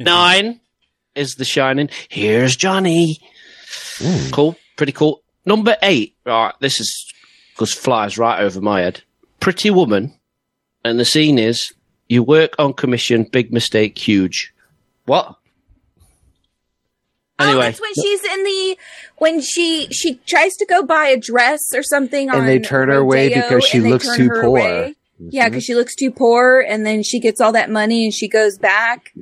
[0.00, 0.60] nine
[1.14, 1.90] is The Shining.
[2.08, 3.18] Here's Johnny.
[4.32, 5.22] Cool, pretty cool.
[5.44, 6.16] Number eight.
[6.26, 7.12] Right, this is
[7.54, 9.02] because flies right over my head.
[9.38, 10.12] Pretty Woman,
[10.84, 11.72] and the scene is
[12.08, 13.24] you work on commission.
[13.24, 14.52] Big mistake, huge.
[15.04, 15.36] What?
[17.40, 18.78] Oh, Anyway, that's when she's in the
[19.18, 22.88] when she she tries to go buy a dress or something, And on they turn
[22.88, 24.44] her away because she looks too poor.
[24.44, 24.94] away.
[25.18, 25.50] Yeah, mm-hmm.
[25.50, 28.56] because she looks too poor, and then she gets all that money, and she goes
[28.56, 29.12] back,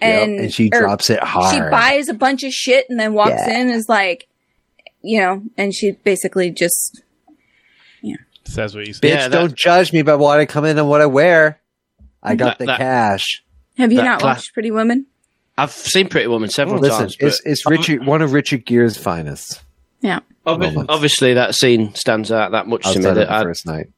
[0.00, 1.54] and, and she or drops it hard.
[1.54, 3.54] She buys a bunch of shit, and then walks Yeah.
[3.60, 4.28] in, and is like,
[5.00, 7.00] you know, and she basically just
[8.02, 8.16] yeah.
[8.44, 9.02] Says what you said.
[9.02, 11.60] Bitch, Yeah, don't judge me by what I come in and what I wear.
[12.22, 12.36] I mm-hmm.
[12.38, 13.42] got That- the that- cash.
[13.78, 15.06] have you not class- watched Pretty Woman?
[15.58, 17.16] I've seen Pretty Woman several Listen, times.
[17.20, 19.60] But it's, it's Richard, one of Richard Gere's finest.
[20.00, 20.86] Yeah, obvi- moments.
[20.88, 23.88] obviously, that scene stands out that much to me Outside of that I'd, first night.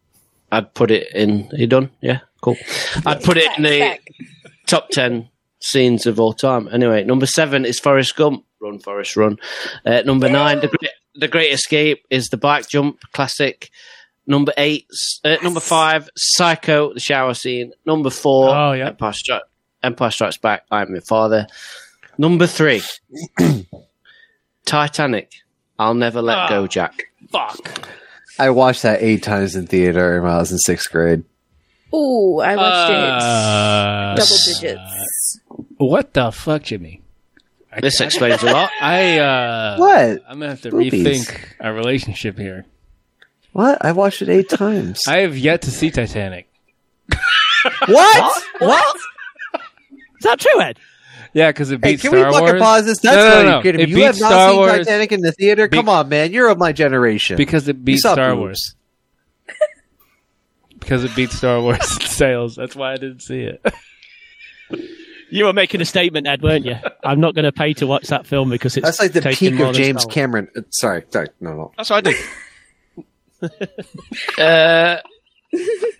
[0.50, 1.48] I'd put it in.
[1.52, 1.90] Are you done?
[2.00, 2.56] Yeah, cool.
[3.06, 3.98] I'd put it in the
[4.66, 5.28] top 10
[5.60, 6.68] scenes of all time.
[6.72, 8.44] Anyway, number seven is Forrest Gump.
[8.60, 9.38] Run, Forrest, run.
[9.84, 13.70] Uh, number nine, the great, the great Escape is the bike jump classic.
[14.26, 14.86] Number eight,
[15.24, 17.72] uh, number five, Psycho, the shower scene.
[17.86, 18.88] Number four, Oh, yeah.
[18.88, 19.40] Empire, Stri-
[19.82, 21.46] Empire Strikes Back, I am your father.
[22.18, 22.82] Number three,
[24.64, 25.32] Titanic,
[25.78, 27.04] I'll never let go, Jack.
[27.30, 27.88] Fuck.
[28.38, 31.24] I watched that eight times in theater when I was in sixth grade.
[31.94, 35.40] Ooh, I watched Uh, it double digits.
[35.76, 37.02] What the fuck, Jimmy?
[37.80, 38.70] This explains a lot.
[38.80, 40.22] I uh What?
[40.28, 41.28] I'm gonna have to Movies.
[41.28, 42.66] rethink our relationship here.
[43.52, 43.84] What?
[43.84, 45.00] I watched it eight times.
[45.08, 46.48] I have yet to see Titanic.
[47.86, 48.42] what?
[48.58, 48.96] What?
[50.20, 50.78] Is not true, Ed?
[51.32, 52.60] Yeah, because it Hey, beats can Star we fucking Wars.
[52.60, 52.98] pause this?
[53.00, 53.80] That's no, no, not no, even kidding.
[53.80, 55.68] It You beats have not Star seen Wars Titanic in the theater?
[55.68, 56.32] Be- Come on, man.
[56.32, 57.36] You're of my generation.
[57.36, 58.40] because it You beats saw Star boobs.
[58.40, 58.74] Wars.
[60.80, 62.56] Because it beats Star Wars in sales.
[62.56, 63.64] That's why I didn't see it.
[65.32, 66.74] You were making a statement, Ed, weren't you?
[67.04, 69.50] I'm not going to pay to watch that film because it's That's like the taking
[69.50, 70.14] peak more of than James Star Wars.
[70.14, 70.48] Cameron.
[70.56, 71.28] Uh, sorry, sorry.
[71.40, 71.72] No, no.
[71.76, 73.50] That's what I do.
[74.42, 74.96] Uh,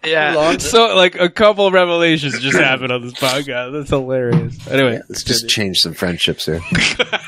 [0.05, 0.57] yeah.
[0.59, 3.73] so, like, a couple revelations just happened on this podcast.
[3.73, 4.67] That's hilarious.
[4.69, 6.61] Anyway, Let's just change some friendships here.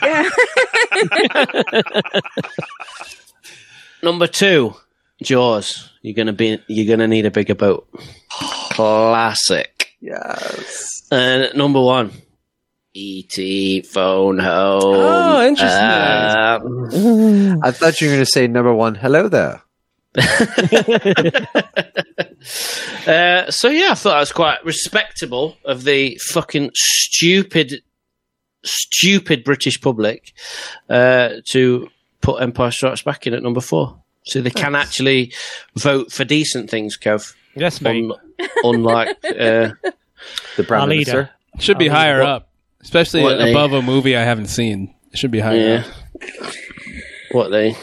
[4.03, 4.75] Number two,
[5.23, 5.91] Jaws.
[6.03, 6.59] You're gonna be.
[6.67, 7.89] You're gonna need a bigger boat.
[8.71, 9.93] Classic.
[10.01, 11.03] Yes.
[11.13, 12.11] And number one,
[12.95, 13.83] E.T.
[13.83, 14.81] Phone Home.
[14.83, 15.79] Oh, interesting.
[15.79, 16.59] Uh,
[17.63, 18.97] I thought you were going to say number one.
[18.97, 19.63] Hello there.
[23.07, 27.83] Uh, so yeah, I thought it was quite respectable of the fucking stupid,
[28.65, 30.33] stupid British public
[30.89, 31.89] uh, to
[32.21, 33.99] put Empire Strikes Back in at number four.
[34.25, 35.33] So they can actually
[35.77, 37.35] vote for decent things, Kev.
[37.57, 38.05] Yes, mate.
[38.11, 39.71] Un- unlike uh,
[40.57, 41.13] The prime Our leader.
[41.13, 41.31] minister.
[41.59, 42.49] Should be I'll higher leave up,
[42.83, 44.95] especially What they- above a movie I haven't seen.
[45.11, 45.85] It should be higher Yeah.
[45.85, 46.53] up.
[47.33, 47.77] What they?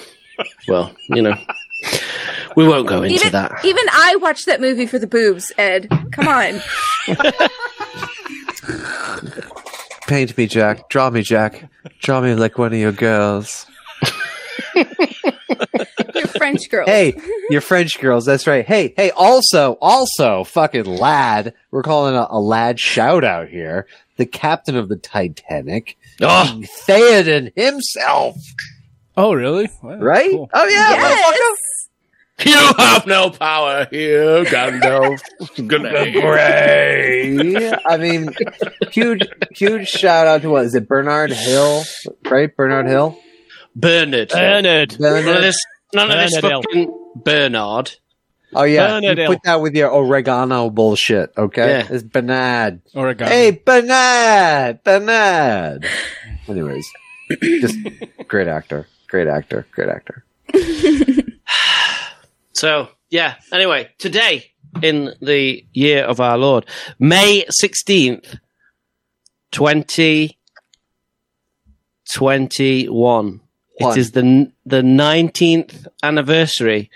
[0.67, 1.33] Well, you know,
[2.55, 3.51] we won't go into Even that.
[3.63, 5.51] even I watched that movie for the boobs.
[5.57, 6.61] Ed, come on.
[10.07, 10.89] Paint me, Jack.
[10.89, 11.69] Draw me, Jack.
[12.01, 13.65] Draw me like one of your girls.
[14.75, 16.89] You're French girls.
[16.89, 17.19] Hey,
[17.49, 18.25] you're French girls.
[18.25, 18.65] That's right.
[18.65, 19.11] Hey, hey.
[19.11, 21.53] Also, also, fucking lad.
[21.71, 23.85] We're calling a, a lad shout out here.
[24.17, 28.35] The captain of the Titanic, Oh, Theoden himself.
[29.15, 29.69] Oh, really?
[29.81, 30.31] Wow, Right?
[30.31, 30.49] cool.
[30.53, 30.89] Oh yeah.
[30.91, 31.31] Yes.
[32.45, 35.19] You have no power here, Gandalf.
[35.67, 36.13] Good night.
[36.13, 37.71] Gray.
[37.85, 38.33] I mean,
[38.91, 39.21] huge,
[39.51, 40.87] huge shout out to what is it?
[40.87, 41.83] Bernard Hill,
[42.29, 42.55] right?
[42.55, 43.17] Bernard Hill.
[43.75, 44.29] Bernard.
[44.29, 44.99] Bernard.
[44.99, 45.43] None of Bernard.
[45.43, 45.57] this.
[45.93, 47.11] None of this Bernard Hill.
[47.15, 47.91] Bernard.
[48.53, 49.33] Oh yeah, Bernard you Hill.
[49.33, 51.31] put that with your oregano bullshit.
[51.37, 51.87] Okay, Yeah.
[51.89, 52.81] it's Bernard.
[52.95, 53.29] Oregano.
[53.29, 55.85] Hey, Bernard, Bernard.
[56.47, 56.87] Anyways,
[57.41, 57.77] just
[58.27, 60.23] great actor, great actor, great actor.
[62.59, 63.35] So yeah.
[63.53, 66.65] Anyway, today in the year of our Lord,
[66.99, 68.35] May sixteenth,
[69.53, 70.37] twenty
[72.13, 73.39] twenty one.
[73.77, 73.97] It One.
[73.97, 76.91] is the the nineteenth anniversary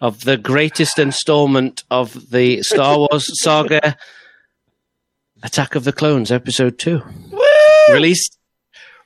[0.00, 3.98] of the greatest installment of the Star Wars saga,
[5.42, 7.02] Attack of the Clones, Episode Two,
[7.90, 8.38] released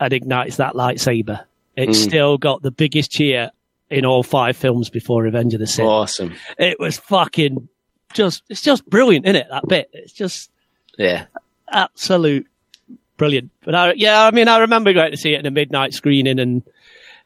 [0.00, 1.44] and ignites that lightsaber,
[1.76, 1.94] it Mm.
[1.94, 3.50] still got the biggest cheer
[3.90, 6.34] in all five films before Revenge of the Sith Awesome.
[6.58, 7.68] it was fucking
[8.14, 10.50] just it's just brilliant isn't it that bit it's just
[10.98, 11.26] Yeah.
[11.68, 12.46] absolute
[13.16, 15.92] brilliant but I, yeah i mean i remember going to see it in a midnight
[15.92, 16.62] screening and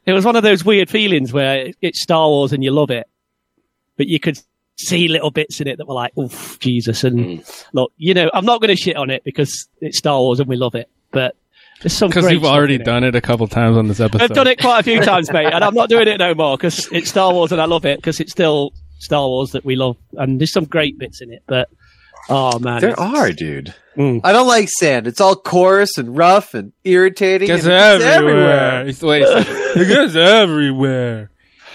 [0.05, 3.07] it was one of those weird feelings where it's star wars and you love it
[3.97, 4.37] but you could
[4.77, 6.29] see little bits in it that were like oh
[6.59, 7.43] jesus and
[7.73, 10.49] look you know i'm not going to shit on it because it's star wars and
[10.49, 11.35] we love it but
[11.83, 12.85] Because great you've already in it.
[12.85, 14.23] done it a couple times on this episode.
[14.23, 16.57] I've done it quite a few times, mate, and I'm not doing it no more
[16.57, 19.75] because it's Star Wars and I love it because it's still Star Wars that we
[19.75, 21.43] love, and there's some great bits in it.
[21.47, 21.69] But
[22.29, 23.73] oh man, there are, dude.
[23.97, 24.21] Mm.
[24.23, 25.05] I don't like sand.
[25.07, 27.47] It's all coarse and rough and irritating.
[27.47, 28.81] Gets and it gets everywhere.
[28.81, 31.29] It's- wait, it gets everywhere.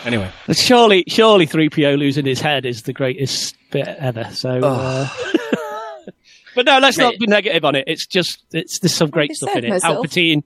[0.05, 4.29] Anyway, Surely, surely, three PO losing his head is the greatest bit ever.
[4.33, 5.07] So, uh,
[6.65, 7.85] but no, let's not be negative on it.
[7.87, 9.69] It's just it's there's some great I stuff in it.
[9.71, 10.07] myself.
[10.07, 10.43] Palpatine,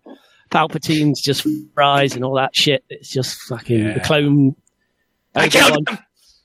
[0.51, 2.85] Palpatine's just rise and all that shit.
[2.89, 3.99] It's just fucking the Yeah.
[4.01, 4.57] clone.
[5.35, 5.99] I killed them.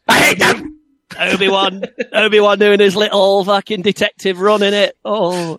[0.08, 0.80] I hate them.
[1.20, 1.84] Obi Wan,
[2.14, 4.96] Obi Wan doing his little fucking detective run in it.
[5.06, 5.58] Oh,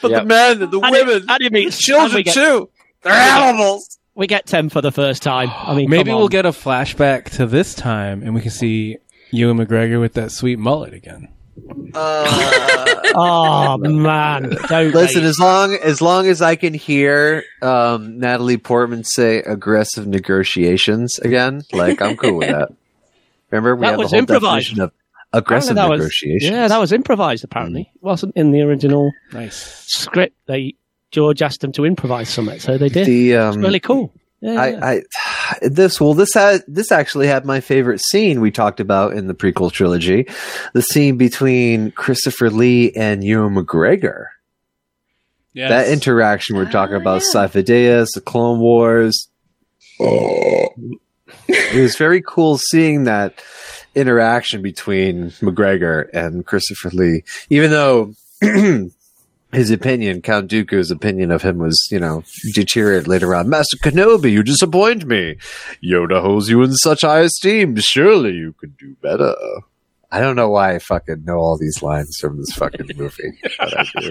[0.00, 0.22] But Yep.
[0.22, 2.68] the men and the and women, it, and it means children we get, too.
[3.02, 3.98] They're animals.
[4.14, 5.50] We get ten for the first time.
[5.52, 6.30] I mean, maybe come we'll on.
[6.30, 8.98] get a flashback to this time, and we can see
[9.30, 11.28] Ewan McGregor with that sweet mullet again.
[13.14, 15.28] Oh man, don't Listen, mate.
[15.28, 21.62] as long as long as I can hear um, Natalie Portman say aggressive negotiations again,
[21.72, 22.70] like I'm cool with that.
[23.50, 24.64] Remember, we That have the was whole improvised.
[24.68, 24.92] definition of
[25.34, 26.50] aggressive Apparently that was- negotiations.
[26.50, 27.44] yeah, that was improvised.
[27.44, 29.84] Apparently, it wasn't in the original Nice.
[29.88, 30.34] script.
[30.46, 30.74] They
[31.10, 33.06] George asked them to improvise something, so they did.
[33.06, 34.10] the it's um, really cool.
[34.40, 34.84] Yeah, I, yeah.
[34.86, 35.02] I
[35.60, 39.34] this well this had this actually had my favorite scene we talked about in the
[39.34, 40.26] prequel trilogy,
[40.72, 44.26] the scene between Christopher Lee and Ewan McGregor.
[45.54, 45.68] Yes.
[45.68, 49.28] That interaction we're talking about, oh, Sifo-Dyas, the Clone Wars.
[50.00, 50.68] Oh.
[51.46, 53.42] it was very cool seeing that
[53.94, 58.14] interaction between McGregor and Christopher Lee, even though
[59.52, 62.24] his opinion, Count Dooku's opinion of him was, you know,
[62.54, 63.48] deteriorated later on.
[63.48, 65.36] Master Kenobi, you disappoint me.
[65.84, 67.76] Yoda holds you in such high esteem.
[67.76, 69.34] Surely you could do better.
[70.10, 73.32] I don't know why I fucking know all these lines from this fucking movie.
[73.58, 74.10] but I do.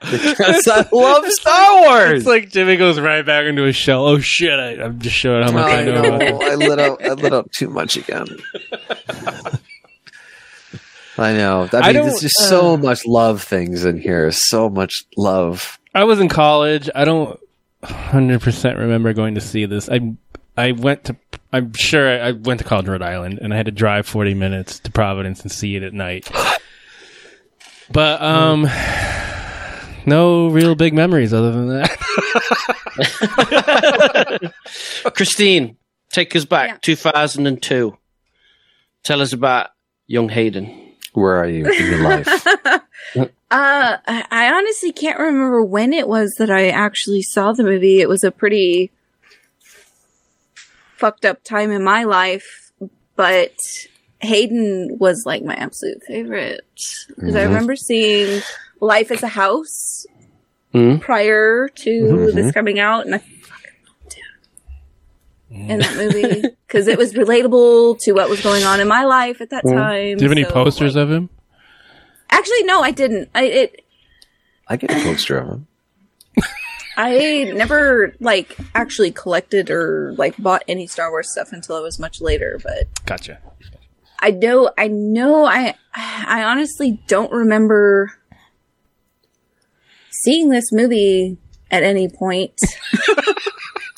[0.00, 2.18] because I love Star Wars.
[2.18, 4.06] It's like Jimmy goes right back into his shell.
[4.06, 4.58] Oh shit!
[4.58, 6.02] I, I'm just showing how much I, know.
[6.02, 6.16] know.
[6.16, 6.34] about it.
[6.34, 7.00] I lit up.
[7.00, 8.26] I lit up too much again.
[11.20, 11.68] I know.
[11.72, 14.30] I I mean, don't, there's just so uh, much love things in here.
[14.32, 15.78] So much love.
[15.94, 16.88] I was in college.
[16.94, 17.38] I don't
[17.80, 19.90] 100 percent remember going to see this.
[19.90, 20.14] I
[20.56, 21.16] I went to.
[21.52, 24.06] I'm sure I, I went to college in Rhode Island, and I had to drive
[24.06, 26.30] 40 minutes to Providence and see it at night.
[27.92, 28.68] But um,
[30.06, 31.90] no real big memories other than that.
[35.16, 35.76] Christine,
[36.12, 37.96] take us back 2002.
[39.02, 39.70] Tell us about
[40.06, 40.79] young Hayden.
[41.12, 42.46] Where are you in your life?
[43.52, 48.00] Uh, I I honestly can't remember when it was that I actually saw the movie.
[48.00, 48.92] It was a pretty
[50.94, 52.70] fucked up time in my life,
[53.16, 53.50] but
[54.20, 56.60] Hayden was like my absolute favorite
[57.16, 57.46] because I Mhm.
[57.48, 58.40] remember seeing
[58.80, 60.06] Life as a House
[60.72, 61.00] Mhm.
[61.00, 62.34] prior to Mhm.
[62.34, 63.39] this coming out, and I fucking loved it
[65.50, 66.56] in that movie mm.
[66.66, 69.74] because it was relatable to what was going on in my life at that mm.
[69.74, 70.16] time.
[70.16, 71.28] Do you have any so, posters of him?
[72.30, 73.28] Actually, no, I didn't.
[73.34, 73.84] I it
[74.68, 75.66] I get a poster of him.
[76.96, 81.98] I never like actually collected or like bought any Star Wars stuff until it was
[81.98, 83.38] much later, but Gotcha.
[84.20, 88.12] I know I know I I honestly don't remember
[90.10, 91.38] seeing this movie
[91.70, 92.52] at any point.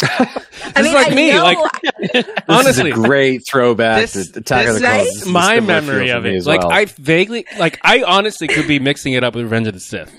[0.02, 0.42] I
[0.76, 1.58] This is like me, like-
[2.12, 5.06] This Honestly, is a great throwback This- to Attack of the Clones.
[5.08, 6.36] is This my similar memory of me it.
[6.38, 6.72] as Like well.
[6.72, 10.12] I vaguely, like I honestly could be mixing it up with Revenge of the Sith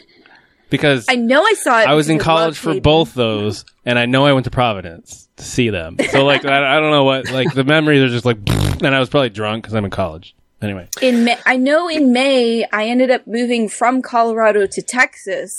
[0.69, 1.87] because I know I saw it.
[1.87, 2.83] I was in college for Hayden.
[2.83, 5.97] both those, and I know I went to Providence to see them.
[6.11, 8.99] So like I, I don't know what like the memories are just like, and I
[8.99, 10.35] was probably drunk because I'm in college.
[10.61, 15.51] Anyway, In May, I know in May I ended up moving from Colorado to Texas,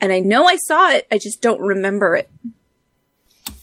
[0.00, 1.06] and I know I saw it.
[1.10, 2.30] I just don't remember it.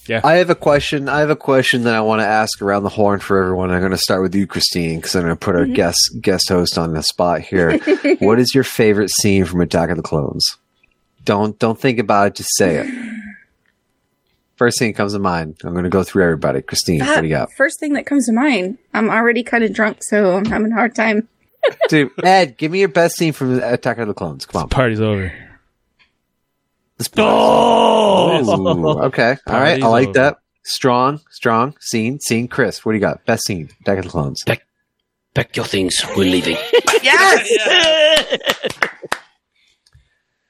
[0.10, 1.10] I have a question.
[1.10, 3.72] I have a question that I want to ask around the horn for everyone.
[3.72, 5.76] I'm going to start with you, Christine, because I'm going to put our Mhm.
[5.76, 7.78] guest guest host on the spot here.
[8.20, 10.44] what is your favorite scene from Attack of the Clones?
[11.26, 12.36] Don't don't think about it.
[12.36, 13.14] Just say it.
[14.56, 15.58] First thing that comes to mind.
[15.64, 16.62] I'm going to go through everybody.
[16.64, 17.50] Christine, what do you got?
[17.58, 18.80] First thing that comes to mind.
[18.94, 21.28] I'm already kind of drunk, so I'm having a hard time.
[21.90, 24.46] Dude, Ed, give me your best scene from Attack of the Clones.
[24.46, 24.70] Come on.
[24.70, 25.32] party's over.
[27.18, 29.38] Oh, okay.
[29.48, 29.82] All right.
[29.82, 30.20] I like over.
[30.20, 30.38] that.
[30.64, 32.20] Strong, strong scene.
[32.20, 32.48] Scene.
[32.48, 33.26] Chris, what do you got?
[33.26, 33.70] Best scene.
[33.86, 34.44] Deck of the Clones.
[34.44, 34.66] Pack,
[35.34, 35.96] pack your things.
[36.16, 36.58] We're leaving.
[37.04, 37.48] Yes!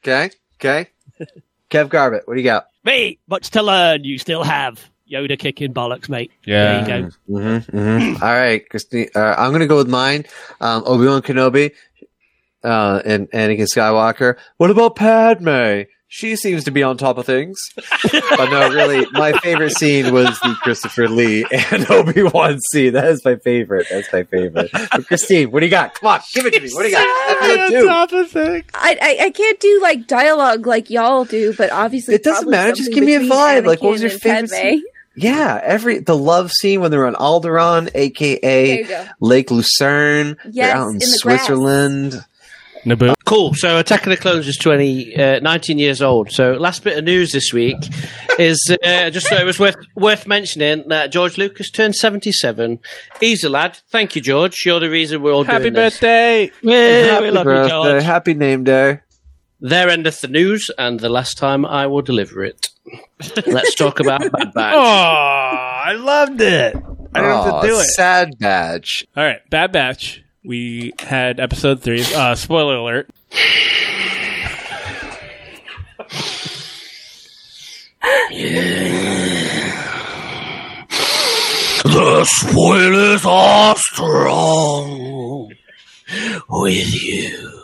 [0.02, 0.30] Okay.
[0.56, 0.88] Okay.
[1.70, 2.68] Kev Garbett, what do you got?
[2.86, 4.06] Mate, much to learn.
[4.06, 6.32] You still have Yoda kicking bollocks, mate.
[6.46, 6.84] Yeah.
[6.86, 7.10] There you go.
[7.30, 8.24] Mm-hmm, mm-hmm.
[8.24, 9.10] All right, Christine.
[9.14, 10.24] Uh, I'm going to go with mine.
[10.62, 11.74] Um, Obi Wan Kenobi
[12.64, 14.38] uh, and Anakin Skywalker.
[14.56, 15.82] What about Padme?
[16.10, 17.58] She seems to be on top of things.
[17.76, 22.94] but no, really, my favorite scene was the Christopher Lee and Obi Wan scene.
[22.94, 23.88] That is my favorite.
[23.90, 24.72] That's my favorite.
[24.72, 25.96] But Christine, what do you got?
[25.96, 26.70] Come on, give it to me.
[26.72, 27.32] What do you got?
[27.44, 27.88] Episode two.
[28.74, 32.72] I, I I can't do like dialogue like y'all do, but obviously It doesn't matter,
[32.74, 33.66] just give me a between vibe.
[33.66, 34.84] Like, what was your favorite scene?
[35.20, 39.08] Yeah, every the love scene when they're on Alderaan, aka.
[39.20, 40.38] Lake Lucerne.
[40.46, 41.48] Yes, they're out in, in the grass.
[42.84, 43.02] Switzerland.
[43.02, 43.14] Naboo.
[43.26, 43.54] Cool.
[43.56, 46.32] So Attack of the Clones is 20, uh, 19 years old.
[46.32, 47.78] So last bit of news this week
[48.40, 52.80] is uh, just so it was worth worth mentioning that George Lucas turned 77.
[53.20, 53.78] He's a lad.
[53.90, 54.64] Thank you, George.
[54.66, 55.96] You're the reason we're all Happy doing this.
[55.96, 56.52] birthday!
[56.62, 57.70] Yeah, Happy we love you.
[57.70, 58.04] George.
[58.04, 59.00] Happy name day.
[59.60, 62.68] There endeth the news, and the last time I will deliver it.
[63.48, 64.76] Let's talk about Bad Batch.
[64.76, 66.76] Oh, I loved it.
[67.16, 67.86] I didn't have to do it.
[67.86, 69.08] Sad badge.
[69.18, 70.24] All right, Bad Batch.
[70.48, 72.06] We had episode three.
[72.16, 73.10] Uh, spoiler alert.
[81.84, 85.52] The spoilers are strong
[86.48, 87.62] with you.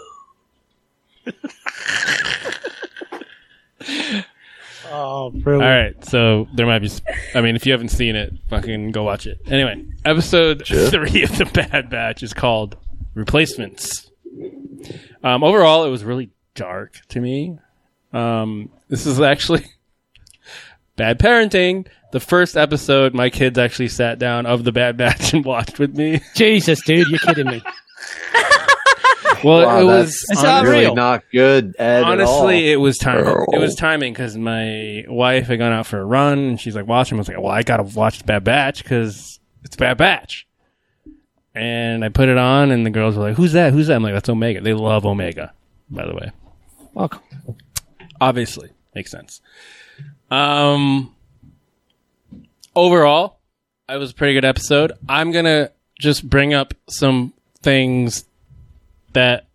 [4.92, 5.64] Oh brilliant.
[5.64, 6.92] All right, so there might be.
[7.36, 9.40] I mean, if you haven't seen it, fucking go watch it.
[9.48, 10.90] Anyway, episode Sure.
[10.92, 12.76] three of the Bad Batch is called
[13.14, 14.12] "Replacements."
[15.24, 17.58] Um, overall, it was really dark to me.
[18.12, 19.66] Um, this is actually
[20.96, 21.88] bad parenting.
[22.12, 25.96] The first episode, my kids actually sat down of the Bad Batch and watched with
[25.96, 26.22] me.
[26.36, 27.62] Jesus, dude, you're kidding me.
[29.44, 30.96] Well, Wow, it was that really real?
[30.96, 32.00] not good, Ed.
[32.00, 32.12] at all.
[32.14, 33.26] Honestly, it was timing.
[33.54, 36.88] It was timing because my wife had gone out for a run and she's like
[36.88, 37.18] watching.
[37.18, 40.48] I was like, well, I gotta watch Bad Batch because it's Bad Batch.
[41.56, 43.74] And I put it on, and the girls were like, "Who's that?
[43.74, 45.54] Who's that?" I'm like, "That's Omega." They love Omega,
[45.90, 46.32] by the way.
[46.96, 47.20] Welcome.
[48.20, 49.40] Obviously, makes sense.
[50.32, 51.14] Um,
[52.76, 53.38] overall,
[53.88, 54.94] it was a pretty good episode.
[55.08, 58.26] I'm gonna just bring up some things
[59.14, 59.48] that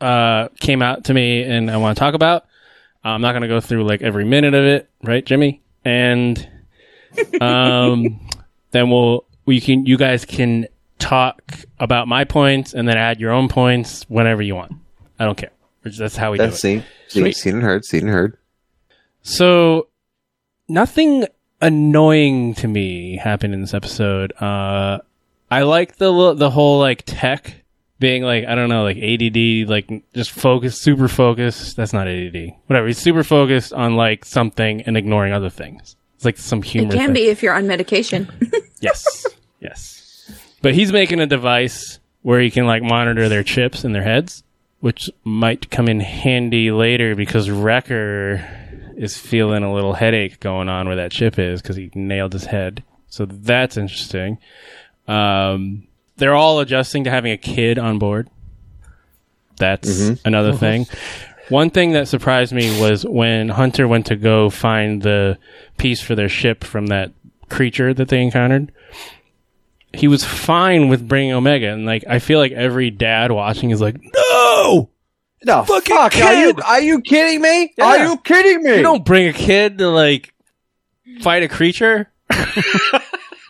[0.00, 2.46] uh, came out to me and I want to talk about.
[3.04, 5.62] I'm not going to go through like every minute of it, right, Jimmy?
[5.84, 6.48] And
[7.40, 8.20] um,
[8.70, 10.66] then we'll we can you guys can
[10.98, 11.42] talk
[11.78, 14.72] about my points and then add your own points whenever you want.
[15.18, 15.50] I don't care.
[15.84, 16.82] That's how we That's do it.
[16.82, 16.84] seen,
[17.24, 18.36] seen, seen and heard, seen and heard.
[19.22, 19.88] So
[20.68, 21.26] nothing
[21.60, 24.32] annoying to me happened in this episode.
[24.40, 24.98] Uh,
[25.50, 27.57] I like the the whole like tech
[27.98, 31.76] being like I don't know like ADD like just focus super focused.
[31.76, 32.54] That's not ADD.
[32.66, 32.86] Whatever.
[32.86, 35.96] He's super focused on like something and ignoring other things.
[36.16, 36.94] It's like some humor.
[36.94, 37.14] It can thing.
[37.14, 38.30] be if you're on medication.
[38.80, 39.26] Yes.
[39.58, 40.30] yes.
[40.62, 44.44] But he's making a device where he can like monitor their chips in their heads,
[44.78, 48.46] which might come in handy later because Wrecker
[48.96, 52.44] is feeling a little headache going on where that chip is because he nailed his
[52.44, 52.84] head.
[53.08, 54.38] So that's interesting.
[55.08, 55.87] Um,
[56.18, 58.28] they're all adjusting to having a kid on board.
[59.56, 60.26] That's mm-hmm.
[60.26, 60.86] another thing.
[61.48, 65.38] One thing that surprised me was when Hunter went to go find the
[65.78, 67.12] piece for their ship from that
[67.48, 68.72] creature that they encountered.
[69.94, 73.80] He was fine with bringing Omega, and like I feel like every dad watching is
[73.80, 74.90] like, "No,
[75.44, 76.16] No, Fucking fuck.
[76.16, 76.64] Are you kid!
[76.64, 77.72] are you kidding me?
[77.78, 77.84] Yeah.
[77.84, 78.76] Are you kidding me?
[78.76, 80.34] you don't bring a kid to like
[81.22, 82.12] fight a creature."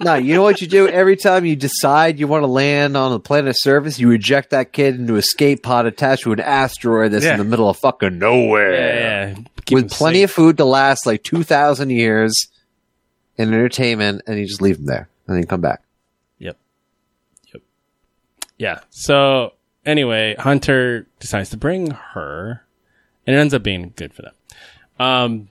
[0.01, 3.11] No, you know what you do every time you decide you want to land on
[3.11, 7.11] the planet's surface, you eject that kid into a escape pod attached to an asteroid
[7.13, 7.33] that's Yeah.
[7.33, 8.73] in the middle of fucking nowhere.
[8.75, 9.75] Yeah, yeah.
[9.75, 10.31] With plenty safe.
[10.31, 12.47] of food to last like two thousand years
[13.37, 15.83] and entertainment, and you just leave them there and then you come back.
[16.39, 16.57] Yep.
[17.53, 17.63] Yep.
[18.57, 18.81] Yeah.
[18.91, 19.55] So
[19.85, 22.63] anyway, Hunter decides to bring her,
[23.27, 24.35] and it ends up being good for them.
[25.01, 25.49] Um,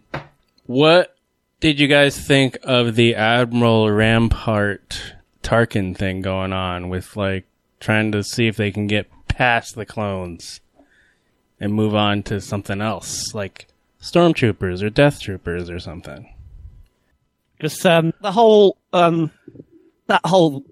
[0.65, 1.16] what
[1.59, 7.45] did you guys think of the Admiral Rampart Tarkin thing going on with like
[7.79, 10.61] trying to see if they can get past the clones
[11.59, 13.67] and move on to something else, like
[14.01, 16.33] stormtroopers or death troopers or something?
[17.57, 19.31] Because um, the whole um,
[20.07, 20.63] that whole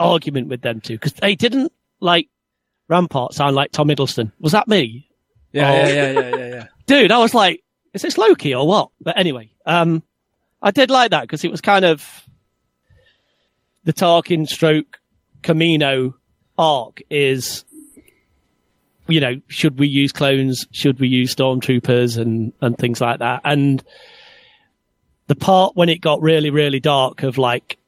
[0.00, 2.28] argument with them two, because they didn't like
[2.88, 4.32] Rampart sound like Tom Hiddleston.
[4.40, 5.08] Was that me?
[5.52, 5.74] Yeah, Oh.
[5.74, 6.66] yeah, yeah, yeah, yeah, yeah.
[6.86, 7.62] Dude, I was like,
[7.92, 8.90] is this Loki or what?
[9.00, 10.02] But anyway, um,
[10.62, 12.24] I did like that because it was kind of
[13.84, 15.00] the Tarkin stroke
[15.42, 16.14] Kamino
[16.58, 17.64] arc is,
[19.06, 20.66] you know, should we use clones?
[20.72, 23.42] Should we use stormtroopers and, and things like that?
[23.44, 23.82] And
[25.26, 27.78] the part when it got really, really dark of like,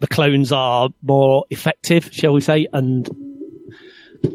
[0.00, 2.66] the clones are more effective, shall we say?
[2.72, 3.08] And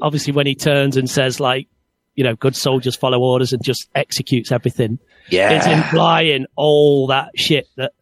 [0.02, 1.68] obviously when he turns and says like,
[2.16, 5.00] you know, good soldiers follow orders and just executes everything.
[5.30, 5.52] Yeah.
[5.52, 7.94] It's implying all that shit that,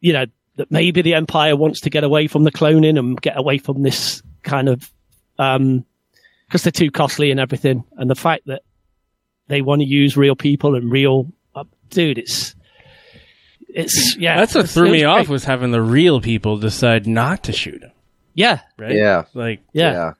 [0.00, 0.26] you know,
[0.56, 3.82] that maybe the Empire wants to get away from the cloning and get away from
[3.82, 4.90] this kind of,
[5.38, 5.84] um,
[6.46, 7.84] because they're too costly and everything.
[7.96, 8.62] And the fact that
[9.46, 12.54] they want to use real people and real, uh, dude, it's,
[13.68, 14.36] it's, yeah.
[14.36, 17.82] That's what threw me was off was having the real people decide not to shoot
[17.82, 17.92] him.
[18.34, 18.60] Yeah.
[18.76, 18.96] Right?
[18.96, 19.24] Yeah.
[19.34, 20.14] Like, Yeah.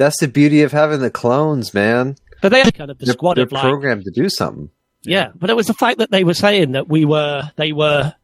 [0.00, 2.16] That's the beauty of having the clones, man.
[2.40, 4.70] But they had kind of the They're, squad they're of like, programmed to do something.
[5.02, 8.14] Yeah, but it was the fact that they were saying that we were they were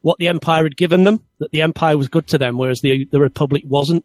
[0.00, 3.04] what the Empire had given them, that the Empire was good to them, whereas the
[3.10, 4.04] the Republic wasn't.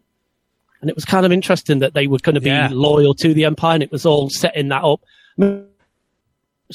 [0.82, 2.68] And it was kind of interesting that they were going to be Yeah.
[2.70, 5.00] loyal to the Empire, and it was all setting that up.
[5.38, 5.66] I mean,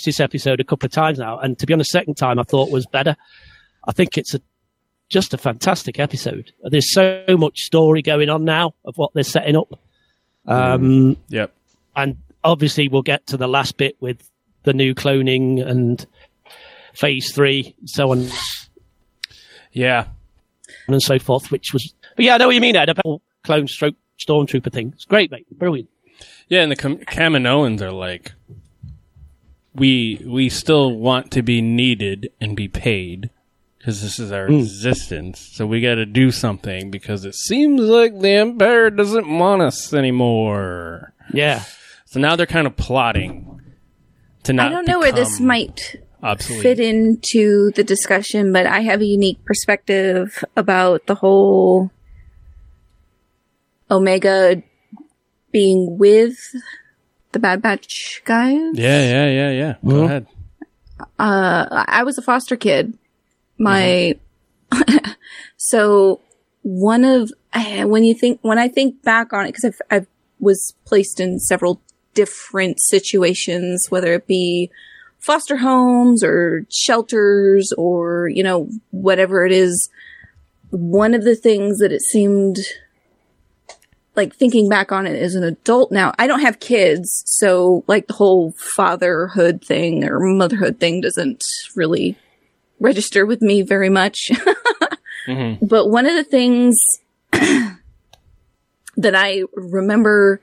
[0.05, 2.71] This episode a couple of times now, and to be honest, second time I thought
[2.71, 3.15] was better.
[3.87, 4.41] I think it's a
[5.09, 6.51] just a fantastic episode.
[6.63, 9.79] There's so much story going on now of what they're setting up.
[10.47, 11.53] Um, Yep.
[11.95, 14.29] and obviously we'll get to the last bit with
[14.63, 16.05] the new cloning and
[16.93, 18.27] phase three, so on
[19.71, 20.07] Yeah.
[20.87, 23.21] and so forth, which was, but yeah, I know what you mean, Ed, about whole
[23.43, 24.91] clone stroke stormtrooper thing.
[24.95, 25.47] It's great, mate.
[25.57, 25.89] Brilliant.
[26.47, 28.33] Yeah, and the Cam- Kaminoans are like
[29.73, 33.29] we we still want to be needed and be paid
[33.81, 34.59] because this is our Mm.
[34.59, 35.39] existence.
[35.53, 39.91] So we got to do something because it seems like the empire doesn't want us
[39.91, 41.13] anymore.
[41.33, 41.63] Yeah.
[42.05, 43.59] So now they're kind of plotting
[44.43, 44.67] to not.
[44.67, 46.61] I don't know where this might obsolete.
[46.61, 51.89] fit into the discussion, but I have a unique perspective about the whole
[53.89, 54.61] Omega
[55.51, 56.37] being with
[57.31, 58.57] the Bad Batch guys.
[58.73, 59.75] Yeah, yeah, yeah, yeah.
[59.83, 60.05] Go Mhm.
[60.05, 60.27] ahead.
[61.17, 62.93] Uh, I was a foster kid.
[63.61, 64.15] My
[65.57, 66.19] so
[66.63, 70.07] one of eh, when you think when I think back on it because I've I've
[70.39, 71.79] was placed in several
[72.13, 74.71] different situations, whether it be
[75.19, 79.89] foster homes or shelters or you know whatever it is.
[80.71, 82.57] One of the things that it seemed
[84.15, 88.07] like thinking back on it as an adult now, I don't have kids, so like
[88.07, 91.43] the whole fatherhood thing or motherhood thing doesn't
[91.75, 92.17] really
[92.81, 94.31] register with me very much.
[95.27, 95.65] Mm-hmm.
[95.65, 96.77] But one of the things
[97.31, 97.77] that
[99.15, 100.41] I remember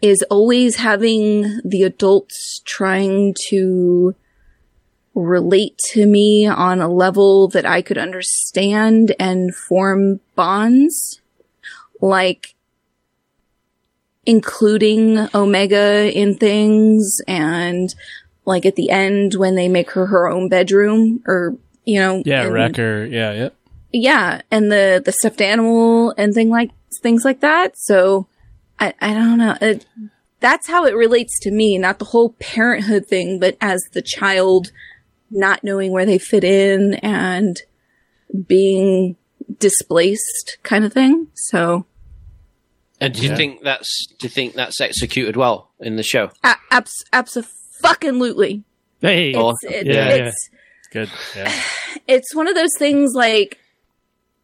[0.00, 4.14] is always having the adults trying to
[5.14, 11.20] relate to me on a level that I could understand and form bonds.
[12.00, 12.54] Like,
[14.26, 17.94] including Omega in things and
[18.44, 22.22] like at the end when they make her her own bedroom or, you know.
[22.24, 23.04] Yeah, and- Wrecker.
[23.06, 23.48] Yeah, yeah.
[23.92, 26.70] yeah, and the the stuffed animal and thing like
[27.02, 27.78] things like that.
[27.78, 28.26] So
[28.80, 29.56] I I don't know.
[29.60, 29.86] It,
[30.40, 34.72] that's how it relates to me, not the whole parenthood thing, but as the child
[35.30, 37.62] not knowing where they fit in and
[38.46, 39.16] being
[39.58, 41.28] displaced kind of thing.
[41.34, 41.86] So
[43.00, 43.36] And do you Yeah.
[43.36, 46.30] think that's do you think that's executed well in the show?
[46.44, 47.04] a- abs
[47.84, 48.64] absolutely.
[49.00, 49.34] Hey.
[49.34, 50.26] Or- It's, it, Yeah, yeah.
[50.28, 50.50] it's
[50.92, 51.10] Good.
[51.34, 51.52] Yeah.
[52.06, 53.58] it's one of those things like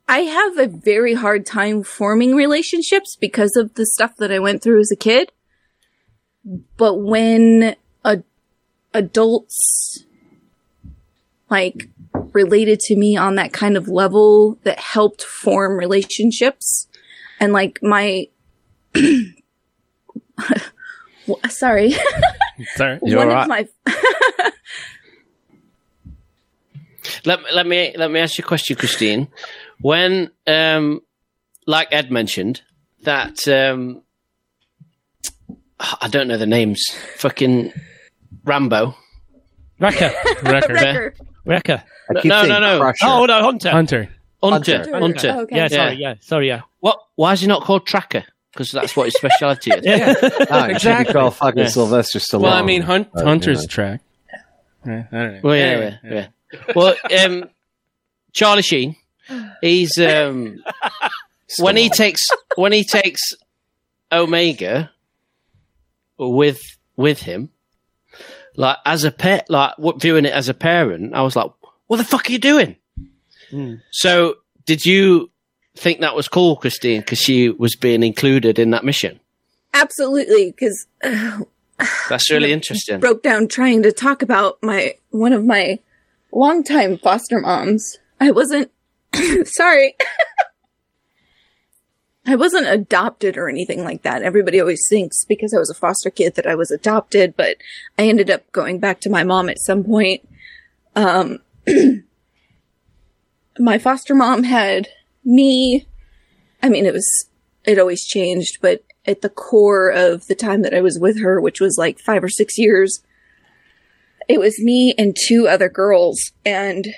[0.09, 4.63] I have a very hard time forming relationships because of the stuff that I went
[4.63, 5.31] through as a kid.
[6.79, 8.23] But when a,
[8.95, 10.05] adults
[11.51, 11.89] like
[12.33, 16.87] related to me on that kind of level that helped form relationships
[17.39, 18.29] and like my
[21.49, 21.95] sorry
[22.75, 22.99] Sorry.
[23.03, 23.69] You're one all of my
[27.25, 29.29] Let let me let me ask you a question, Christine.
[29.81, 31.01] When um
[31.67, 32.63] like Ed mentioned,
[33.05, 34.03] that um
[35.81, 36.85] I don't know the names.
[37.17, 37.73] Fucking
[38.45, 38.95] Rambo.
[39.79, 40.11] Wrecker.
[40.43, 40.75] Wrecker.
[40.75, 41.15] Wrecker.
[41.45, 41.85] Wrecker.
[42.29, 42.81] No, no, no, no.
[42.81, 43.07] Crusher.
[43.07, 43.71] Oh, no, Hunter.
[43.71, 44.09] Hunter.
[44.43, 44.79] Hunter.
[44.79, 44.99] Hunter.
[44.99, 45.35] Hunter.
[45.37, 45.57] Oh, okay.
[45.57, 46.09] Yeah, sorry, Yeah.
[46.09, 46.15] yeah.
[46.21, 46.61] Sorry, yeah.
[46.81, 48.25] What why is he not called Tracker?
[48.59, 49.85] Because that's what his specialty is.
[49.87, 50.15] Yeah.
[50.51, 51.69] Ah, you should fucking Yeah.
[51.69, 52.43] Sylvester Stallone.
[52.43, 53.69] Well, I mean, Hunt, Uh, Hunter's yeah.
[53.69, 54.01] track.
[54.85, 55.41] Yeah, I don't know.
[55.45, 56.73] Well, yeah, Anyway, yeah, yeah.
[56.75, 57.51] Well, um,
[58.33, 58.97] Charlie Sheen,
[59.61, 60.61] he's um,
[61.61, 62.27] when he takes
[62.57, 63.33] when he takes
[64.11, 64.91] Omega
[66.19, 66.61] with
[66.97, 67.51] with him,
[68.57, 71.53] like as a pet, like what viewing it as a parent, I was like,
[71.87, 72.75] "What the fuck are you doing?"
[73.93, 74.35] So,
[74.67, 75.31] did you
[75.79, 79.21] think that was cool, Christine, because she was being included in that mission?
[79.75, 80.87] absolutely because
[82.09, 83.01] That's really interesting.
[83.01, 85.79] broke down trying to talk about my one of my
[86.33, 87.99] longtime foster moms.
[88.21, 88.71] I wasn't
[89.45, 89.95] sorry.
[92.27, 94.23] I wasn't adopted or anything like that.
[94.23, 97.57] Everybody always thinks because I was a foster kid that I was adopted, but
[97.99, 100.29] I ended up going back to my mom at some point.
[100.95, 101.39] Um,
[103.59, 104.89] my foster mom had
[105.29, 105.87] me.
[106.63, 107.29] I mean, it was,
[107.65, 111.41] it always changed, but at the core of the time that I was with her,
[111.41, 113.03] which was like five or six years,
[114.29, 116.33] it was me and two other girls.
[116.45, 116.89] And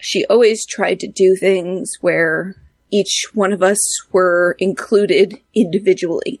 [0.00, 2.54] she always tried to do things where
[2.90, 3.78] each one of us
[4.12, 6.40] were included individually.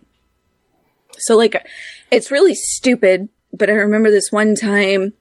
[1.18, 1.66] So like,
[2.10, 5.12] it's really stupid, but I remember this one time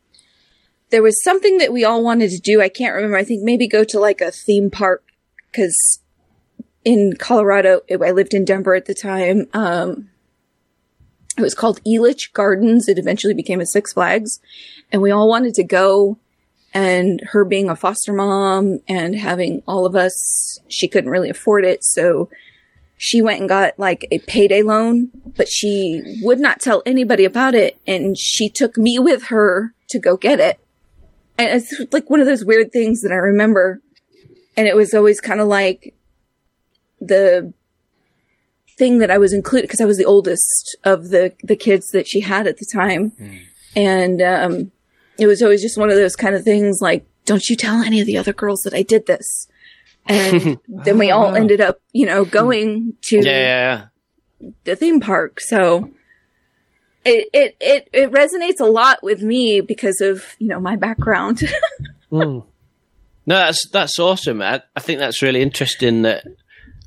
[0.89, 2.61] there was something that we all wanted to do.
[2.61, 3.17] I can't remember.
[3.17, 5.03] I think maybe go to like a theme park
[5.51, 5.99] because
[6.83, 9.47] in Colorado, I lived in Denver at the time.
[9.53, 10.09] Um,
[11.37, 12.87] it was called Elitch Gardens.
[12.87, 14.39] It eventually became a Six Flags,
[14.91, 16.17] and we all wanted to go.
[16.73, 21.65] And her being a foster mom and having all of us, she couldn't really afford
[21.65, 22.29] it, so
[22.97, 27.55] she went and got like a payday loan, but she would not tell anybody about
[27.55, 30.59] it, and she took me with her to go get it.
[31.37, 33.79] And it's like one of those weird things that I remember.
[34.55, 35.93] And it was always kind of like
[36.99, 37.53] the
[38.77, 42.07] thing that I was included because I was the oldest of the the kids that
[42.07, 43.11] she had at the time,
[43.75, 44.71] and um,
[45.17, 47.99] it was always just one of those kind of things like, don't you tell any
[47.99, 49.47] of the other girls that I did this.
[50.05, 53.87] And then we all ended up, you know, going to Yeah, yeah,
[54.39, 54.49] yeah.
[54.63, 55.39] the theme park.
[55.41, 55.91] So
[57.03, 61.41] it, it, it, it resonates a lot with me because of, you know, my background.
[62.09, 62.45] Mm.
[63.25, 64.41] No, that's that's awesome.
[64.41, 66.03] I, I think that's really interesting.
[66.03, 66.23] That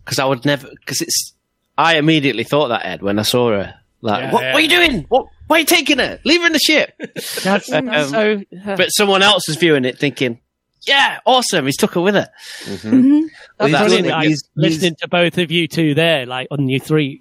[0.04, 1.34] because I would never because it's.
[1.78, 3.74] I immediately thought that Ed when I saw her.
[4.02, 4.52] Like, Yeah, what, yeah.
[4.52, 5.06] what are you doing?
[5.08, 5.26] What?
[5.46, 6.20] Why are you taking her?
[6.24, 6.92] Leave her in the ship.
[7.42, 8.42] That's, Um, that's so.
[8.76, 10.40] but someone else is viewing it, thinking,
[10.86, 11.64] "Yeah, awesome.
[11.66, 12.28] He's took her with her."
[12.66, 13.88] That's Well, he's brilliant.
[13.90, 14.04] doing.
[14.10, 17.20] Like, He's- listening to both of you two there, like on you three,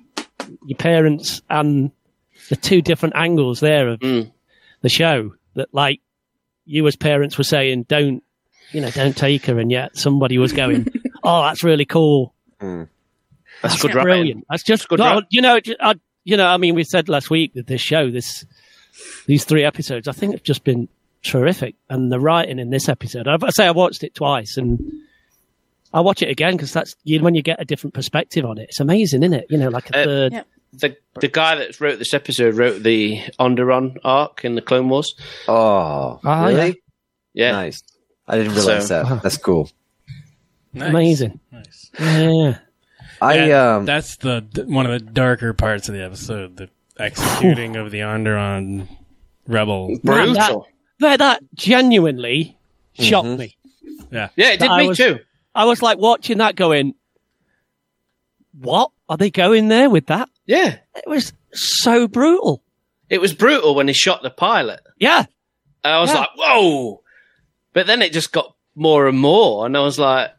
[0.65, 1.91] your parents and
[2.49, 4.31] the two different angles there of Mm.
[4.81, 5.33] the show.
[5.55, 6.01] That like
[6.65, 8.23] you as parents were saying, don't
[8.71, 10.87] you know, don't take her, and yet somebody was going,
[11.23, 12.33] oh, that's really cool.
[12.59, 14.03] That's, good writing.
[14.03, 14.45] brilliant.
[14.49, 16.45] That's just good well, you know, I, you know.
[16.47, 18.45] I mean, we said last week that this show, this
[19.25, 20.87] these three episodes, I think have just been
[21.23, 23.27] terrific, and the writing in this episode.
[23.27, 24.79] I, I say I watched it twice, and
[25.93, 28.69] I watch it again because that's you, when you get a different perspective on it.
[28.69, 29.47] It's amazing, isn't it?
[29.49, 30.33] You know, like a Uh, third.
[30.33, 30.43] yeah.
[30.71, 35.15] The the guy that wrote this episode wrote the Onderon arc in the Clone Wars.
[35.47, 36.79] Oh, Ah, really?
[37.33, 37.81] Yeah, Nice.
[38.27, 39.23] I didn't realize So- that.
[39.23, 39.71] That's cool.
[40.73, 40.89] Nice.
[40.91, 41.39] Amazing.
[41.51, 41.78] Nice.
[41.97, 42.57] Yeah.
[43.21, 46.57] I Yeah, um that's the one of the darker parts of the episode.
[46.57, 48.87] The executing of the Onderon
[49.47, 49.89] rebel.
[50.03, 50.67] Man, that, brutal.
[50.99, 52.57] that, that genuinely
[52.93, 53.57] shocked me.
[54.11, 55.19] Yeah, Yeah, it did I me was- too.
[55.55, 56.93] I was like watching that, going,
[58.59, 62.63] "What are they going there with that?" Yeah, It was so brutal.
[63.09, 64.81] it was brutal when he shot the pilot.
[64.99, 65.25] Yeah.
[65.83, 66.19] And I was Yeah.
[66.19, 67.01] like, "Whoa!"
[67.73, 70.31] But then it just got more and more, and I was like,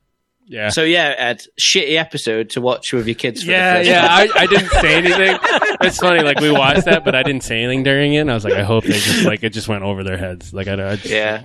[0.51, 0.69] yeah.
[0.71, 4.07] "So yeah, Ed, shitty episode to watch with your kids." For yeah, the first yeah.
[4.11, 5.39] I, I didn't say anything.
[5.83, 6.23] It's funny.
[6.23, 8.19] Like we watched that, but I didn't say anything during it.
[8.19, 10.53] And I was like, I hope they just like it just went over their heads.
[10.53, 11.45] Like I, I just, yeah.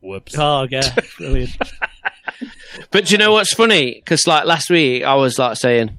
[0.00, 0.38] Whoops.
[0.38, 1.56] Oh yeah, brilliant.
[2.90, 3.94] But do you know what's funny?
[3.94, 5.98] Because like last week, I was like saying,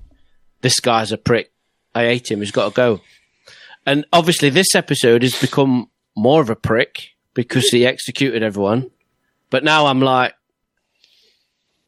[0.62, 1.52] "This guy's a prick.
[1.94, 2.40] I hate him.
[2.40, 3.02] He's got to go."
[3.86, 8.92] And obviously, this episode has become more of a prick because he executed everyone.
[9.50, 10.34] But now I'm like,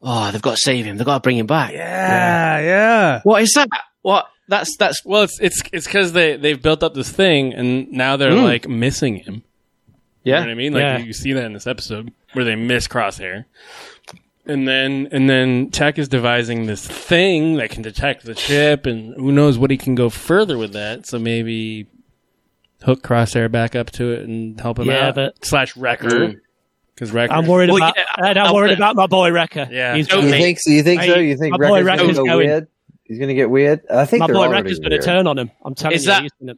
[0.02, 0.96] "Oh, they've got to save him.
[0.96, 3.20] They've got to bring him back." Yeah, yeah.
[3.24, 3.68] What is that?
[4.02, 4.26] What?
[4.48, 8.16] That's that's Well, it's it's it's because they they've built up this thing, and now
[8.16, 8.42] they're Mm.
[8.44, 9.42] like missing him.
[10.24, 10.40] You know yeah.
[10.40, 10.72] what I mean?
[10.72, 10.98] Like Yeah.
[10.98, 13.44] you see that in this episode where they miss Crosshair.
[14.44, 19.14] And then and then Tech is devising this thing that can detect the chip and
[19.14, 21.06] who knows what he can go further with that.
[21.06, 21.86] So maybe
[22.82, 25.14] hook Crosshair back up to it and help him Yeah, out.
[25.14, 26.42] but- slash Wrecker.
[26.94, 27.94] Because I'm worried Well, about.
[27.96, 29.68] yeah, Ed, I'm I- worried I- about my boy Wrecker.
[29.70, 29.96] Yeah.
[29.96, 30.70] He's gonna, you think so?
[30.70, 31.18] You think so?
[31.18, 32.36] You think my boy Wrecker's gonna Wrecker's going.
[32.48, 32.68] weird?
[33.04, 33.80] He's gonna get weird.
[33.90, 35.50] I think my they're boy already Wrecker's going to turn on him.
[35.64, 36.08] I'm telling Is you.
[36.12, 36.56] that- he's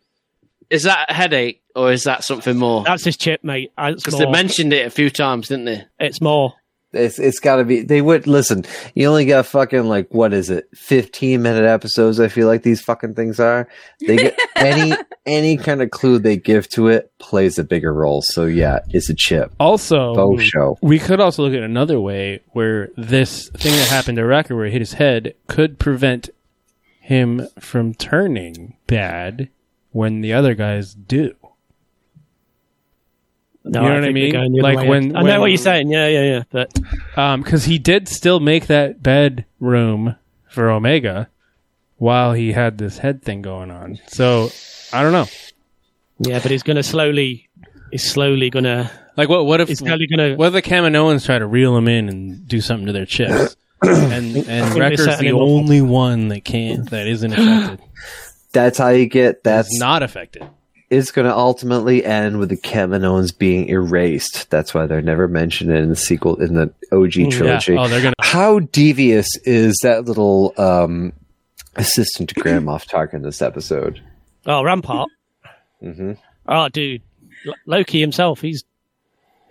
[0.71, 2.83] Is that a headache or is that something more?
[2.85, 3.71] that's his chip, mate.
[3.77, 5.85] Because they mentioned it a few times, didn't they?
[6.01, 6.55] it's more.
[6.95, 7.83] It's it's got to be.
[7.83, 8.65] They would listen.
[8.95, 10.69] You only got fucking like what is it?
[10.75, 12.21] Fifteen minute episodes.
[12.21, 13.69] I feel like these fucking things are.
[14.07, 14.95] They get any
[15.27, 18.23] any kind of clue they give to it plays a bigger role.
[18.23, 19.53] So yeah, it's a chip.
[19.59, 20.77] also Faux show.
[20.83, 24.67] we could also look at another way where this thing that happened to Wrecker where
[24.67, 26.31] he hit his head could prevent
[27.01, 29.49] him from turning bad
[29.91, 31.35] when the other guys do.
[33.67, 34.33] No, You know what I mean?
[34.33, 34.89] going the other Like way.
[34.89, 35.91] when- I know what you're saying.
[35.91, 36.43] Yeah, yeah, yeah.
[36.51, 36.73] But
[37.43, 40.17] because Um, he did still make that bedroom
[40.49, 41.29] for Omega
[41.97, 43.99] while he had this head thing going on.
[44.09, 44.51] So
[44.93, 45.27] I don't know.
[46.19, 47.49] yeah, but he's going to slowly.
[47.91, 48.91] He's slowly going to.
[49.17, 49.47] Like what?
[49.47, 49.69] What if?
[49.69, 50.37] He's slowly going to.
[50.37, 53.57] What if the Kaminoans try to reel him in and do something to their chips?
[53.83, 57.81] and and they're Wrecker's the only one that can't that isn't affected.
[58.53, 59.43] That's how you get.
[59.45, 60.43] That's That's not affected.
[60.97, 64.49] It's going to ultimately end with the Kaminoans being erased.
[64.51, 67.31] That's why they're never mentioned in the sequel in the OG Yeah.
[67.31, 67.77] trilogy.
[67.77, 68.15] Oh, they're gonna.
[68.21, 71.13] How devious is that little um,
[71.77, 74.01] assistant to Grand Moff Tarkin this episode?
[74.47, 75.09] Oh, Rampart.
[75.83, 76.13] Mm-hmm.
[76.47, 77.03] Oh, dude.
[77.47, 78.41] L- Loki himself.
[78.41, 78.65] He's.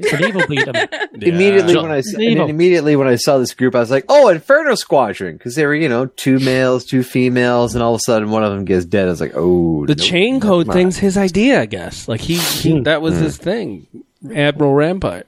[0.04, 0.72] He's an evil beater.
[0.74, 0.88] man.
[1.22, 2.46] Immediately So- when I, s- I Evil.
[2.46, 5.66] mean, immediately when I saw this group, I was like, "Oh, Inferno Squadron," because they
[5.66, 8.66] were you know two males, two females, and all of a sudden one of them
[8.66, 9.08] gets dead.
[9.08, 12.08] I was like, "Oh, The nope, chain code never thing's his idea, I guess.
[12.08, 13.88] Like he, he that was his thing.
[14.34, 15.28] Admiral Rampart.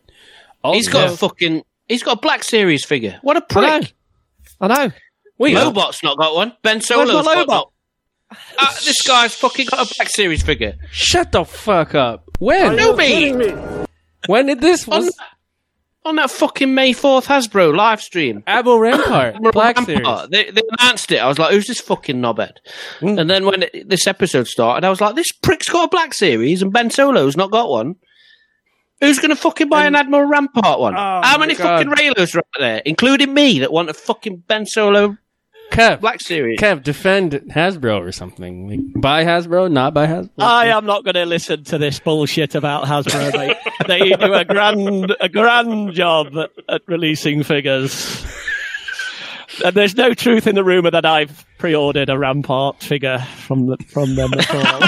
[0.64, 1.64] Also, He's got a fucking.
[1.88, 3.20] He's got a Black Series figure.
[3.22, 3.46] What a know.
[3.50, 3.94] prick!
[4.62, 4.92] I know.
[5.38, 6.54] Wait, Lobot's not got one.
[6.64, 7.48] Ben Solo's my got Lobot?
[7.50, 7.64] one.
[8.58, 10.76] Uh, this guy's fucking got a Black Series figure.
[10.92, 12.28] shut the fuck up.
[12.40, 12.76] When?
[12.76, 13.32] No, me.
[14.28, 15.18] When did this On, was
[16.06, 18.44] on that fucking May 4th Hasbro live stream.
[18.46, 19.86] Admiral Rampart Black Rampart.
[19.86, 20.30] Series?
[20.30, 21.18] They, they announced it.
[21.18, 22.58] I was like, who's this fucking knobhead?
[23.00, 23.20] Mm.
[23.22, 26.14] And then when it, this episode started, I was like, this prick's got a Black
[26.14, 27.96] Series and Ben Solo's not got one.
[29.02, 30.96] Who's going to fucking buy an Admiral Rampart one?
[30.96, 31.86] Oh, How many God.
[31.86, 35.18] fucking Reylos are out there, including me, that want a fucking Ben Solo
[35.76, 36.60] Kev, Black Series?
[36.60, 38.70] Kev, defend Hasbro or something.
[38.70, 40.30] Like, buy Hasbro, not buy Hasbro.
[40.40, 43.34] I am not going to listen to this bullshit about Hasbro.
[43.34, 43.58] Mate.
[43.88, 48.26] they do a grand, a grand job at, at releasing figures.
[49.64, 53.78] And there's no truth in the rumor that I've pre-ordered a Rampart figure from the,
[53.88, 54.80] from them at all.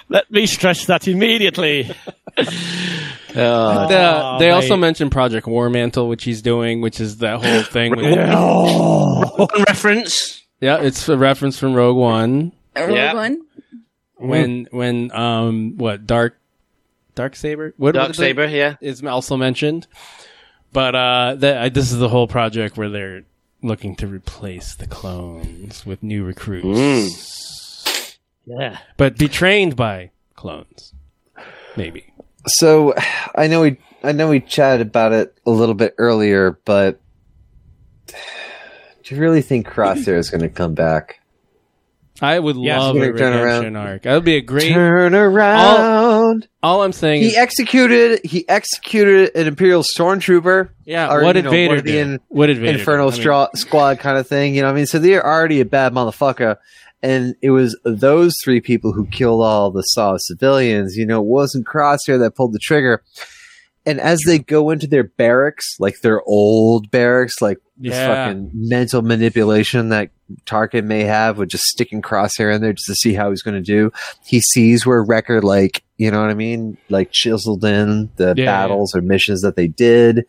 [0.08, 1.92] Let me stress that immediately.
[2.36, 7.62] The- Oh, they also mentioned Project War Mantle, which he's doing, which is that whole
[7.72, 7.94] thing.
[7.94, 8.02] With,
[9.48, 10.42] One reference.
[10.60, 13.14] yeah, it's a reference from Rogue One Rogue Yeah.
[13.14, 13.42] One.
[14.16, 16.38] when when um what dark
[17.14, 18.22] dark saber what Dark what is it?
[18.22, 18.74] Saber, yeah.
[18.80, 19.86] is also mentioned.
[20.72, 23.22] But uh, that, I, this is the whole project where they're
[23.62, 28.16] looking to replace the clones with new recruits,
[28.46, 28.78] Yeah.
[28.96, 30.94] but be trained by clones.
[31.76, 32.09] Maybe.
[32.58, 32.94] So
[33.34, 37.00] I know we I know we chatted about it a little bit earlier, but
[38.06, 41.16] do you really think Crosshair is going to come back?
[42.22, 42.78] I would Yes.
[42.78, 44.02] love a Gonna turn redemption arc.
[44.02, 44.72] That would be a great.
[44.74, 46.46] Turn around.
[46.62, 48.20] All I'm saying He is, executed.
[48.24, 50.68] He executed an Imperial stormtrooper.
[50.84, 51.10] yeah.
[51.10, 53.08] or, what you did know, Vader one of the in- what did Vader Infernal?
[53.08, 54.54] I mean, Straw Squad kind of thing.
[54.54, 56.56] You know, what I mean, so they're already a bad motherfucker,
[57.02, 60.96] and it was those three people who killed all the Saw civilians.
[60.96, 63.02] You know, it wasn't Crosshair that pulled the trigger.
[63.86, 68.26] And as they go into their barracks, like their old barracks, like this Yeah.
[68.26, 70.10] fucking mental manipulation that
[70.44, 73.54] Tarkin may have with just sticking Crosshair in there just to see how he's going
[73.54, 73.90] to do.
[74.26, 76.76] He sees where Wrecker, like, you know what I mean?
[76.90, 80.26] Like chiseled in the Yeah, battles or missions that they did.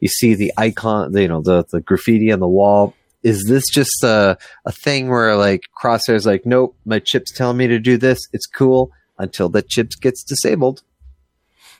[0.00, 2.94] You see the icon, you know, the, the graffiti on the wall.
[3.24, 7.66] Is this just a, a thing where like Crosshair's like, nope, my chip's telling me
[7.66, 8.20] to do this.
[8.32, 10.82] It's cool until the chip gets disabled.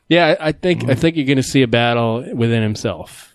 [0.08, 1.00] Yeah, I I think I mm-hmm.
[1.00, 3.34] think you're going to see a battle within himself,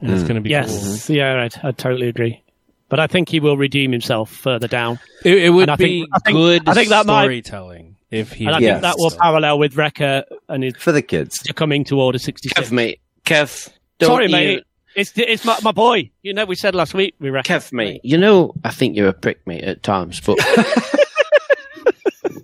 [0.00, 0.28] and it's mm.
[0.28, 1.06] going to be Yes.
[1.06, 1.12] Mm-hmm.
[1.12, 1.64] Yeah, right.
[1.64, 2.42] I totally agree.
[2.88, 4.98] But I think he will redeem himself further down.
[5.24, 7.96] It, it would And I be think- I think- good I think that might- storytelling
[8.10, 8.46] if he.
[8.46, 8.72] And I Yes.
[8.74, 11.38] think that will parallel with Wrecker and his For the kids.
[11.54, 12.68] coming to Order 66.
[12.68, 13.00] Kev, mate.
[13.24, 13.70] Kev.
[13.98, 14.62] Don't Sorry, you- mate.
[14.96, 16.10] It's it's my, my boy.
[16.22, 17.54] You know, we said last week we Wrecker.
[17.54, 18.00] Kev, mate.
[18.04, 20.38] You know, I think you're a prick, mate, at times, but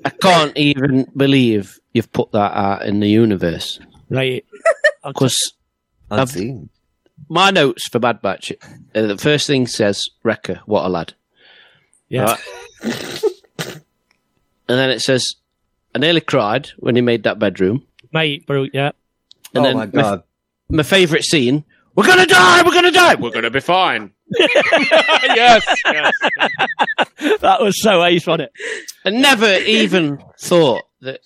[0.04, 3.80] I can't even believe you've put that out in the universe.
[4.08, 4.44] Right.
[5.02, 5.54] Because
[6.10, 6.68] Unseen.
[7.30, 8.52] my notes for Bad Batch,
[8.94, 11.14] uh, the first thing says, Wrecker, what a lad.
[12.10, 12.24] Yeah.
[12.82, 13.22] Right?
[14.68, 15.36] and then it says,
[15.94, 17.86] I nearly cried when he made that bedroom.
[18.12, 18.90] Mate, bro, yeah.
[19.54, 20.22] And oh then my god.
[20.68, 21.64] my favourite scene,
[21.94, 24.12] we're going to die, we're going to die, we're going to be fine.
[24.38, 26.12] yes, yes.
[27.40, 28.52] That was so ace on it.
[29.04, 31.20] I never even thought that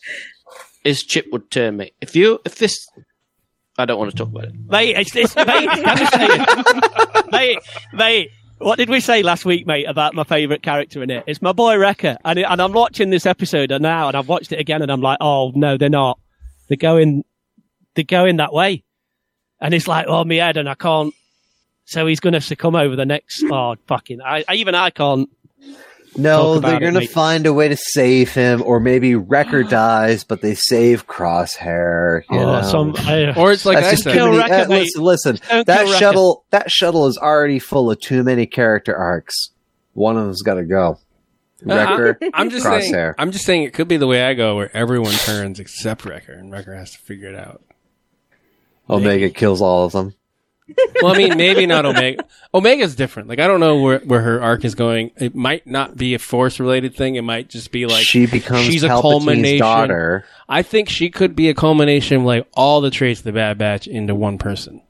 [0.83, 1.93] his chip would turn me.
[2.01, 2.89] If you, if this,
[3.79, 4.55] I don't want to talk about it.
[4.67, 7.31] Mate, it's, it's mate, devastating.
[7.31, 7.59] mate,
[7.93, 11.25] mate, what did we say last week, mate, about my favourite character in it?
[11.27, 12.17] It's my boy Wrecker.
[12.25, 15.03] And, it, and I'm watching this episode now, and I've watched it again, and I'm
[15.03, 16.19] like, oh, no, they're not.
[16.69, 17.25] They're going,
[17.95, 18.85] they're going that way.
[19.65, 21.15] And it's like, oh, my head, and I can't.
[21.87, 25.31] So he's going to succumb over the next, oh, fucking, I, I even I can't.
[26.17, 30.43] No, they're going to find a way to save him, or maybe Wrecker dies, but
[30.43, 32.25] they save Crosshair.
[32.31, 32.63] You oh, know?
[32.63, 34.13] some, I, Or it's like That's I just said.
[34.13, 35.39] Kill many- Wrecker, uh, listen, listen.
[35.49, 35.99] Don't That kill Wrecker.
[35.99, 39.51] shuttle, that shuttle is already full of too many character arcs.
[39.95, 40.99] One of them's got to go.
[41.63, 42.93] Wrecker, I'm just saying.
[42.93, 43.15] Crosshair.
[43.17, 46.35] I'm just saying it could be the way I go, where everyone turns except Wrecker,
[46.35, 47.63] and Wrecker has to figure it out.
[48.89, 50.15] Omega kills all of them.
[51.03, 52.25] Well, I mean, maybe not Omega.
[52.55, 53.29] Omega's different.
[53.29, 55.11] Like, I don't know where, where her arc is going.
[55.19, 57.17] It might not be a force related thing.
[57.17, 59.59] It might just be like she becomes she's a Palpatine's culmination.
[59.59, 60.25] daughter.
[60.49, 63.59] I think she could be a culmination of like all the traits of the Bad
[63.59, 64.81] Batch into one person.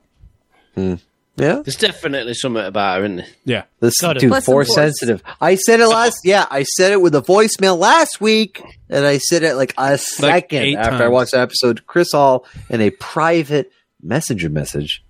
[0.76, 0.94] Hmm.
[1.36, 3.26] Yeah, There's definitely something about her, isn't there?
[3.44, 3.62] Yeah.
[3.80, 4.20] this Got it.
[4.20, 4.76] dude Plus force force.
[4.76, 5.20] sensitive.
[5.40, 6.18] I said it last.
[6.18, 6.28] Oh.
[6.30, 9.98] Yeah, I said it with a voicemail last week, and I said it like a
[9.98, 11.78] second eight after I watched the episode.
[11.78, 13.72] to Chris Hall in a private
[14.04, 15.04] messenger message.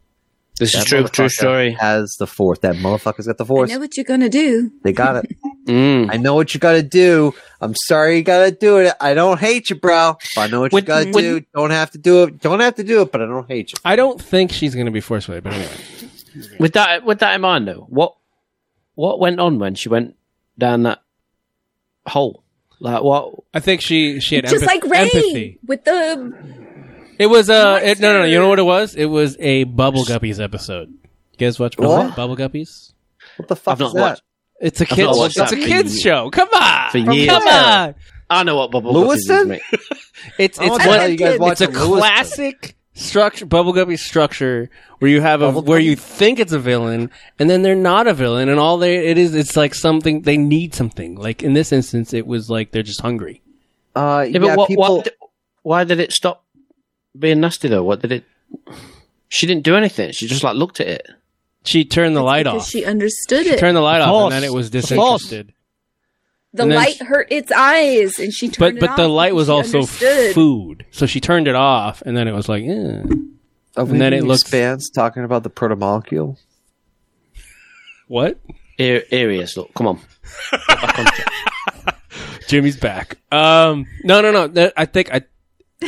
[0.58, 1.72] This is true, true story.
[1.72, 2.60] Has the force?
[2.60, 4.70] That motherfucker's got the I know what you're gonna do.
[4.84, 5.36] They got it.
[5.64, 6.10] Mm.
[6.12, 7.32] I know what you got to do.
[7.58, 8.92] I'm sorry you got to do it.
[9.00, 10.18] I don't hate you, bro.
[10.36, 11.40] But I know what With- you got to with- do.
[11.54, 12.38] Don't have to do it.
[12.42, 13.78] Don't have to do it, but I don't hate you.
[13.82, 16.56] I don't think she's going to be force related, but anyway.
[16.60, 18.14] With that, with that in mind, though, what
[18.94, 20.16] what went on when she went
[20.58, 21.00] down that
[22.06, 22.44] hole?
[22.78, 23.32] Like what?
[23.54, 25.58] I think she she had Just empath- like Ray empathy.
[25.66, 26.63] with the
[27.18, 28.24] It was uh, it, no, no, no.
[28.24, 28.94] You know what it was?
[28.94, 30.88] It was a Bubble Guppies episode.
[30.90, 32.16] You guys watch Bubble, What?
[32.16, 32.92] Bubble Guppies?
[33.36, 34.00] What the fuck I've is not that?
[34.00, 34.22] watched.
[34.60, 35.18] It's a I've kids.
[35.18, 36.30] watched It's a that for kids ye- show.
[36.30, 37.94] Come on, for come on.
[38.30, 39.48] I know what bubble guppies is, Lewiston?
[39.48, 39.62] mate.
[40.38, 41.98] It's it's what the one, you guys it's a watching Lewiston?
[41.98, 44.70] classic structure, bubble guppy structure
[45.00, 48.06] where you have a Bubble where you think it's a villain and then they're not
[48.06, 51.16] a villain and all they it is it's like something they need something.
[51.16, 53.42] Like in this instance, it was like they're just hungry.
[53.94, 54.96] Uh, Yeah, yeah, but what, people.
[54.96, 55.12] why, did,
[55.62, 56.43] why did it stop
[57.18, 57.84] being nasty though?
[57.84, 58.24] What did it?
[59.28, 60.12] She didn't do anything.
[60.12, 61.06] She just like looked at it.
[61.64, 62.68] She turned the light because off.
[62.68, 63.58] she understood She it.
[63.58, 64.24] turned the light off Force.
[64.24, 65.52] and then it was The disinterested.
[66.52, 68.78] the and then light she- hurt its eyes, and she turned.
[68.78, 70.34] but it the off light was she also understood.
[70.34, 73.02] food, so she turned it off and then it was like, eh.
[73.76, 76.36] Are we and then it doing looks- expands talking about the protomolecule.
[78.08, 78.38] what?
[78.76, 79.56] Here, here he is.
[79.56, 80.00] Look, come on.
[82.48, 83.18] Jimmy's back.
[83.32, 84.46] Um, no, no, no.
[84.48, 85.22] That- I think I,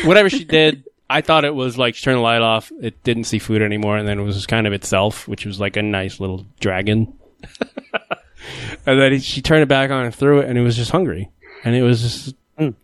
[0.04, 2.72] whatever she did, I thought it was like she turned the light off.
[2.80, 5.60] It didn't see food anymore, and then it was just kind of itself, which was
[5.60, 7.12] like a nice little dragon.
[8.86, 10.90] and then he, she turned it back on and threw it, and it was just
[10.90, 11.30] hungry,
[11.64, 12.74] and it was just mm,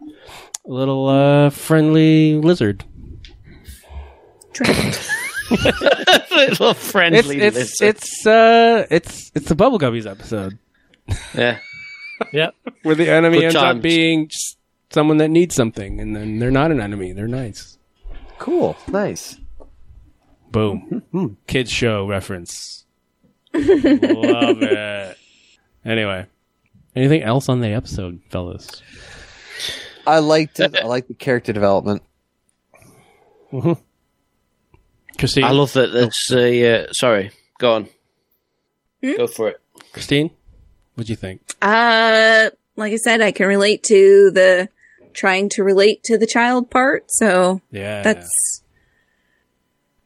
[0.00, 2.84] a little uh, friendly lizard.
[5.50, 7.40] Little It's friendly.
[7.40, 7.88] it's lizard.
[7.88, 10.58] it's uh it's it's the Bubble Guppies episode
[11.34, 11.58] yeah.
[12.32, 12.54] Yep.
[12.82, 13.76] where the enemy Good ends times.
[13.78, 14.57] up being just
[14.90, 17.78] someone that needs something, and then they're not an enemy; they're nice.
[18.38, 19.36] Cool, nice.
[20.50, 21.36] Boom.
[21.46, 22.84] Kids show reference.
[23.54, 25.16] Love it.
[25.84, 26.26] Anyway,
[26.96, 28.82] anything else on the episode, fellas?
[30.06, 30.74] I liked it.
[30.76, 32.02] I liked the character development.
[35.18, 35.92] Christine, I love that.
[35.92, 36.84] That's a.
[36.84, 37.30] Uh, sorry.
[37.58, 37.88] Go on.
[39.02, 39.16] Hmm?
[39.16, 39.60] Go for it.
[39.92, 40.30] Christine,
[40.94, 41.40] What do you think?
[41.60, 44.68] Uh, like I said, I can relate to the
[45.18, 47.04] trying to relate to the child part.
[47.08, 48.62] So Yeah, that's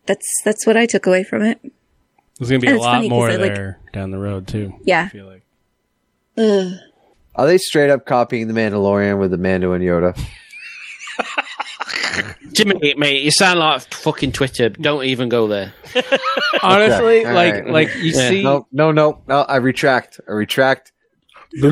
[0.07, 1.61] that's that's what I took away from it.
[2.39, 4.73] there's gonna be and a it's lot more I, like- there down the road too.
[4.85, 5.05] Yeah.
[5.05, 5.43] I feel like
[6.39, 6.73] Ugh.
[7.35, 10.19] Are they straight up copying the Mandalorian with the Mando and Yoda?
[12.53, 14.69] Jimmy, mate, you sound like fucking Twitter.
[14.69, 15.73] Don't even go there.
[16.63, 17.69] honestly, Okay, like right.
[17.69, 18.29] like you Yeah.
[18.29, 19.41] see, No, no, no, no.
[19.43, 20.21] I retract.
[20.29, 20.93] I retract.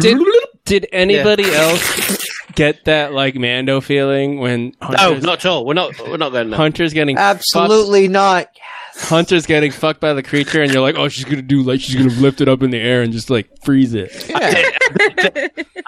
[0.01, 0.19] did
[0.65, 2.19] did anybody else
[2.61, 5.65] get that like Mando feeling when No, not at all.
[5.65, 5.99] We're not.
[5.99, 6.57] We're not going there.
[6.59, 8.49] Hunter's getting fucked- Absolutely not.
[8.97, 11.95] Hunter's getting fucked by the creature, and you're like, oh, she's gonna do like she's
[11.97, 14.11] gonna lift it up in the air and just like freeze it.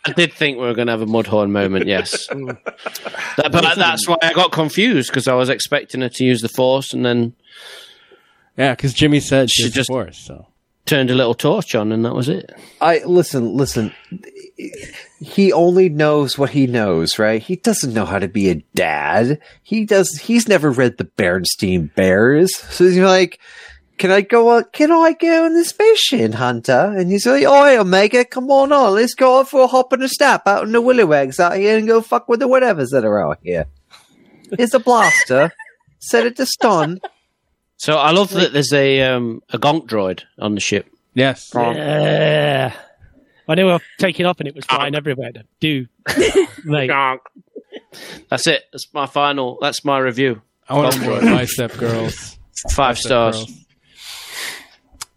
[0.04, 1.86] I did think we were going to have a Mudhorn moment.
[1.86, 6.40] Yes, That- but that's why I got confused because I was expecting her to use
[6.40, 7.34] the Force and then
[8.56, 10.18] Yeah, because Jimmy said She she's just- just force.
[10.18, 10.46] So
[10.86, 12.50] turned a little torch on, and that was it.
[12.80, 13.92] I listen, listen.
[15.20, 17.42] He only knows what he knows, right?
[17.42, 19.40] He doesn't know how to be a dad.
[19.62, 20.08] He does.
[20.22, 23.38] He's never read the Bernstein Bears, so he's like,
[23.98, 24.48] "Can I go?
[24.50, 28.72] On, can I go on this mission, Hunter?" And he's like, "Oh, Omega, come on,
[28.72, 31.56] on, let's go out for a hop and a snap out in the Willywags out
[31.56, 33.66] here and go fuck with the whatevers that are out here."
[34.56, 35.52] Here's a blaster.
[35.98, 37.00] Set it to stun.
[37.76, 40.86] So I love that there's a um, a gonk droid on the ship.
[41.14, 42.72] yes, Yeah.
[43.52, 45.30] I knew I was taking off and it was flying everywhere.
[45.60, 45.86] Do,
[46.64, 46.90] mate.
[48.30, 48.64] That's it.
[48.72, 49.58] That's my final.
[49.60, 50.40] That's my review.
[50.68, 51.34] I want Gonk more droid.
[51.36, 52.38] bicep girls.
[52.72, 53.36] Five Bicep stars.
[53.36, 53.58] girls.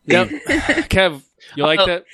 [0.07, 0.29] Yep.
[0.89, 1.21] Kev,
[1.55, 1.85] you uh, like Oh.
[1.87, 2.05] that?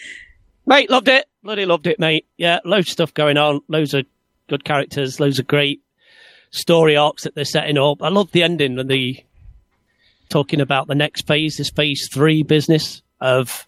[0.66, 1.26] Mate, loved it.
[1.44, 2.28] Bloody loved it, mate.
[2.38, 3.62] Yeah, loads of stuff going on.
[3.68, 4.06] Loads of
[4.48, 5.20] good characters.
[5.20, 5.82] Loads of great
[6.52, 8.04] story arcs that they're setting up.
[8.04, 9.18] I love the ending and the
[10.30, 13.68] talking about the next phase, this phase three business of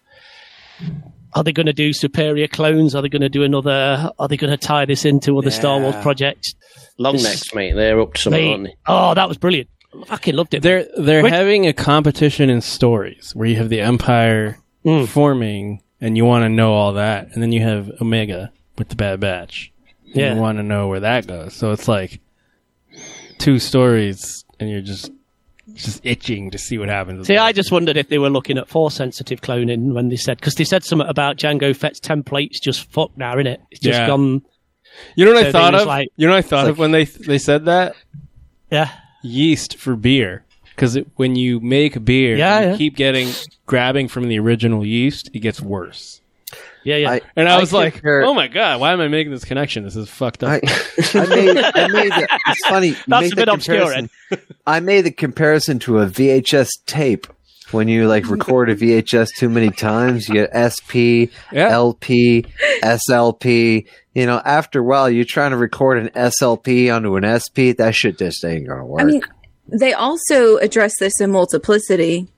[1.34, 2.94] are they going to do superior clones?
[2.94, 4.10] Are they going to do another?
[4.18, 6.54] Are they going to tie this into other Star Wars projects?
[6.98, 7.74] Long This- necks, mate.
[7.74, 8.76] They're up to something, they?
[8.86, 9.68] oh, that was brilliant.
[10.02, 10.62] I fucking loved it.
[10.62, 11.32] They're they're Wait.
[11.32, 15.08] having a competition in stories where you have the Empire Mm.
[15.08, 18.96] forming, and you want to know all that, and then you have Omega with the
[18.96, 19.72] Bad Batch.
[20.06, 20.34] and Yeah.
[20.34, 21.54] you want to know where that goes.
[21.54, 22.20] So it's like
[23.38, 25.10] two stories, and you're just
[25.74, 27.26] just itching to see what happens.
[27.26, 30.36] See, I just wondered if they were looking at force sensitive cloning when they said
[30.38, 33.58] because they said something about Jango Fett's templates just fucked now, innit?
[33.70, 34.06] It's just Yeah.
[34.06, 34.42] gone.
[35.16, 35.86] you know what so I thought of?
[35.86, 37.96] like- you know what I thought It's of when they they said that
[38.70, 38.90] Yeah,
[39.22, 40.44] yeast for beer.
[40.74, 42.76] Because when you make beer, Yeah, you yeah.
[42.76, 43.28] keep getting
[43.64, 46.20] grabbing from the original yeast, it gets worse.
[46.84, 47.10] Yeah, yeah.
[47.10, 49.44] I- And I I was like, compare- "Oh my god, why am I making this
[49.44, 49.84] connection?
[49.84, 50.60] This is fucked up." I,
[51.14, 52.88] I made, I made the, it's funny.
[52.88, 54.10] you That's make a bit obscure, comparison-
[54.66, 57.26] I made the comparison to a VHS tape.
[57.70, 61.70] When you like record a VHS too many times, you get SP, Yeah.
[61.70, 62.44] LP,
[62.84, 63.86] SLP.
[64.14, 67.74] You know, after a while, you're trying to record an SLP onto an SP.
[67.76, 69.00] That shit just ain't gonna work.
[69.00, 69.22] I mean,
[69.66, 72.28] they also address this in multiplicity.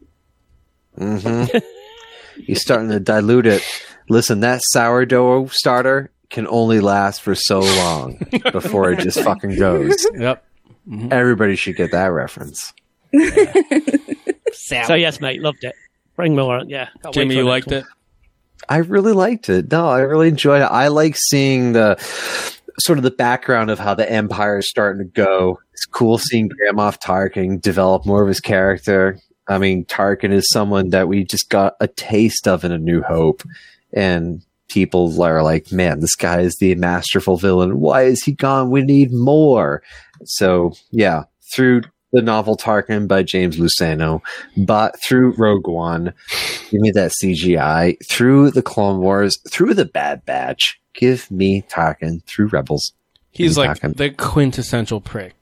[0.98, 1.56] Mm-hmm.
[2.46, 3.62] You're starting to dilute it.
[4.08, 8.18] Listen, that sourdough starter, can only last for so long
[8.52, 10.06] before it just fucking goes.
[10.14, 10.44] Yep.
[10.88, 11.12] Mm-hmm.
[11.12, 12.72] Everybody should get that reference.
[14.52, 15.74] So yes, mate, loved it.
[16.16, 16.62] Bring more.
[16.66, 17.92] Yeah, Jimmy, you liked next it?
[18.68, 19.70] I really liked it.
[19.70, 20.66] No, I really enjoyed it.
[20.66, 21.96] I like seeing the
[22.80, 25.60] sort of the background of how the empire is starting to go.
[25.72, 29.18] It's cool seeing Grand Moff Tarkin develop more of his character.
[29.48, 33.02] I mean, Tarkin is someone that we just got a taste of in A New
[33.02, 33.42] Hope,
[33.92, 37.80] and people are like, "Man, this guy is the masterful villain.
[37.80, 38.70] Why is he gone?
[38.70, 39.82] We need more."
[40.24, 41.82] So, yeah, through
[42.12, 44.22] the novel Tarkin by James Luceno,
[44.56, 46.14] but through Rogue One,
[46.70, 47.96] give me that CGI.
[48.08, 52.24] Through the Clone Wars, through the Bad Batch, give me Tarkin.
[52.24, 52.92] Through Rebels,
[53.30, 53.96] He's like Tarkin.
[53.96, 55.34] the quintessential prick.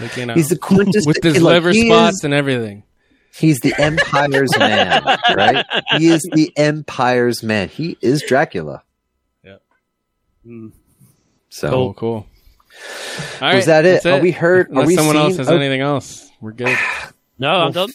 [0.00, 2.84] Like, you know, He's the quintessential with his like, liver spots is- and everything.
[3.34, 5.02] He's the Empire's man,
[5.34, 5.64] right?
[5.96, 7.68] He is the Empire's man.
[7.68, 8.82] He is Dracula.
[9.42, 9.56] Yeah.
[10.44, 10.68] Hmm.
[11.48, 12.08] So Cool, cool.
[12.12, 14.02] All Was right, that it?
[14.02, 15.56] that's Are we heard- are Unless we someone else has oh.
[15.56, 16.76] anything else, we're good.
[17.38, 17.88] No, I'm done.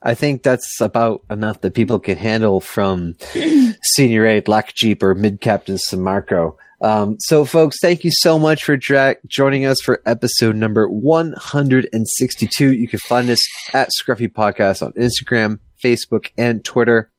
[0.00, 3.16] I think that's about enough that people can handle from
[3.82, 6.54] Senior A Black Jeep or Mid Captain Samakro.
[6.82, 12.72] Um, so, folks, thank you so much for dra- joining us for episode number 162.
[12.72, 13.40] You can find us
[13.74, 17.10] at Scruffy Podcast on Instagram, Facebook, and Twitter.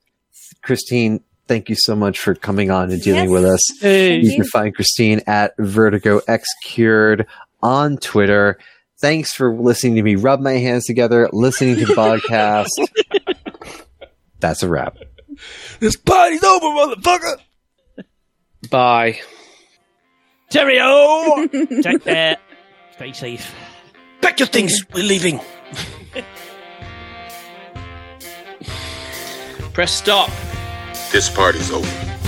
[0.63, 3.59] Christine, thank you so much for coming on and dealing with us.
[3.79, 4.19] Hey.
[4.19, 7.27] You can find Christine at Vertigo X Cured
[7.61, 8.57] on Twitter.
[8.99, 12.69] Thanks for listening to me rub my hands together, listening to the podcast.
[14.39, 14.97] That's a wrap.
[15.79, 17.37] This party's over, motherfucker.
[18.69, 19.19] Bye.
[20.51, 21.47] Cheerio!
[21.81, 22.37] Take care.
[22.93, 23.55] Stay safe.
[24.21, 24.85] Pack your things.
[24.93, 25.39] We're leaving.
[29.73, 30.29] Press stop.
[31.11, 32.20] This party's over.